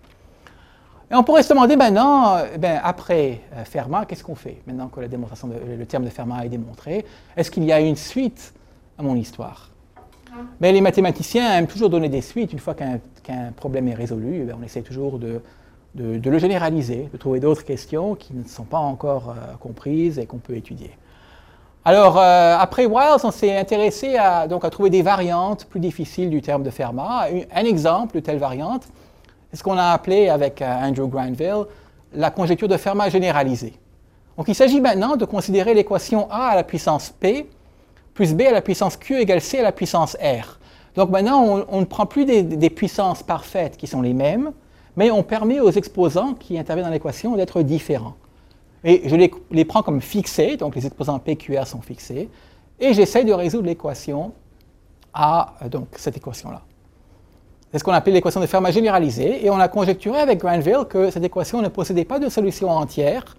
Et 1.09 1.15
on 1.15 1.23
pourrait 1.23 1.45
se 1.45 1.51
demander 1.51 1.77
maintenant, 1.77 2.37
eh 2.39 2.67
après 2.67 3.43
euh, 3.55 3.65
Fermat, 3.65 4.05
qu'est-ce 4.07 4.25
qu'on 4.25 4.35
fait 4.35 4.61
Maintenant 4.67 4.89
que 4.89 4.99
la 4.99 5.07
démonstration 5.07 5.49
le 5.49 5.87
terme 5.87 6.05
de 6.05 6.11
Fermat 6.11 6.45
est 6.45 6.49
démontré, 6.49 7.07
est-ce 7.37 7.49
qu'il 7.49 7.63
y 7.63 7.71
a 7.71 7.79
une 7.79 7.95
suite 7.95 8.53
à 8.99 9.05
mon 9.05 9.15
histoire? 9.15 9.71
Mais 10.61 10.73
les 10.73 10.81
mathématiciens 10.81 11.57
aiment 11.57 11.69
toujours 11.69 11.89
donner 11.89 12.09
des 12.09 12.23
suites. 12.23 12.53
Une 12.53 12.59
fois 12.59 12.75
qu'un 12.75 13.53
problème 13.55 13.87
est 13.87 13.95
résolu, 13.95 14.49
eh 14.49 14.53
on 14.53 14.65
essaie 14.65 14.83
toujours 14.83 15.21
de, 15.21 15.41
le 15.95 16.39
généraliser, 16.39 17.09
de 17.13 17.17
trouver 17.17 17.39
d'autres 17.39 17.65
questions 17.65 18.17
qui 18.17 18.35
ne 18.35 18.43
sont 18.43 18.65
pas 18.65 18.79
encore 18.79 19.31
euh, 19.31 19.55
comprises 19.61 20.19
et 20.19 20.27
qu'on 20.27 20.39
peut 20.39 20.57
étudier. 20.57 20.91
Alors, 21.89 22.19
euh, 22.19 22.57
après 22.59 22.85
Wiles, 22.85 23.23
on 23.23 23.31
s'est 23.31 23.57
intéressé 23.57 24.17
à, 24.17 24.49
donc, 24.49 24.65
à 24.65 24.71
trouver 24.71 24.91
des 24.91 25.03
variantes 25.03 25.67
plus 25.67 25.79
difficiles 25.79 26.31
du 26.31 26.43
terme 26.43 26.65
de 26.65 26.71
Fermat. 26.71 27.29
Un 27.55 27.65
exemple 27.65 28.17
de 28.17 28.21
telle 28.21 28.39
variante, 28.39 28.89
c'est 29.49 29.57
ce 29.57 29.63
qu'on 29.63 29.79
a 29.79 29.93
appelé 29.93 30.29
avec 30.29 30.61
euh, 30.61 30.67
Andrew 30.67 31.07
Granville 31.07 31.65
la 32.13 32.33
conjecture 32.33 32.67
de 32.67 32.77
Fermat 32.77 33.09
généralisée. 33.09 33.75
Donc, 34.37 34.49
il 34.49 34.57
s'agit 34.57 34.81
maintenant 34.81 35.15
de 35.15 35.25
considérer 35.25 35.75
l'équation 35.75 36.27
A 36.29 36.49
à 36.49 36.57
la 36.57 36.65
puissance 36.65 37.11
P 37.11 37.49
plus 38.15 38.35
b 38.35 38.41
à 38.49 38.51
la 38.51 38.63
puissance 38.63 38.97
q 38.97 39.21
égale 39.21 39.41
c 39.41 39.61
à 39.61 39.63
la 39.63 39.71
puissance 39.71 40.17
r. 40.21 40.59
Donc 40.97 41.11
maintenant, 41.11 41.65
on, 41.69 41.81
ne 41.81 41.85
prend 41.85 42.07
plus 42.07 42.25
des, 42.25 42.71
puissances 42.71 43.23
parfaites 43.23 43.77
qui 43.77 43.87
sont 43.87 44.03
les 44.03 44.15
mêmes, 44.15 44.51
mais 44.97 45.13
on 45.13 45.23
permet 45.23 45.61
aux 45.61 45.71
exposants 45.71 46.35
qui 46.35 46.59
interviennent 46.59 46.87
dans 46.87 46.93
l'équation 46.93 47.37
d'être 47.37 47.63
différents. 47.63 48.17
Et 48.85 49.09
je 49.09 49.17
les, 49.17 49.65
prends 49.65 49.83
comme 49.83 50.01
fixés, 50.01 50.57
donc 50.57 50.77
les 50.77 50.87
exposants 50.87 51.19
p, 51.19 51.37
q, 51.37 51.59
r 51.59 51.67
sont 51.67 51.81
fixés, 51.81 52.29
et 52.79 52.95
j'essaie 52.95 53.25
de 53.25 53.33
résoudre 53.33 53.67
l'équation 53.67 54.33
à 55.13 55.55
donc, 55.71 55.89
cette 55.97 56.17
équation-là. 56.17 56.63
C'est 57.73 57.79
ce 57.79 57.85
qu'on 57.85 57.93
appelle 57.93 58.15
l'équation 58.15 58.41
de 58.41 58.47
Fermat 58.47 58.71
généralisée, 58.71 59.45
et 59.45 59.51
on 59.51 59.59
a 59.59 59.69
conjecturé 59.69 60.19
avec 60.19 60.39
Granville 60.39 60.85
que 60.89 61.11
cette 61.11 61.25
équation 61.25 61.63
ne 61.63 61.69
possédait 61.69 62.05
pas 62.05 62.19
de 62.19 62.29
solution 62.29 62.71
entière 62.71 63.37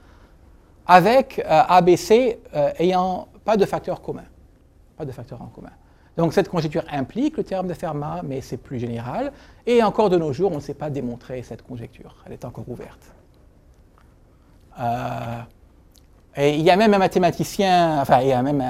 avec 0.85 1.39
euh, 1.39 1.43
ABC 1.67 2.39
euh, 2.55 2.71
ayant 2.79 3.27
pas 3.45 3.57
de 3.57 3.65
facteur 3.65 4.01
commun 4.01 4.23
pas 4.97 5.05
de 5.05 5.11
en 5.11 5.47
commun. 5.47 5.71
Donc 6.17 6.33
cette 6.33 6.49
conjecture 6.49 6.83
implique 6.91 7.37
le 7.37 7.43
terme 7.43 7.67
de 7.67 7.73
Fermat, 7.73 8.21
mais 8.23 8.41
c'est 8.41 8.57
plus 8.57 8.79
général. 8.79 9.31
Et 9.67 9.83
encore 9.83 10.09
de 10.09 10.17
nos 10.17 10.33
jours, 10.33 10.51
on 10.51 10.55
ne 10.55 10.59
sait 10.59 10.73
pas 10.73 10.89
démontrer 10.89 11.43
cette 11.43 11.61
conjecture. 11.61 12.15
Elle 12.25 12.33
est 12.33 12.43
encore 12.43 12.67
ouverte. 12.67 13.13
Euh, 14.79 15.41
et 16.35 16.55
il 16.55 16.61
y 16.61 16.69
a 16.69 16.75
même 16.75 16.93
un 16.93 16.99
mathématicien, 16.99 17.99
enfin 18.01 18.21
il 18.21 18.27
y 18.27 18.33
a 18.33 18.41
même 18.41 18.63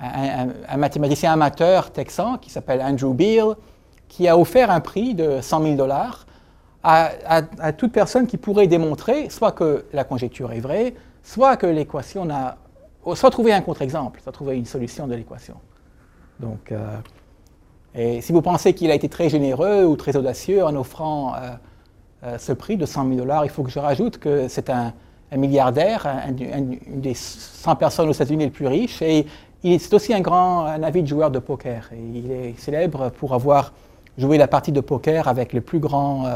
un, 0.00 0.76
mathématicien 0.76 1.32
amateur 1.32 1.92
texan 1.92 2.38
qui 2.38 2.50
s'appelle 2.50 2.80
Andrew 2.80 3.12
Beal, 3.12 3.56
qui 4.08 4.26
a 4.26 4.38
offert 4.38 4.70
un 4.70 4.80
prix 4.80 5.14
de 5.14 5.40
100 5.40 5.62
000 5.62 5.74
dollars 5.76 6.26
à, 6.82 7.72
toute 7.72 7.92
personne 7.92 8.26
qui 8.26 8.38
pourrait 8.38 8.66
démontrer 8.66 9.28
soit 9.28 9.52
que 9.52 9.84
la 9.92 10.04
conjecture 10.04 10.52
est 10.52 10.60
vraie, 10.60 10.94
soit 11.22 11.56
que 11.56 11.66
l'équation 11.66 12.24
n'a 12.24 12.56
soit 13.14 13.30
trouver 13.30 13.52
un 13.52 13.60
contre-exemple, 13.60 14.20
soit 14.22 14.32
trouver 14.32 14.56
une 14.56 14.66
solution 14.66 15.06
de 15.06 15.14
l'équation. 15.14 15.56
Donc, 16.38 16.72
euh, 16.72 16.96
et 17.94 18.20
si 18.20 18.32
vous 18.32 18.42
pensez 18.42 18.74
qu'il 18.74 18.90
a 18.90 18.94
été 18.94 19.08
très 19.08 19.28
généreux 19.28 19.84
ou 19.84 19.96
très 19.96 20.16
audacieux 20.16 20.64
en 20.64 20.74
offrant 20.76 21.34
euh, 21.34 21.50
ce 22.38 22.52
prix 22.52 22.76
de 22.76 22.86
100 22.86 23.08
000 23.08 23.16
dollars, 23.18 23.44
il 23.44 23.50
faut 23.50 23.62
que 23.62 23.70
je 23.70 23.78
rajoute 23.78 24.18
que 24.18 24.48
c'est 24.48 24.68
un, 24.70 24.92
milliardaire, 25.36 26.06
une 26.28 27.00
des 27.00 27.14
100 27.14 27.76
personnes 27.76 28.08
aux 28.08 28.12
États-Unis 28.12 28.44
les 28.44 28.50
plus 28.50 28.66
riches, 28.66 29.00
et 29.00 29.26
c'est 29.62 29.94
aussi 29.94 30.12
un 30.12 30.20
grand, 30.20 30.66
un 30.66 30.82
avid 30.82 31.06
joueur 31.06 31.30
de 31.30 31.38
poker. 31.38 31.90
Il 31.92 32.30
est 32.30 32.58
célèbre 32.58 33.10
pour 33.10 33.34
avoir 33.34 33.72
joué 34.18 34.38
la 34.38 34.48
partie 34.48 34.72
de 34.72 34.80
poker 34.80 35.28
avec 35.28 35.54
grand, 35.78 36.26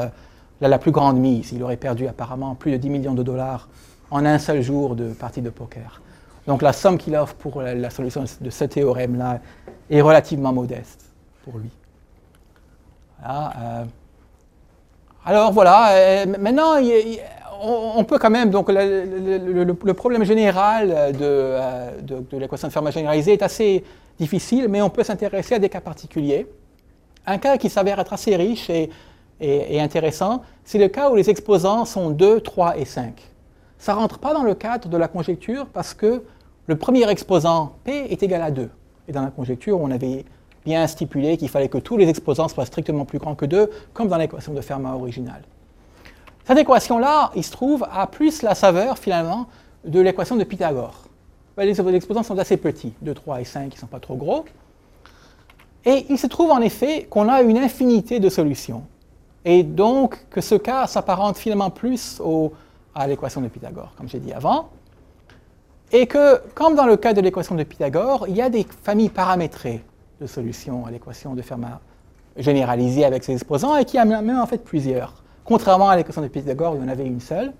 la, 0.60 0.78
plus 0.78 0.90
grande 0.90 1.18
mise. 1.18 1.52
Il 1.52 1.62
aurait 1.62 1.76
perdu 1.76 2.06
apparemment 2.06 2.54
plus 2.54 2.72
de 2.72 2.76
10 2.76 2.90
millions 2.90 3.14
de 3.14 3.22
dollars 3.22 3.68
en 4.10 4.24
un 4.24 4.38
seul 4.38 4.62
jour 4.62 4.94
de 4.94 5.12
partie 5.12 5.42
de 5.42 5.50
poker. 5.50 6.00
Donc 6.46 6.62
la 6.62 6.72
somme 6.72 6.98
qu'il 6.98 7.16
offre 7.16 7.34
pour 7.34 7.62
la, 7.62 7.90
solution 7.90 8.24
de 8.40 8.50
ce 8.50 8.64
théorème-là 8.64 9.40
est 9.90 10.00
relativement 10.00 10.52
modeste 10.52 11.06
pour 11.42 11.58
lui. 11.58 11.70
Alors 15.24 15.52
voilà, 15.52 16.26
maintenant, 16.38 16.74
on, 17.62 18.04
peut 18.04 18.18
quand 18.18 18.30
même, 18.30 18.50
donc 18.50 18.68
le, 18.70 19.92
problème 19.92 20.24
général 20.24 21.12
de, 21.18 21.56
de 22.02 22.38
l'équation 22.38 22.68
de 22.68 22.72
Fermat 22.72 22.90
généralisée 22.90 23.32
est 23.32 23.42
assez 23.42 23.84
difficile, 24.18 24.68
mais 24.68 24.82
on 24.82 24.90
peut 24.90 25.02
s'intéresser 25.02 25.54
à 25.54 25.58
des 25.58 25.68
cas 25.68 25.80
particuliers. 25.80 26.46
Un 27.26 27.38
cas 27.38 27.56
qui 27.56 27.70
s'avère 27.70 27.98
être 28.00 28.12
assez 28.12 28.36
riche 28.36 28.70
et, 28.70 29.80
intéressant, 29.80 30.42
c'est 30.64 30.78
le 30.78 30.88
cas 30.88 31.10
où 31.10 31.16
les 31.16 31.30
exposants 31.30 31.84
sont 31.84 32.10
2, 32.10 32.40
3 32.40 32.78
et 32.78 32.84
5. 32.84 33.20
Ça 33.78 33.94
ne 33.94 33.98
rentre 33.98 34.18
pas 34.18 34.32
dans 34.32 34.42
le 34.42 34.54
cadre 34.54 34.88
de 34.88 34.96
la 34.96 35.08
conjecture 35.08 35.66
parce 35.66 35.94
que 35.94 36.22
le 36.66 36.76
premier 36.76 37.08
exposant 37.10 37.76
P 37.84 37.92
est 38.10 38.22
égal 38.22 38.42
à 38.42 38.50
2. 38.50 38.70
Et 39.08 39.12
dans 39.12 39.22
la 39.22 39.30
conjecture, 39.30 39.80
on 39.80 39.90
avait 39.90 40.24
bien 40.64 40.86
stipulé 40.86 41.36
qu'il 41.36 41.48
fallait 41.48 41.68
que 41.68 41.78
tous 41.78 41.96
les 41.96 42.08
exposants 42.08 42.48
soient 42.48 42.66
strictement 42.66 43.04
plus 43.04 43.18
grands 43.18 43.34
que 43.34 43.46
2, 43.46 43.70
comme 43.92 44.08
dans 44.08 44.16
l'équation 44.16 44.52
de 44.52 44.60
Fermat 44.60 44.94
originale. 44.94 45.42
Cette 46.46 46.58
équation-là, 46.58 47.30
il 47.36 47.44
se 47.44 47.50
trouve, 47.50 47.86
a 47.90 48.06
plus 48.06 48.42
la 48.42 48.54
saveur, 48.54 48.98
finalement, 48.98 49.46
de 49.84 50.00
l'équation 50.00 50.36
de 50.36 50.44
Pythagore. 50.44 51.04
Les 51.56 51.78
exposants 51.94 52.22
sont 52.22 52.38
assez 52.38 52.56
petits, 52.56 52.92
2, 53.02 53.14
3 53.14 53.40
et 53.40 53.44
5, 53.44 53.72
ils 53.72 53.76
ne 53.76 53.80
sont 53.80 53.86
pas 53.86 54.00
trop 54.00 54.16
gros. 54.16 54.44
Et 55.84 56.06
il 56.08 56.18
se 56.18 56.26
trouve 56.26 56.50
en 56.50 56.60
effet 56.60 57.06
qu'on 57.08 57.28
a 57.28 57.42
une 57.42 57.58
infinité 57.58 58.18
de 58.18 58.28
solutions. 58.28 58.82
Et 59.44 59.62
donc 59.62 60.26
que 60.30 60.40
ce 60.40 60.54
cas 60.54 60.86
s'apparente 60.86 61.36
finalement 61.36 61.70
plus 61.70 62.20
à 62.94 63.06
l'équation 63.06 63.40
de 63.42 63.48
Pythagore, 63.48 63.92
comme 63.96 64.08
j'ai 64.08 64.18
dit 64.18 64.32
avant. 64.32 64.70
Et 65.92 66.06
que, 66.06 66.40
comme 66.54 66.74
dans 66.74 66.86
le 66.86 66.96
cas 66.96 67.12
de 67.12 67.20
l'équation 67.20 67.54
de 67.54 67.62
Pythagore, 67.62 68.26
il 68.28 68.34
y 68.34 68.42
a 68.42 68.48
des 68.48 68.66
familles 68.82 69.10
paramétrées 69.10 69.84
de 70.20 70.26
solutions 70.26 70.86
à 70.86 70.90
l'équation 70.90 71.34
de 71.34 71.42
Fermat 71.42 71.80
généralisée 72.36 73.04
avec 73.04 73.24
ses 73.24 73.32
exposants, 73.32 73.76
et 73.76 73.84
qu'il 73.84 73.96
y 73.96 74.00
a 74.00 74.04
même 74.04 74.38
en 74.38 74.46
fait 74.46 74.58
plusieurs. 74.58 75.22
Contrairement 75.44 75.88
à 75.88 75.96
l'équation 75.96 76.22
de 76.22 76.28
Pythagore, 76.28 76.74
où 76.74 76.76
il 76.76 76.84
en 76.84 76.88
avait 76.88 77.06
une 77.06 77.20
seule. 77.20 77.52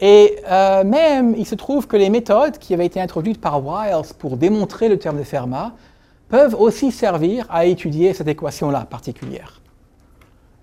Et 0.00 0.38
euh, 0.50 0.82
même, 0.82 1.34
il 1.38 1.46
se 1.46 1.54
trouve 1.54 1.86
que 1.86 1.96
les 1.96 2.10
méthodes 2.10 2.58
qui 2.58 2.74
avaient 2.74 2.86
été 2.86 3.00
introduites 3.00 3.40
par 3.40 3.64
Wiles 3.64 4.12
pour 4.18 4.36
démontrer 4.36 4.88
le 4.88 4.98
terme 4.98 5.18
de 5.18 5.22
Fermat 5.22 5.72
peuvent 6.28 6.56
aussi 6.58 6.90
servir 6.90 7.46
à 7.48 7.64
étudier 7.66 8.12
cette 8.12 8.26
équation-là 8.26 8.86
particulière. 8.90 9.60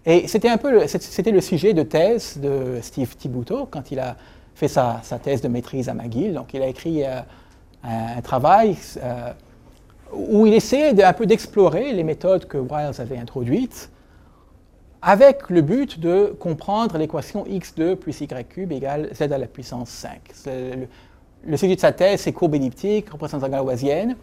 Et 0.06 0.28
c'était 0.28 0.50
un 0.50 0.58
peu 0.58 0.72
le, 0.72 1.42
sujet 1.42 1.74
de 1.74 1.84
thèse 1.84 2.38
de 2.40 2.80
Steve 2.82 3.16
Thibodeau 3.16 3.68
quand 3.70 3.92
il 3.92 4.00
a 4.00 4.18
fait 4.56 4.68
sa, 4.68 5.02
thèse 5.24 5.42
de 5.42 5.48
maîtrise 5.48 5.88
à 5.88 5.94
McGill. 5.94 6.34
Donc 6.34 6.54
il 6.54 6.62
a 6.62 6.68
écrit 6.68 7.06
euh, 7.06 7.22
un, 7.84 8.22
travail 8.22 8.76
euh, 8.98 9.32
où 10.14 10.46
il 10.46 10.54
essayait 10.54 11.04
un 11.04 11.14
peu 11.14 11.26
d'explorer 11.26 11.94
les 11.94 12.04
méthodes 12.04 12.46
que 12.46 12.58
Wiles 12.58 13.00
avait 13.00 13.18
introduites 13.18 13.90
avec 15.02 15.50
le 15.50 15.62
but 15.62 16.00
de 16.00 16.36
comprendre 16.40 16.98
l'équation 16.98 17.46
x2 17.46 17.96
plus 17.96 18.22
y 18.22 18.48
cube 18.48 18.72
égale 18.72 19.10
z 19.16 19.24
à 19.24 19.38
la 19.38 19.48
puissance 19.48 19.90
5. 19.90 20.20
Le, 21.44 21.58
sujet 21.58 21.76
de 21.76 21.80
sa 21.80 21.92
thèse, 21.92 22.22
c'est 22.22 22.34
courbe 22.34 22.54
elliptique, 22.54 23.10
représentation 23.10 23.52
galoisienne 23.52 24.16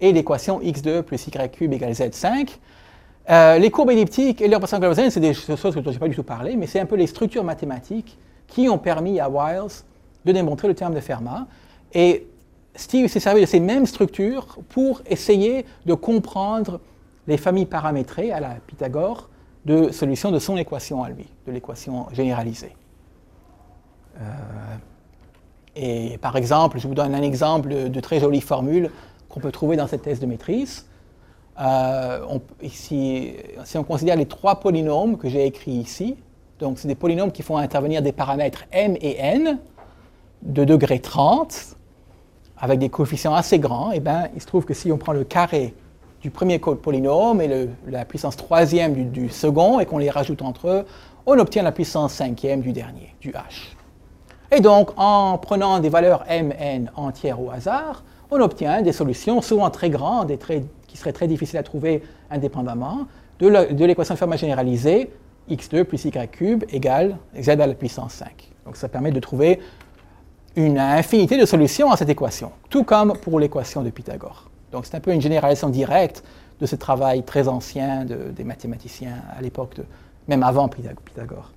et 0.00 0.12
l'équation 0.12 0.60
x2 0.60 1.02
plus 1.02 1.26
y 1.26 1.50
cube 1.50 1.72
égale 1.72 1.92
z5. 1.92 2.48
Euh, 3.30 3.58
les 3.58 3.70
courbes 3.70 3.90
elliptiques 3.90 4.40
et 4.40 4.48
les 4.48 4.54
représentations 4.54 4.88
gaussiennes, 4.88 5.10
c'est 5.10 5.20
des 5.20 5.34
choses 5.34 5.74
dont 5.74 5.82
je 5.84 5.90
n'ai 5.90 5.98
pas 5.98 6.08
du 6.08 6.16
tout 6.16 6.24
parlé, 6.24 6.56
mais 6.56 6.66
c'est 6.66 6.80
un 6.80 6.86
peu 6.86 6.96
les 6.96 7.06
structures 7.06 7.44
mathématiques 7.44 8.18
qui 8.48 8.68
ont 8.68 8.78
permis 8.78 9.20
à 9.20 9.28
Wiles 9.28 9.84
de 10.24 10.32
démontrer 10.32 10.66
le 10.66 10.74
terme 10.74 10.94
de 10.94 11.00
Fermat. 11.00 11.46
Et 11.94 12.26
Steve 12.74 13.08
s'est 13.08 13.20
servi 13.20 13.42
de 13.42 13.46
ces 13.46 13.60
mêmes 13.60 13.86
structures 13.86 14.58
pour 14.68 15.02
essayer 15.06 15.66
de 15.86 15.94
comprendre 15.94 16.80
les 17.26 17.36
familles 17.36 17.66
paramétrées 17.66 18.32
à 18.32 18.40
la 18.40 18.56
Pythagore 18.66 19.28
de 19.64 19.92
solutions 19.92 20.30
de 20.30 20.38
son 20.38 20.56
équation 20.56 21.04
à 21.04 21.10
lui, 21.10 21.26
de 21.46 21.52
l'équation 21.52 22.06
généralisée. 22.12 22.74
Euh, 24.20 24.24
et 25.76 26.18
par 26.18 26.36
exemple, 26.36 26.78
je 26.78 26.88
vous 26.88 26.94
donne 26.94 27.14
un 27.14 27.22
exemple 27.22 27.90
de 27.90 28.00
très 28.00 28.20
jolie 28.20 28.40
formule 28.40 28.90
qu'on 29.28 29.40
peut 29.40 29.52
trouver 29.52 29.76
dans 29.76 29.86
cette 29.86 30.02
thèse 30.02 30.20
de 30.20 30.26
maîtrise. 30.26 30.86
Euh, 31.60 32.38
si 32.68 33.36
on 33.76 33.84
considère 33.84 34.16
les 34.16 34.26
trois 34.26 34.60
polynômes 34.60 35.16
que 35.16 35.28
j'ai 35.28 35.46
écrits 35.46 35.72
ici, 35.72 36.16
donc 36.58 36.78
c'est 36.78 36.88
des 36.88 36.94
polynômes 36.94 37.32
qui 37.32 37.42
font 37.42 37.56
intervenir 37.56 38.02
des 38.02 38.12
paramètres 38.12 38.64
m 38.72 38.96
et 39.00 39.18
n 39.18 39.58
de 40.42 40.64
degré 40.64 40.98
30, 40.98 41.76
avec 42.62 42.78
des 42.78 42.88
coefficients 42.88 43.34
assez 43.34 43.58
grands, 43.58 43.90
eh 43.92 44.00
bien 44.00 44.28
il 44.34 44.40
se 44.40 44.46
trouve 44.46 44.64
que 44.64 44.72
si 44.72 44.90
on 44.92 44.96
prend 44.96 45.12
le 45.12 45.24
carré 45.24 45.74
du 46.22 46.30
premier 46.30 46.60
polynôme 46.60 47.40
et 47.40 47.68
la 47.88 48.04
puissance 48.04 48.36
troisième 48.36 48.94
du, 48.94 49.04
du 49.04 49.28
second, 49.28 49.80
et 49.80 49.86
qu'on 49.86 49.98
les 49.98 50.08
rajoute 50.08 50.40
entre 50.40 50.68
eux, 50.68 50.86
on 51.26 51.36
obtient 51.40 51.64
la 51.64 51.72
puissance 51.72 52.14
cinquième 52.14 52.60
du 52.60 52.72
dernier, 52.72 53.16
du 53.20 53.32
h. 53.32 53.74
Et 54.52 54.60
donc, 54.60 54.90
en 54.96 55.38
prenant 55.38 55.80
des 55.80 55.88
valeurs 55.88 56.24
m, 56.28 56.52
n 56.56 56.90
entières 56.94 57.40
au 57.42 57.50
hasard, 57.50 58.04
on 58.30 58.40
obtient 58.40 58.80
des 58.80 58.92
solutions 58.92 59.42
souvent 59.42 59.68
très 59.70 59.90
grandes 59.90 60.30
et 60.30 60.38
qui 60.86 60.96
seraient 60.96 61.12
très 61.12 61.26
difficiles 61.26 61.58
à 61.58 61.64
trouver 61.64 62.04
indépendamment 62.30 63.06
de 63.40 63.84
l'équation 63.84 64.14
de 64.14 64.18
Fermat 64.18 64.36
généralisée 64.36 65.10
x2 65.50 65.82
plus 65.82 66.04
y 66.04 66.30
cube 66.30 66.64
égale 66.70 67.16
z 67.40 67.48
à 67.48 67.66
la 67.66 67.74
puissance 67.74 68.12
5. 68.12 68.52
Donc 68.64 68.76
ça 68.76 68.88
permet 68.88 69.10
de 69.10 69.18
trouver 69.18 69.58
une 70.56 70.78
infinité 70.78 71.38
de 71.38 71.46
solutions 71.46 71.90
à 71.90 71.96
cette 71.96 72.08
équation, 72.08 72.52
tout 72.68 72.84
comme 72.84 73.14
pour 73.18 73.40
l'équation 73.40 73.82
de 73.82 73.90
Pythagore. 73.90 74.50
Donc 74.70 74.86
c'est 74.86 74.96
un 74.96 75.00
peu 75.00 75.12
une 75.12 75.20
généralisation 75.20 75.68
directe 75.68 76.22
de 76.60 76.66
ce 76.66 76.76
travail 76.76 77.22
très 77.22 77.48
ancien 77.48 78.04
des 78.04 78.44
mathématiciens 78.44 79.16
à 79.36 79.40
l'époque, 79.42 79.76
même 80.28 80.42
avant 80.42 80.68
Pythagore. 80.68 81.50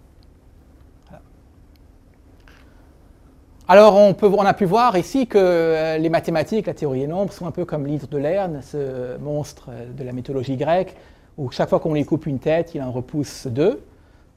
Alors, 3.67 3.95
on, 3.95 4.45
a 4.45 4.53
pu 4.53 4.65
voir 4.65 4.95
ici 4.95 5.25
que 5.25 5.39
euh, 5.39 5.97
les 5.97 6.09
mathématiques, 6.09 6.67
la 6.67 6.75
théorie 6.75 6.99
des 6.99 7.07
nombres, 7.07 7.33
sont 7.33 7.47
un 7.47 7.51
peu 7.51 7.65
comme 7.65 7.87
l'hydre 7.87 8.07
de 8.07 8.17
Lerne, 8.19 8.59
ce 8.61 9.17
monstre 9.17 9.69
euh, 9.69 9.91
de 9.91 10.03
la 10.03 10.11
mythologie 10.11 10.55
grecque, 10.55 10.95
où 11.35 11.49
chaque 11.49 11.69
fois 11.69 11.79
qu'on 11.79 11.95
lui 11.95 12.05
coupe 12.05 12.27
une 12.27 12.37
tête, 12.37 12.75
il 12.75 12.81
en 12.83 12.91
repousse 12.91 13.47
deux. 13.47 13.81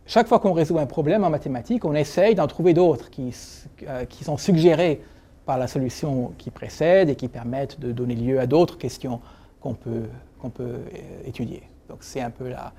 Chaque 0.09 0.27
fois 0.27 0.41
qu'on 0.41 0.53
résout 0.53 0.79
un 0.79 0.87
problème 0.87 1.23
en 1.23 1.31
mathématiques, 1.31 1.85
on 1.85 1.95
essaye 1.95 2.35
d'en 2.35 2.49
trouver 2.49 2.75
d'autres 2.75 3.11
qui, 3.11 3.33
euh, 3.87 4.05
qui, 4.07 4.25
sont 4.25 4.39
suggérés 4.39 5.01
par 5.47 5.59
la 5.59 5.69
solution 5.69 6.33
qui 6.39 6.51
précède 6.51 7.11
et 7.11 7.15
qui 7.15 7.29
permettent 7.29 7.79
de 7.79 7.93
donner 7.93 8.17
lieu 8.17 8.41
à 8.41 8.47
d'autres 8.47 8.79
questions 8.79 9.21
qu'on 9.61 9.75
peut, 9.75 10.09
peut 10.55 10.81
étudier. 11.25 11.63
Donc, 11.89 11.99
c'est 12.01 12.21
un 12.21 12.31
peu 12.31 12.49
là 12.49 12.73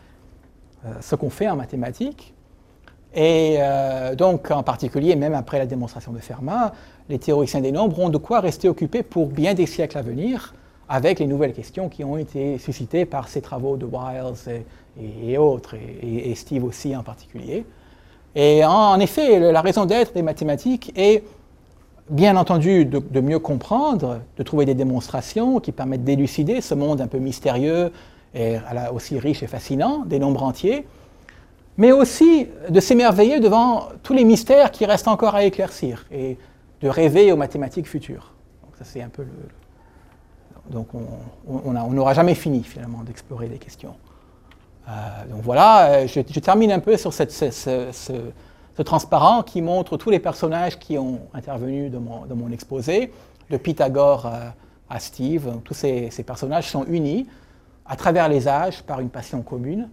ce 1.01 1.15
qu'on 1.15 1.29
fait 1.29 1.49
en 1.49 1.55
mathématiques. 1.55 2.33
Et 3.13 3.57
euh, 3.59 4.15
donc, 4.15 4.51
en 4.51 4.63
particulier, 4.63 5.15
même 5.15 5.33
après 5.33 5.57
la 5.57 5.65
démonstration 5.65 6.11
de 6.11 6.19
Fermat, 6.19 6.73
les 7.09 7.17
théoriciens 7.17 7.61
des 7.61 7.71
nombres 7.71 7.99
ont 7.99 8.09
de 8.09 8.17
quoi 8.17 8.39
rester 8.39 8.69
occupés 8.69 9.03
pour 9.03 9.27
bien 9.27 9.53
des 9.53 9.65
siècles 9.65 9.97
à 9.97 10.01
venir 10.01 10.53
avec 10.89 11.19
les 11.19 11.27
nouvelles 11.27 11.53
questions 11.53 11.87
qui 11.87 12.03
ont 12.03 12.17
été 12.17 12.57
suscitées 12.57 13.05
par 13.05 13.27
ces 13.27 13.41
travaux 13.41 13.77
de 13.77 13.85
Wiles 13.85 14.63
et, 15.23 15.37
autres, 15.37 15.75
et, 16.01 16.33
Steve 16.33 16.63
aussi 16.63 16.95
en 16.95 17.03
particulier. 17.03 17.63
Et 18.35 18.65
en, 18.65 18.99
effet, 18.99 19.39
la 19.39 19.61
raison 19.61 19.85
d'être 19.85 20.13
des 20.13 20.23
mathématiques 20.23 20.91
est, 20.95 21.23
bien 22.09 22.35
entendu, 22.37 22.85
de, 22.85 23.21
mieux 23.21 23.37
comprendre, 23.37 24.21
de 24.35 24.43
trouver 24.43 24.65
des 24.65 24.73
démonstrations 24.73 25.59
qui 25.59 25.71
permettent 25.71 26.03
d'élucider 26.03 26.59
ce 26.59 26.73
monde 26.73 27.01
un 27.01 27.07
peu 27.07 27.19
mystérieux 27.19 27.91
et 28.33 28.57
aussi 28.91 29.19
riche 29.19 29.43
et 29.43 29.47
fascinant 29.47 30.05
des 30.05 30.17
nombres 30.17 30.43
entiers, 30.43 30.87
mais 31.77 31.91
aussi 31.91 32.47
de 32.67 32.79
s'émerveiller 32.79 33.39
devant 33.39 33.89
tous 34.01 34.13
les 34.13 34.23
mystères 34.23 34.71
qui 34.71 34.85
restent 34.85 35.07
encore 35.07 35.35
à 35.35 35.43
éclaircir 35.43 36.07
et 36.11 36.37
de 36.81 36.89
rêver 36.89 37.31
aux 37.31 37.37
mathématiques 37.37 37.87
futures. 37.87 38.33
Donc 38.63 38.75
ça 38.77 38.85
c'est 38.85 39.01
un 39.01 39.09
peu 39.09 39.23
le... 39.23 39.58
Donc 40.69 40.87
on 41.47 41.71
n'aura 41.71 42.13
jamais 42.13 42.35
fini 42.35 42.63
finalement 42.63 43.03
d'explorer 43.03 43.47
les 43.47 43.57
questions. 43.57 43.95
Euh, 44.87 44.91
donc 45.29 45.41
voilà, 45.43 45.91
euh, 45.91 46.07
je, 46.07 46.39
termine 46.39 46.71
un 46.71 46.79
peu 46.79 46.97
sur 46.97 47.13
ce, 47.13 48.31
transparent 48.83 49.43
qui 49.43 49.61
montre 49.61 49.97
tous 49.97 50.09
les 50.09 50.19
personnages 50.19 50.79
qui 50.79 50.97
ont 50.97 51.19
intervenu 51.33 51.89
dans 51.89 51.99
mon, 51.99 52.51
exposé, 52.51 53.11
de 53.49 53.57
Pythagore 53.57 54.31
à, 54.89 54.99
Steve. 54.99 55.59
Tous 55.63 55.73
ces, 55.73 56.09
personnages 56.25 56.69
sont 56.69 56.85
unis 56.85 57.27
à 57.85 57.95
travers 57.95 58.29
les 58.29 58.47
âges 58.47 58.83
par 58.83 58.99
une 58.99 59.09
passion 59.09 59.41
commune 59.41 59.89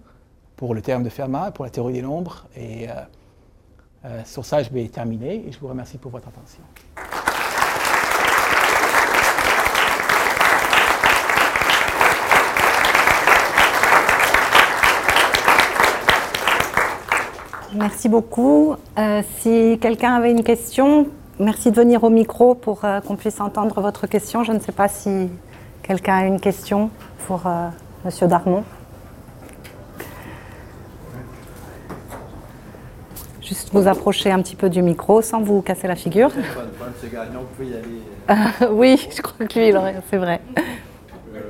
pour 0.57 0.75
le 0.75 0.83
terme 0.83 1.03
de 1.03 1.09
Fermat, 1.09 1.51
pour 1.51 1.65
la 1.65 1.71
théorie 1.71 1.95
des 1.95 2.03
nombres. 2.03 2.47
Et 2.57 2.89
euh, 2.89 2.93
euh, 4.05 4.23
sur 4.25 4.45
ça, 4.45 4.63
je 4.63 4.71
vais 4.71 4.89
terminer 4.89 5.47
et 5.47 5.53
je 5.53 5.59
vous 5.59 5.69
remercie 5.69 5.99
pour 5.99 6.11
votre 6.11 6.29
attention. 6.29 6.63
Merci 17.77 18.09
beaucoup. 18.09 18.75
Euh, 18.99 19.23
si 19.39 19.79
quelqu'un 19.81 20.15
avait 20.15 20.31
une 20.31 20.43
question, 20.43 21.09
merci 21.39 21.71
de 21.71 21.77
venir 21.77 22.05
au 22.05 22.11
micro 22.11 22.55
pour 22.55 22.85
euh, 22.85 23.01
qu'on 23.01 23.17
puisse 23.17 23.39
entendre 23.39 23.83
votre 23.83 24.07
question. 24.07 24.45
Je 24.45 24.53
ne 24.53 24.59
sais 24.61 24.73
pas 24.73 24.89
si 24.89 25.29
quelqu'un 25.83 26.17
a 26.17 26.25
une 26.25 26.41
question 26.41 26.91
pour 27.27 27.47
euh, 27.47 27.69
Monsieur 28.05 28.29
Darmon. 28.29 28.65
Juste 33.43 33.69
vous 33.73 33.87
approcher 33.87 34.33
un 34.33 34.41
petit 34.41 34.57
peu 34.57 34.71
du 34.71 34.81
micro 34.81 35.21
sans 35.21 35.43
vous 35.43 35.61
casser 35.61 35.87
la 35.87 35.97
figure. 35.97 36.31
oui, 38.71 39.07
je 39.15 39.21
crois 39.21 39.47
que 39.47 39.59
lui, 39.59 39.73
c'est 40.09 40.17
vrai. 40.17 40.41
Euh, 40.57 41.41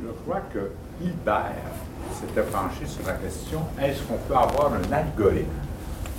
je 0.00 0.08
crois 0.24 0.42
que 0.54 0.70
Hilbert 1.02 1.89
s'était 2.20 2.42
penché 2.42 2.86
sur 2.86 3.06
la 3.06 3.14
question 3.14 3.60
est-ce 3.82 4.02
qu'on 4.02 4.18
peut 4.28 4.34
avoir 4.34 4.72
un 4.72 4.92
algorithme 4.92 5.48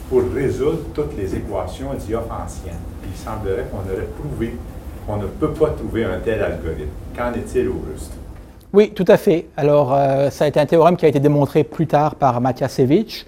pour 0.09 0.23
résoudre 0.33 0.79
toutes 0.93 1.15
les 1.17 1.35
équations 1.35 1.93
diophantiennes 1.93 2.73
Il 3.05 3.17
semblerait 3.17 3.65
qu'on 3.71 3.89
aurait 3.91 4.07
prouvé 4.19 4.55
qu'on 5.05 5.17
ne 5.17 5.27
peut 5.27 5.51
pas 5.51 5.69
trouver 5.69 6.05
un 6.05 6.19
tel 6.19 6.41
algorithme. 6.41 6.89
Qu'en 7.15 7.33
est-il 7.33 7.67
au 7.67 7.81
juste 7.93 8.13
Oui, 8.73 8.91
tout 8.91 9.05
à 9.07 9.17
fait. 9.17 9.47
Alors, 9.57 9.93
euh, 9.93 10.29
ça 10.29 10.45
a 10.45 10.47
été 10.47 10.59
un 10.59 10.65
théorème 10.65 10.95
qui 10.95 11.05
a 11.05 11.09
été 11.09 11.19
démontré 11.19 11.63
plus 11.63 11.87
tard 11.87 12.15
par 12.15 12.39
Matiasevich 12.41 13.25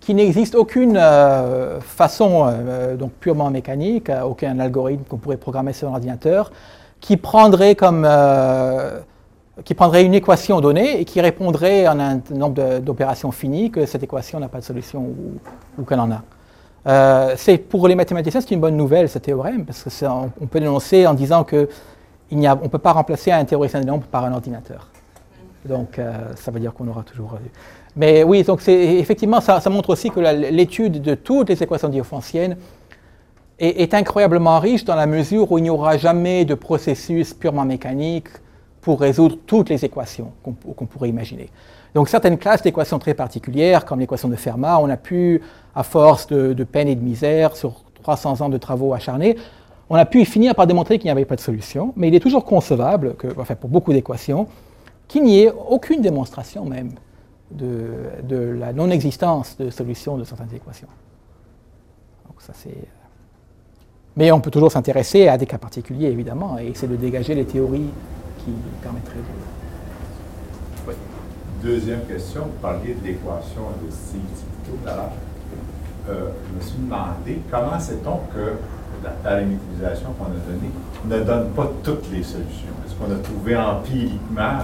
qu'il 0.00 0.16
n'existe 0.16 0.54
aucune 0.54 0.96
euh, 0.96 1.80
façon, 1.80 2.46
euh, 2.48 2.96
donc 2.96 3.12
purement 3.20 3.50
mécanique, 3.50 4.10
aucun 4.24 4.58
algorithme 4.58 5.02
qu'on 5.08 5.18
pourrait 5.18 5.36
programmer 5.36 5.74
sur 5.74 5.88
un 5.88 5.92
ordinateur, 5.92 6.52
qui 7.00 7.16
prendrait 7.16 7.74
comme 7.74 8.06
qui 9.64 9.74
prendrait 9.74 10.04
une 10.04 10.14
équation 10.14 10.60
donnée 10.60 11.00
et 11.00 11.04
qui 11.04 11.20
répondrait 11.20 11.86
en 11.88 11.98
un 12.00 12.20
nombre 12.30 12.78
d'opérations 12.80 13.32
finies 13.32 13.70
que 13.70 13.86
cette 13.86 14.02
équation 14.02 14.40
n'a 14.40 14.48
pas 14.48 14.58
de 14.58 14.64
solution 14.64 15.06
ou, 15.78 15.84
qu'elle 15.84 16.00
en 16.00 16.10
a. 16.10 16.22
Euh, 16.86 17.36
pour 17.68 17.88
les 17.88 17.94
mathématiciens, 17.94 18.40
c'est 18.40 18.52
une 18.52 18.60
bonne 18.60 18.76
nouvelle 18.76 19.08
ce 19.08 19.18
théorème, 19.18 19.64
parce 19.66 19.84
qu'on 19.84 20.30
on 20.40 20.46
peut 20.46 20.58
l'énoncer 20.58 21.06
en 21.06 21.14
disant 21.14 21.44
qu'on 21.44 21.66
ne 22.30 22.68
peut 22.68 22.78
pas 22.78 22.92
remplacer 22.92 23.32
un 23.32 23.44
théoricien 23.44 23.80
des 23.80 23.86
nombres 23.86 24.06
par 24.06 24.24
un 24.24 24.32
ordinateur. 24.32 24.88
Donc 25.64 25.98
euh, 25.98 26.12
ça 26.36 26.50
veut 26.50 26.60
dire 26.60 26.72
qu'on 26.72 26.88
aura 26.88 27.02
toujours. 27.02 27.36
Mais 27.96 28.22
oui, 28.22 28.42
donc 28.44 28.66
effectivement, 28.66 29.40
ça, 29.40 29.60
montre 29.68 29.90
aussi 29.90 30.10
que 30.10 30.20
l'étude 30.20 31.02
de 31.02 31.14
toutes 31.14 31.50
les 31.50 31.62
équations 31.62 31.88
diophantiennes 31.88 32.56
est, 33.58 33.92
incroyablement 33.92 34.58
riche 34.58 34.84
dans 34.84 34.94
la 34.94 35.06
mesure 35.06 35.50
où 35.52 35.58
il 35.58 35.62
n'y 35.62 35.70
aura 35.70 35.98
jamais 35.98 36.46
de 36.46 36.54
processus 36.54 37.34
purement 37.34 37.66
mécanique 37.66 38.28
pour 38.80 39.00
résoudre 39.00 39.36
toutes 39.46 39.68
les 39.68 39.84
équations 39.84 40.32
qu'on 40.42 40.86
pourrait 40.86 41.08
imaginer. 41.08 41.50
Donc 41.94 42.08
certaines 42.08 42.38
classes 42.38 42.62
d'équations 42.62 42.98
très 42.98 43.14
particulières, 43.14 43.84
comme 43.84 44.00
l'équation 44.00 44.28
de 44.28 44.36
Fermat, 44.36 44.78
on 44.78 44.88
a 44.88 44.96
pu, 44.96 45.42
à 45.74 45.82
force 45.82 46.26
de, 46.28 46.64
peine 46.64 46.88
et 46.88 46.94
de 46.94 47.02
misère, 47.02 47.56
sur 47.56 47.82
300 48.02 48.40
ans 48.40 48.48
de 48.48 48.58
travaux 48.58 48.94
acharnés, 48.94 49.36
on 49.88 49.96
a 49.96 50.04
pu 50.04 50.24
finir 50.24 50.54
par 50.54 50.66
démontrer 50.66 50.98
qu'il 50.98 51.08
n'y 51.08 51.10
avait 51.10 51.24
pas 51.24 51.36
de 51.36 51.40
solution, 51.40 51.92
mais 51.96 52.08
il 52.08 52.14
est 52.14 52.20
toujours 52.20 52.44
concevable, 52.44 53.16
enfin 53.38 53.56
pour 53.56 53.68
beaucoup 53.68 53.92
d'équations, 53.92 54.46
qu'il 55.08 55.24
n'y 55.24 55.40
ait 55.40 55.52
aucune 55.68 56.00
démonstration 56.00 56.64
même 56.64 56.92
de, 57.50 57.88
de 58.22 58.36
la 58.36 58.72
non-existence 58.72 59.56
de 59.58 59.68
solution 59.70 60.16
de 60.16 60.22
certaines 60.22 60.54
équations. 60.54 60.88
Donc 62.28 62.40
ça 62.40 62.52
c'est... 62.54 62.78
Mais 64.16 64.30
on 64.30 64.40
peut 64.40 64.50
toujours 64.50 64.70
s'intéresser 64.70 65.28
à 65.28 65.38
des 65.38 65.46
cas 65.46 65.58
particuliers, 65.58 66.08
évidemment, 66.08 66.58
et 66.58 66.68
essayer 66.68 66.88
de 66.88 66.96
dégager 66.96 67.34
les 67.34 67.44
théories 67.44 67.90
qui 68.44 68.52
permettrait 68.82 69.16
de... 69.16 70.88
Oui. 70.88 70.94
Deuxième 71.62 72.04
question, 72.06 72.42
vous 72.42 72.60
parliez 72.62 72.94
de 72.94 73.06
l'équation 73.06 73.62
de 73.84 73.90
Steve 73.90 74.20
tout 74.64 74.88
à 74.88 74.96
l'heure. 74.96 75.12
Euh, 76.08 76.30
je 76.48 76.56
me 76.56 76.60
suis 76.60 76.78
demandé 76.78 77.40
comment 77.50 77.78
sait-on 77.78 78.20
que 78.34 78.54
la 79.04 79.10
paramétrisation 79.10 80.12
qu'on 80.18 80.24
a 80.24 80.40
donnée 80.48 80.72
ne 81.04 81.24
donne 81.24 81.50
pas 81.50 81.70
toutes 81.82 82.10
les 82.10 82.22
solutions? 82.22 82.74
Est-ce 82.86 82.94
qu'on 82.94 83.12
a 83.12 83.18
trouvé 83.18 83.56
empiriquement 83.56 84.58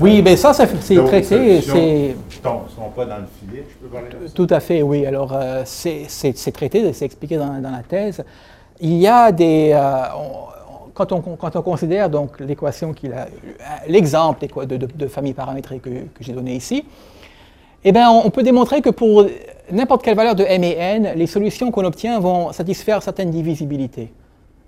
oui, 0.00 0.22
mais 0.22 0.36
ça, 0.36 0.52
c'est 0.52 0.66
traité. 0.66 1.56
Ne 1.56 1.60
sont 1.60 2.90
pas 2.96 3.04
dans 3.06 3.18
le 3.18 3.26
filet, 3.38 3.64
je 3.68 3.74
peux 3.76 3.86
parler 3.86 4.08
de 4.08 4.28
Tout 4.28 4.46
à 4.50 4.58
fait, 4.58 4.82
oui. 4.82 5.06
Alors, 5.06 5.32
euh, 5.32 5.62
c'est 5.64 6.52
traité, 6.52 6.92
c'est 6.92 7.04
expliqué 7.04 7.36
dans, 7.36 7.60
dans, 7.60 7.70
la 7.70 7.82
thèse. 7.88 8.24
Il 8.80 8.94
y 8.94 9.06
a 9.06 9.30
des. 9.30 9.70
Euh, 9.72 10.04
quand 10.94 11.12
on, 11.12 11.20
considère 11.20 12.08
donc 12.08 12.38
l'équation 12.38 12.92
qu'il 12.92 13.12
a, 13.12 13.26
l'exemple 13.88 14.46
de, 14.66 15.06
famille 15.08 15.34
paramétrée 15.34 15.80
que, 15.80 15.90
j'ai 16.20 16.32
donné 16.32 16.54
ici, 16.54 16.84
eh 17.82 17.92
bien, 17.92 18.10
on, 18.10 18.30
peut 18.30 18.44
démontrer 18.44 18.80
que 18.80 18.90
pour 18.90 19.26
n'importe 19.70 20.02
quelle 20.02 20.16
valeur 20.16 20.36
de 20.36 20.44
m 20.44 20.62
et 20.64 20.76
n, 20.78 21.12
les 21.16 21.26
solutions 21.26 21.70
qu'on 21.70 21.84
obtient 21.84 22.18
vont 22.20 22.52
satisfaire 22.52 23.02
certaines 23.02 23.30
divisibilités. 23.30 24.12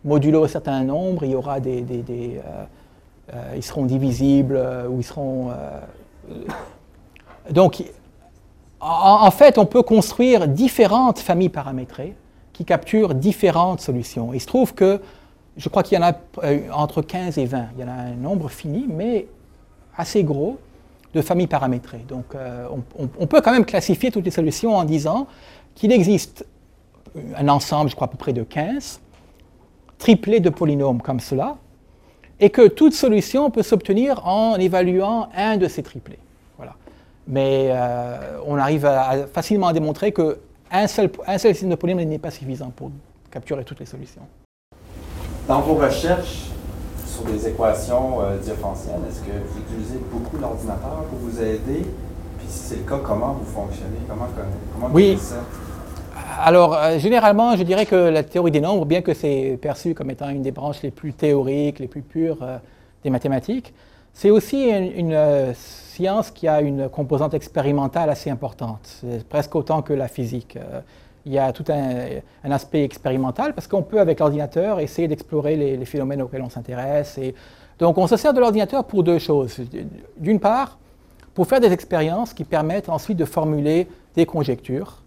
Modulo 0.05 0.47
certains 0.49 0.83
nombres, 0.83 1.25
il 1.25 1.31
y 1.31 1.35
aura 1.35 1.61
des, 1.61 1.83
euh, 1.83 2.43
euh, 3.33 3.53
ils 3.57 3.63
seront 3.63 3.87
divisibles 3.87 4.57
euh, 4.57 4.89
ou 4.89 5.03
seront. 5.03 5.51
donc, 7.51 7.85
en, 8.81 9.27
en, 9.27 9.31
fait, 9.31 9.59
on 9.59 9.65
peut 9.65 9.83
construire 9.83 10.49
différentes 10.49 11.21
familles 11.21 11.49
paramétrées 11.49 12.15
qui 12.53 12.65
capturent 12.65 13.15
différentes 13.15 13.81
solutions. 13.81 14.35
Il 14.35 14.41
se 14.41 14.47
trouve 14.47 14.75
que 14.75 15.01
je 15.57 15.69
crois 15.69 15.83
qu'il 15.83 15.99
y 15.99 16.01
en 16.03 16.07
a 16.07 16.13
euh, 16.45 16.69
entre 16.73 17.03
15 17.03 17.39
et 17.39 17.47
20. 17.47 17.69
Il 17.77 17.81
y 17.81 17.85
en 17.85 17.89
a 17.89 17.93
un 17.93 18.15
nombre 18.15 18.49
fini, 18.51 18.87
mais 18.89 19.27
assez 19.97 20.23
gros, 20.23 20.59
de 21.15 21.23
familles 21.23 21.47
paramétrées. 21.47 22.05
Donc 22.09 22.35
euh, 22.35 22.69
on, 22.99 23.27
peut 23.27 23.41
quand 23.41 23.53
même 23.53 23.65
classifier 23.65 24.11
toutes 24.11 24.25
les 24.25 24.31
solutions 24.31 24.77
en 24.77 24.85
disant 24.85 25.27
qu'il 25.75 25.93
existe 25.93 26.47
un 27.37 27.49
ensemble, 27.49 27.89
je 27.89 27.95
crois 27.95 28.07
à 28.07 28.11
peu 28.11 28.19
près 28.19 28.35
de 28.35 28.43
15, 28.43 29.01
triplés 29.99 30.41
de 30.41 30.51
polynômes 30.51 31.01
comme 31.01 31.21
cela, 31.21 31.57
et 32.39 32.51
que 32.51 32.69
toute 32.69 32.93
solution 32.93 33.51
peut 33.51 33.63
s'obtenir 33.63 34.27
en 34.27 34.57
évaluant 34.57 35.31
un 35.35 35.57
de 35.57 35.69
ces 35.69 35.83
triplés. 35.83 36.19
Voilà. 36.59 36.75
Mais 37.27 37.69
euh, 37.71 38.39
on 38.47 38.59
arrive 38.59 38.87
facilement 39.33 39.69
à 39.69 39.73
démontrer 39.73 40.13
qu'un 40.13 40.87
seul, 40.87 41.11
un 41.27 41.39
seul 41.39 41.55
système 41.55 41.71
de 41.71 41.77
polynômes 41.77 42.05
n'est 42.05 42.19
pas 42.19 42.31
suffisant 42.31 42.71
pour 42.77 42.91
capturer 43.31 43.65
toutes 43.65 43.81
les 43.81 43.87
solutions. 43.87 44.23
Dans 45.49 45.61
vos 45.61 45.75
recherches 45.75 46.47
sur 47.07 47.23
des 47.25 47.47
équations 47.47 48.21
euh, 48.21 48.37
diophantiennes, 48.39 49.03
est-ce 49.09 49.21
que 49.21 49.31
vous 49.31 49.61
utilisez 49.61 50.01
beaucoup 50.11 50.39
l'ordinateur 50.39 51.05
pour 51.09 51.19
vous 51.21 51.41
aider? 51.41 51.87
Puis 52.39 52.49
si 52.49 52.59
c'est 52.59 52.77
le 52.79 52.83
cas, 52.83 52.99
comment 52.99 53.35
vous 53.35 53.45
fonctionnez? 53.45 54.01
Comment, 54.09 54.27
comment 54.75 54.93
oui. 54.93 55.15
vous 55.15 55.21
ça? 55.21 55.37
Alors, 56.43 56.75
euh, 56.75 56.99
généralement, 56.99 57.55
je 57.57 57.63
dirais 57.63 57.87
que 57.87 57.95
la 57.95 58.25
théorie 58.25 58.51
des 58.51 58.61
nombres, 58.61 58.87
bien 58.87 59.03
que 59.03 59.15
c'est 59.15 59.57
perçu 59.63 59.95
comme 59.95 60.11
étant 60.11 60.29
une 60.31 60.43
des 60.43 60.51
branches 60.51 60.83
les 60.83 60.91
plus 60.91 61.13
théoriques, 61.13 61.79
les 61.79 61.87
plus 61.87 62.03
pures 62.03 62.39
euh, 62.43 62.59
des 63.05 63.11
mathématiques, 63.11 63.73
c'est 64.15 64.31
aussi 64.31 64.69
une, 64.69 65.13
une 65.13 65.55
science 65.55 66.33
qui 66.33 66.49
a 66.49 66.61
une 66.61 66.89
composante 66.89 67.35
expérimentale 67.35 68.11
assez 68.11 68.31
importante, 68.31 69.05
presque 69.29 69.55
autant 69.55 69.83
que 69.83 69.93
la 69.93 70.09
physique 70.09 70.59
il 71.27 71.33
y 71.33 71.39
a 71.39 71.53
tout 71.53 71.65
un, 71.69 72.51
aspect 72.51 72.85
expérimental 72.85 73.53
parce 73.53 73.67
qu'on 73.67 73.83
peut, 73.83 74.01
avec 74.01 74.21
l'ordinateur, 74.21 74.79
essayer 74.79 75.09
d'explorer 75.09 75.57
les, 75.57 75.85
phénomènes 75.85 76.23
auxquels 76.23 76.41
on 76.41 76.49
s'intéresse. 76.49 77.19
Donc, 77.81 77.99
on 77.99 78.07
se 78.07 78.17
sert 78.17 78.33
de 78.33 78.39
l'ordinateur 78.39 78.85
pour 78.85 79.03
deux 79.03 79.19
choses. 79.19 79.61
D'une 80.17 80.39
part, 80.39 80.79
pour 81.35 81.49
faire 81.49 81.61
des 81.61 81.73
expériences 81.73 82.33
qui 82.33 82.45
permettent 82.45 82.89
ensuite 82.89 83.19
de 83.19 83.25
formuler 83.25 83.89
des 84.15 84.25
conjectures 84.25 85.03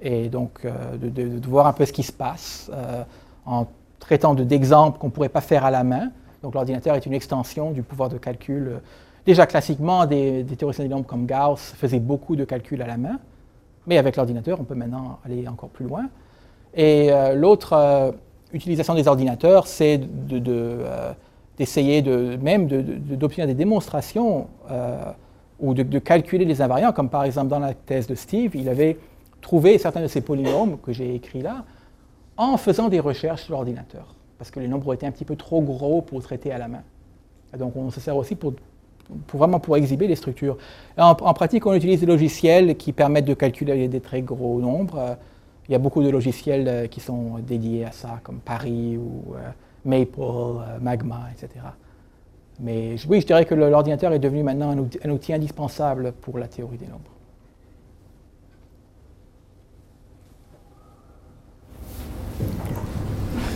et 0.00 0.28
donc 0.28 0.64
euh, 0.64 0.96
de, 0.96 1.46
voir 1.46 1.66
un 1.66 1.72
peu 1.72 1.84
ce 1.84 1.92
qui 1.92 2.02
se 2.02 2.12
passe 2.12 2.70
euh, 2.72 3.02
en 3.44 3.66
traitant 3.98 4.34
d'exemples 4.34 4.98
qu'on 4.98 5.08
ne 5.08 5.12
pourrait 5.12 5.28
pas 5.28 5.40
faire 5.40 5.64
à 5.64 5.72
la 5.72 5.82
main. 5.82 6.10
Donc, 6.44 6.54
l'ordinateur 6.54 6.94
est 6.94 7.04
une 7.04 7.14
extension 7.14 7.72
du 7.72 7.82
pouvoir 7.82 8.10
de 8.10 8.18
calcul. 8.18 8.80
Déjà, 9.26 9.46
classiquement, 9.46 10.06
des 10.06 10.44
théoriciens 10.56 10.84
des 10.84 10.90
nombres 10.90 11.06
comme 11.06 11.26
Gauss 11.26 11.74
faisaient 11.76 11.98
beaucoup 11.98 12.36
de 12.36 12.44
calculs 12.44 12.80
à 12.80 12.86
la 12.86 12.96
main. 12.96 13.18
Mais 13.86 13.98
avec 13.98 14.16
l'ordinateur, 14.16 14.60
on 14.60 14.64
peut 14.64 14.74
maintenant 14.74 15.18
aller 15.24 15.46
encore 15.48 15.68
plus 15.68 15.86
loin. 15.86 16.08
Et 16.74 17.12
euh, 17.12 17.34
l'autre 17.34 17.72
euh, 17.72 18.12
utilisation 18.52 18.94
des 18.94 19.06
ordinateurs, 19.08 19.66
c'est 19.66 19.98
d'essayer 21.58 22.02
de, 22.02 22.36
même 22.40 22.66
d'obtenir 22.66 23.46
des 23.46 23.54
démonstrations 23.54 24.48
euh, 24.70 24.98
ou 25.60 25.74
de, 25.74 25.98
calculer 25.98 26.44
des 26.44 26.62
invariants, 26.62 26.92
comme 26.92 27.08
par 27.08 27.24
exemple 27.24 27.48
dans 27.48 27.60
la 27.60 27.74
thèse 27.74 28.06
de 28.06 28.14
Steve, 28.14 28.56
il 28.56 28.68
avait 28.68 28.98
trouvé 29.40 29.78
certains 29.78 30.02
de 30.02 30.08
ces 30.08 30.20
polynômes 30.20 30.78
que 30.78 30.92
j'ai 30.92 31.14
écrits 31.14 31.42
là 31.42 31.64
en 32.36 32.56
faisant 32.56 32.88
des 32.88 32.98
recherches 32.98 33.44
sur 33.44 33.52
l'ordinateur, 33.52 34.16
parce 34.38 34.50
que 34.50 34.58
les 34.58 34.66
nombres 34.66 34.92
étaient 34.94 35.06
un 35.06 35.12
petit 35.12 35.24
peu 35.24 35.36
trop 35.36 35.60
gros 35.62 36.02
pour 36.02 36.20
traiter 36.22 36.50
à 36.50 36.58
la 36.58 36.66
main. 36.66 36.82
donc 37.56 37.76
on 37.76 37.90
se 37.90 38.00
sert 38.00 38.16
aussi 38.16 38.34
pour 38.34 38.54
pour 39.26 39.38
vraiment 39.38 39.60
pour 39.60 39.76
exhiber 39.76 40.06
les 40.06 40.16
structures. 40.16 40.56
En, 40.96 41.14
pratique, 41.14 41.66
on 41.66 41.74
utilise 41.74 42.00
des 42.00 42.06
logiciels 42.06 42.76
qui 42.76 42.92
permettent 42.92 43.24
de 43.24 43.34
calculer 43.34 43.88
des 43.88 44.00
très 44.00 44.22
gros 44.22 44.60
nombres. 44.60 44.98
Euh, 44.98 45.14
il 45.68 45.72
y 45.72 45.74
a 45.74 45.78
beaucoup 45.78 46.02
de 46.02 46.10
logiciels 46.10 46.68
euh, 46.68 46.86
qui 46.86 47.00
sont 47.00 47.38
dédiés 47.38 47.86
à 47.86 47.92
ça, 47.92 48.20
comme 48.22 48.38
Paris 48.38 48.98
ou 48.98 49.34
euh, 49.34 49.50
Maple, 49.84 50.80
Magma, 50.80 51.28
etc. 51.32 51.64
Mais 52.60 52.96
oui, 53.08 53.20
je 53.20 53.26
dirais 53.26 53.44
que 53.44 53.54
l'ordinateur 53.54 54.12
est 54.12 54.18
devenu 54.18 54.42
maintenant 54.42 54.70
un 54.70 55.10
outil, 55.10 55.32
indispensable 55.32 56.12
pour 56.12 56.38
la 56.38 56.46
théorie 56.46 56.76
des 56.76 56.86
nombres. 56.86 57.00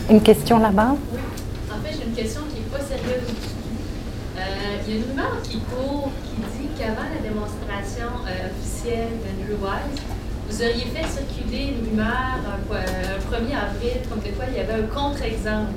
Une 0.09 0.21
question 0.21 0.57
là-bas? 0.57 0.95
Oui, 1.13 1.19
en 1.71 1.81
fait, 1.81 1.97
j'ai 1.97 2.09
une 2.09 2.15
question 2.15 2.41
qui 2.53 2.58
il 4.87 4.93
y 4.93 4.97
a 4.97 4.99
une 4.99 5.09
rumeur 5.09 5.41
qui 5.43 5.59
court 5.59 6.09
qui 6.23 6.41
dit 6.57 6.69
qu'avant 6.77 7.07
la 7.13 7.21
démonstration 7.21 8.09
euh, 8.27 8.49
officielle 8.49 9.13
d'Andrew 9.21 9.59
Wise, 9.61 10.01
vous 10.49 10.61
auriez 10.61 10.85
fait 10.85 11.07
circuler 11.07 11.73
une 11.73 11.89
rumeur 11.89 12.41
un 12.41 12.59
1er 12.69 13.55
avril, 13.55 14.01
comme 14.09 14.19
de 14.19 14.35
quoi 14.35 14.45
il 14.49 14.57
y 14.57 14.59
avait 14.59 14.83
un 14.83 14.87
contre-exemple 14.87 15.71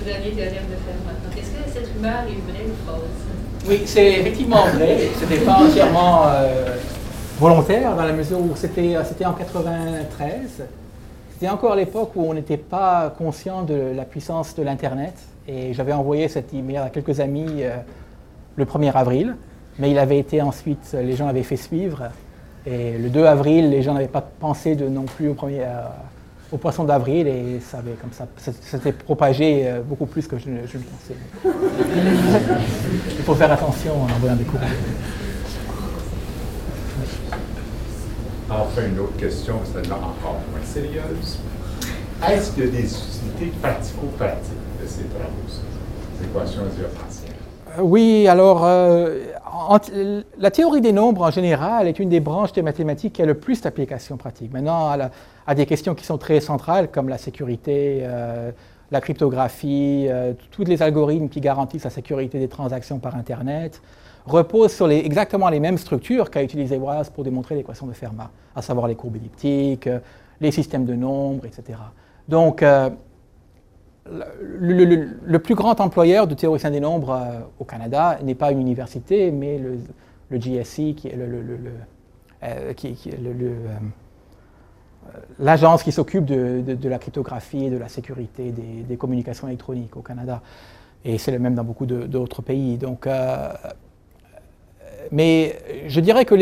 au 0.00 0.04
dernier 0.04 0.30
théorème 0.30 0.68
de 0.70 0.78
Fermat. 0.84 1.16
Donc, 1.24 1.36
est-ce 1.36 1.50
que 1.50 1.70
cette 1.72 1.94
rumeur 1.94 2.24
est 2.24 2.50
vraie 2.50 2.66
ou 2.66 2.76
fausse? 2.86 3.68
Oui, 3.68 3.82
c'est 3.84 4.20
effectivement 4.20 4.64
vrai. 4.66 5.08
Ce 5.20 5.24
n'était 5.24 5.44
pas 5.44 5.56
entièrement 5.56 6.22
euh, 6.28 6.76
volontaire 7.38 7.94
dans 7.96 8.04
la 8.04 8.12
mesure 8.12 8.40
où 8.40 8.54
c'était 8.56 8.96
en 8.96 9.32
93. 9.32 10.64
C'était 11.32 11.50
encore 11.50 11.74
l'époque 11.74 12.12
où 12.14 12.30
on 12.30 12.34
n'était 12.34 12.56
pas 12.56 13.12
conscient 13.18 13.62
de 13.62 13.92
la 13.94 14.04
puissance 14.04 14.54
de 14.54 14.62
l'Internet. 14.62 15.14
Et 15.48 15.74
j'avais 15.74 15.92
envoyé 15.92 16.28
cet 16.28 16.54
email 16.54 16.78
à 16.78 16.88
quelques 16.88 17.20
amis 17.20 17.62
euh, 17.62 17.76
le 18.56 18.64
1er 18.64 18.92
avril. 18.92 19.36
Mais 19.78 19.90
il 19.90 19.98
avait 19.98 20.18
été 20.18 20.40
ensuite, 20.40 20.96
les 20.98 21.16
gens 21.16 21.26
l'avaient 21.26 21.42
fait 21.42 21.56
suivre. 21.56 22.04
Et 22.66 22.98
le 22.98 23.10
2 23.10 23.24
avril, 23.24 23.70
les 23.70 23.82
gens 23.82 23.94
n'avaient 23.94 24.08
pas 24.08 24.22
pensé 24.22 24.74
de 24.74 24.88
non 24.88 25.04
plus 25.04 25.28
au, 25.28 25.34
premier, 25.34 25.60
euh, 25.60 25.84
au 26.50 26.56
poisson 26.56 26.84
d'avril 26.84 27.28
et 27.28 27.60
ça 27.60 27.78
avait 27.78 27.92
comme 27.92 28.10
ça, 28.12 28.26
s'était 28.60 28.92
propagé 28.92 29.68
euh, 29.68 29.82
beaucoup 29.82 30.06
plus 30.06 30.26
que 30.26 30.38
je, 30.38 30.48
ne 30.48 30.62
le 30.62 30.66
pensais. 30.66 31.14
Il 33.18 33.24
faut 33.24 33.34
faire 33.34 33.52
attention 33.52 34.02
en 34.02 34.06
envoyant 34.06 34.34
des 34.34 34.44
courriers. 34.44 34.66
Enfin, 38.48 38.82
une 38.90 38.98
autre 39.00 39.16
question, 39.16 39.60
celle-là 39.72 39.96
encore 39.96 40.40
moins 40.50 40.64
sérieuse. 40.64 41.38
Est-ce 42.28 42.52
qu'il 42.52 42.64
y 42.64 42.68
a 42.68 42.70
des 42.70 42.84
utilités 42.84 43.52
pratico-pratiques 43.60 44.52
de 44.82 44.86
ces 44.86 45.04
travaux, 45.04 45.46
ces 45.48 46.24
équations 46.24 46.62
géophranciennes? 46.76 47.05
Euh, 47.05 47.05
oui, 47.82 48.28
alors, 48.28 48.64
la 50.38 50.50
théorie 50.50 50.80
des 50.80 50.92
nombres 50.92 51.22
en 51.22 51.30
général 51.30 51.88
est 51.88 51.98
une 51.98 52.08
des 52.08 52.20
branches 52.20 52.52
des 52.52 52.62
mathématiques 52.62 53.14
qui 53.14 53.22
a 53.22 53.26
le 53.26 53.34
plus 53.34 53.60
d'applications 53.60 54.16
pratiques. 54.16 54.52
Maintenant, 54.52 54.96
à, 55.46 55.54
des 55.54 55.66
questions 55.66 55.94
qui 55.94 56.04
sont 56.04 56.18
très 56.18 56.40
centrales 56.40 56.90
comme 56.90 57.08
la 57.08 57.18
sécurité, 57.18 58.00
euh, 58.02 58.50
la 58.90 59.00
cryptographie, 59.00 60.06
euh, 60.08 60.32
tous 60.50 60.64
les 60.64 60.82
algorithmes 60.82 61.28
qui 61.28 61.40
garantissent 61.40 61.84
la 61.84 61.90
sécurité 61.90 62.38
des 62.38 62.48
transactions 62.48 62.98
par 62.98 63.16
Internet, 63.16 63.80
reposent 64.26 64.72
sur 64.72 64.90
exactement 64.90 65.48
les 65.48 65.60
mêmes 65.60 65.78
structures 65.78 66.30
qu'a 66.30 66.42
utilisé 66.42 66.76
Wallace 66.76 67.10
pour 67.10 67.24
démontrer 67.24 67.54
l'équation 67.54 67.86
de 67.86 67.92
Fermat, 67.92 68.30
à 68.54 68.62
savoir 68.62 68.88
les 68.88 68.96
courbes 68.96 69.16
elliptiques, 69.16 69.86
euh, 69.86 70.00
les 70.40 70.50
systèmes 70.50 70.84
de 70.84 70.94
nombres, 70.94 71.46
etc. 71.46 71.78
Donc, 72.28 72.62
le, 74.10 75.38
plus 75.38 75.54
grand 75.54 75.80
employeur 75.80 76.26
de 76.26 76.34
théoriciens 76.34 76.70
des 76.70 76.80
nombres 76.80 77.10
euh, 77.10 77.40
au 77.58 77.64
Canada 77.64 78.18
n'est 78.22 78.34
pas 78.34 78.50
une 78.52 78.60
université, 78.60 79.30
mais 79.30 79.58
le, 79.58 79.78
GSC, 80.38 80.94
qui 80.94 81.08
est 81.08 81.16
l'agence 85.38 85.82
qui 85.82 85.92
s'occupe 85.92 86.24
de, 86.24 86.88
la 86.88 86.98
cryptographie 86.98 87.66
et 87.66 87.70
de 87.70 87.78
la 87.78 87.88
sécurité 87.88 88.52
des, 88.52 88.96
communications 88.96 89.46
électroniques 89.46 89.96
au 89.96 90.02
Canada. 90.02 90.42
Et 91.04 91.18
c'est 91.18 91.30
le 91.30 91.38
même 91.38 91.54
dans 91.54 91.64
beaucoup 91.64 91.86
d'autres 91.86 92.42
pays. 92.42 92.76
Donc, 92.78 93.06
euh, 93.06 93.52
mais 95.12 95.56
je 95.86 96.00
dirais 96.00 96.24
que 96.24 96.34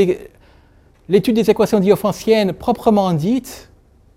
l'étude 1.09 1.37
des 1.37 1.51
équations 1.51 1.81
diophantiennes 1.81 2.53
proprement 2.53 3.13
dites 3.13 3.71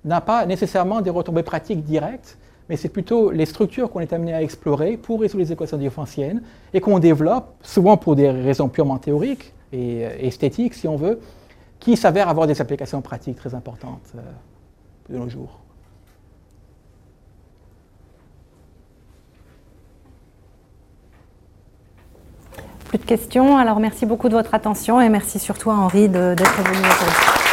n'a 0.05 0.21
pas 0.21 0.45
nécessairement 0.45 1.01
des 1.01 1.09
retombées 1.09 1.43
pratiques 1.43 1.83
directes, 1.83 2.37
mais 2.69 2.75
c'est 2.77 2.89
plutôt 2.89 3.31
les 3.31 3.45
structures 3.45 3.89
qu'on 3.89 3.99
est 3.99 4.13
amené 4.13 4.33
à 4.33 4.41
explorer 4.41 4.97
pour 4.97 5.21
résoudre 5.21 5.43
les 5.43 5.51
équations 5.51 5.77
diophantiennes 5.77 6.41
et 6.73 6.81
qu'on 6.81 6.99
développe, 6.99 7.55
souvent 7.61 7.97
pour 7.97 8.15
des 8.15 8.29
raisons 8.29 8.67
purement 8.67 8.97
théoriques 8.97 9.53
et 9.71 10.05
euh, 10.05 10.09
esthétiques, 10.19 10.73
si 10.73 10.87
on 10.87 10.95
veut, 10.95 11.19
qui 11.79 11.95
s'avèrent 11.95 12.29
avoir 12.29 12.47
des 12.47 12.59
applications 12.61 13.01
pratiques 13.01 13.37
très 13.37 13.53
importantes 13.53 14.13
euh, 14.15 14.21
de 15.13 15.17
nos 15.17 15.29
jours. 15.29 15.59
Plus 22.85 22.99
de 22.99 23.03
questions. 23.03 23.57
Alors 23.57 23.79
merci 23.79 24.05
beaucoup 24.05 24.29
de 24.29 24.33
votre 24.33 24.53
attention 24.53 25.01
et 25.01 25.09
merci 25.09 25.39
surtout 25.39 25.71
à 25.71 25.75
Henri 25.75 26.07
d'être 26.07 26.63
venu 26.63 26.79
aujourd'hui. 26.79 27.46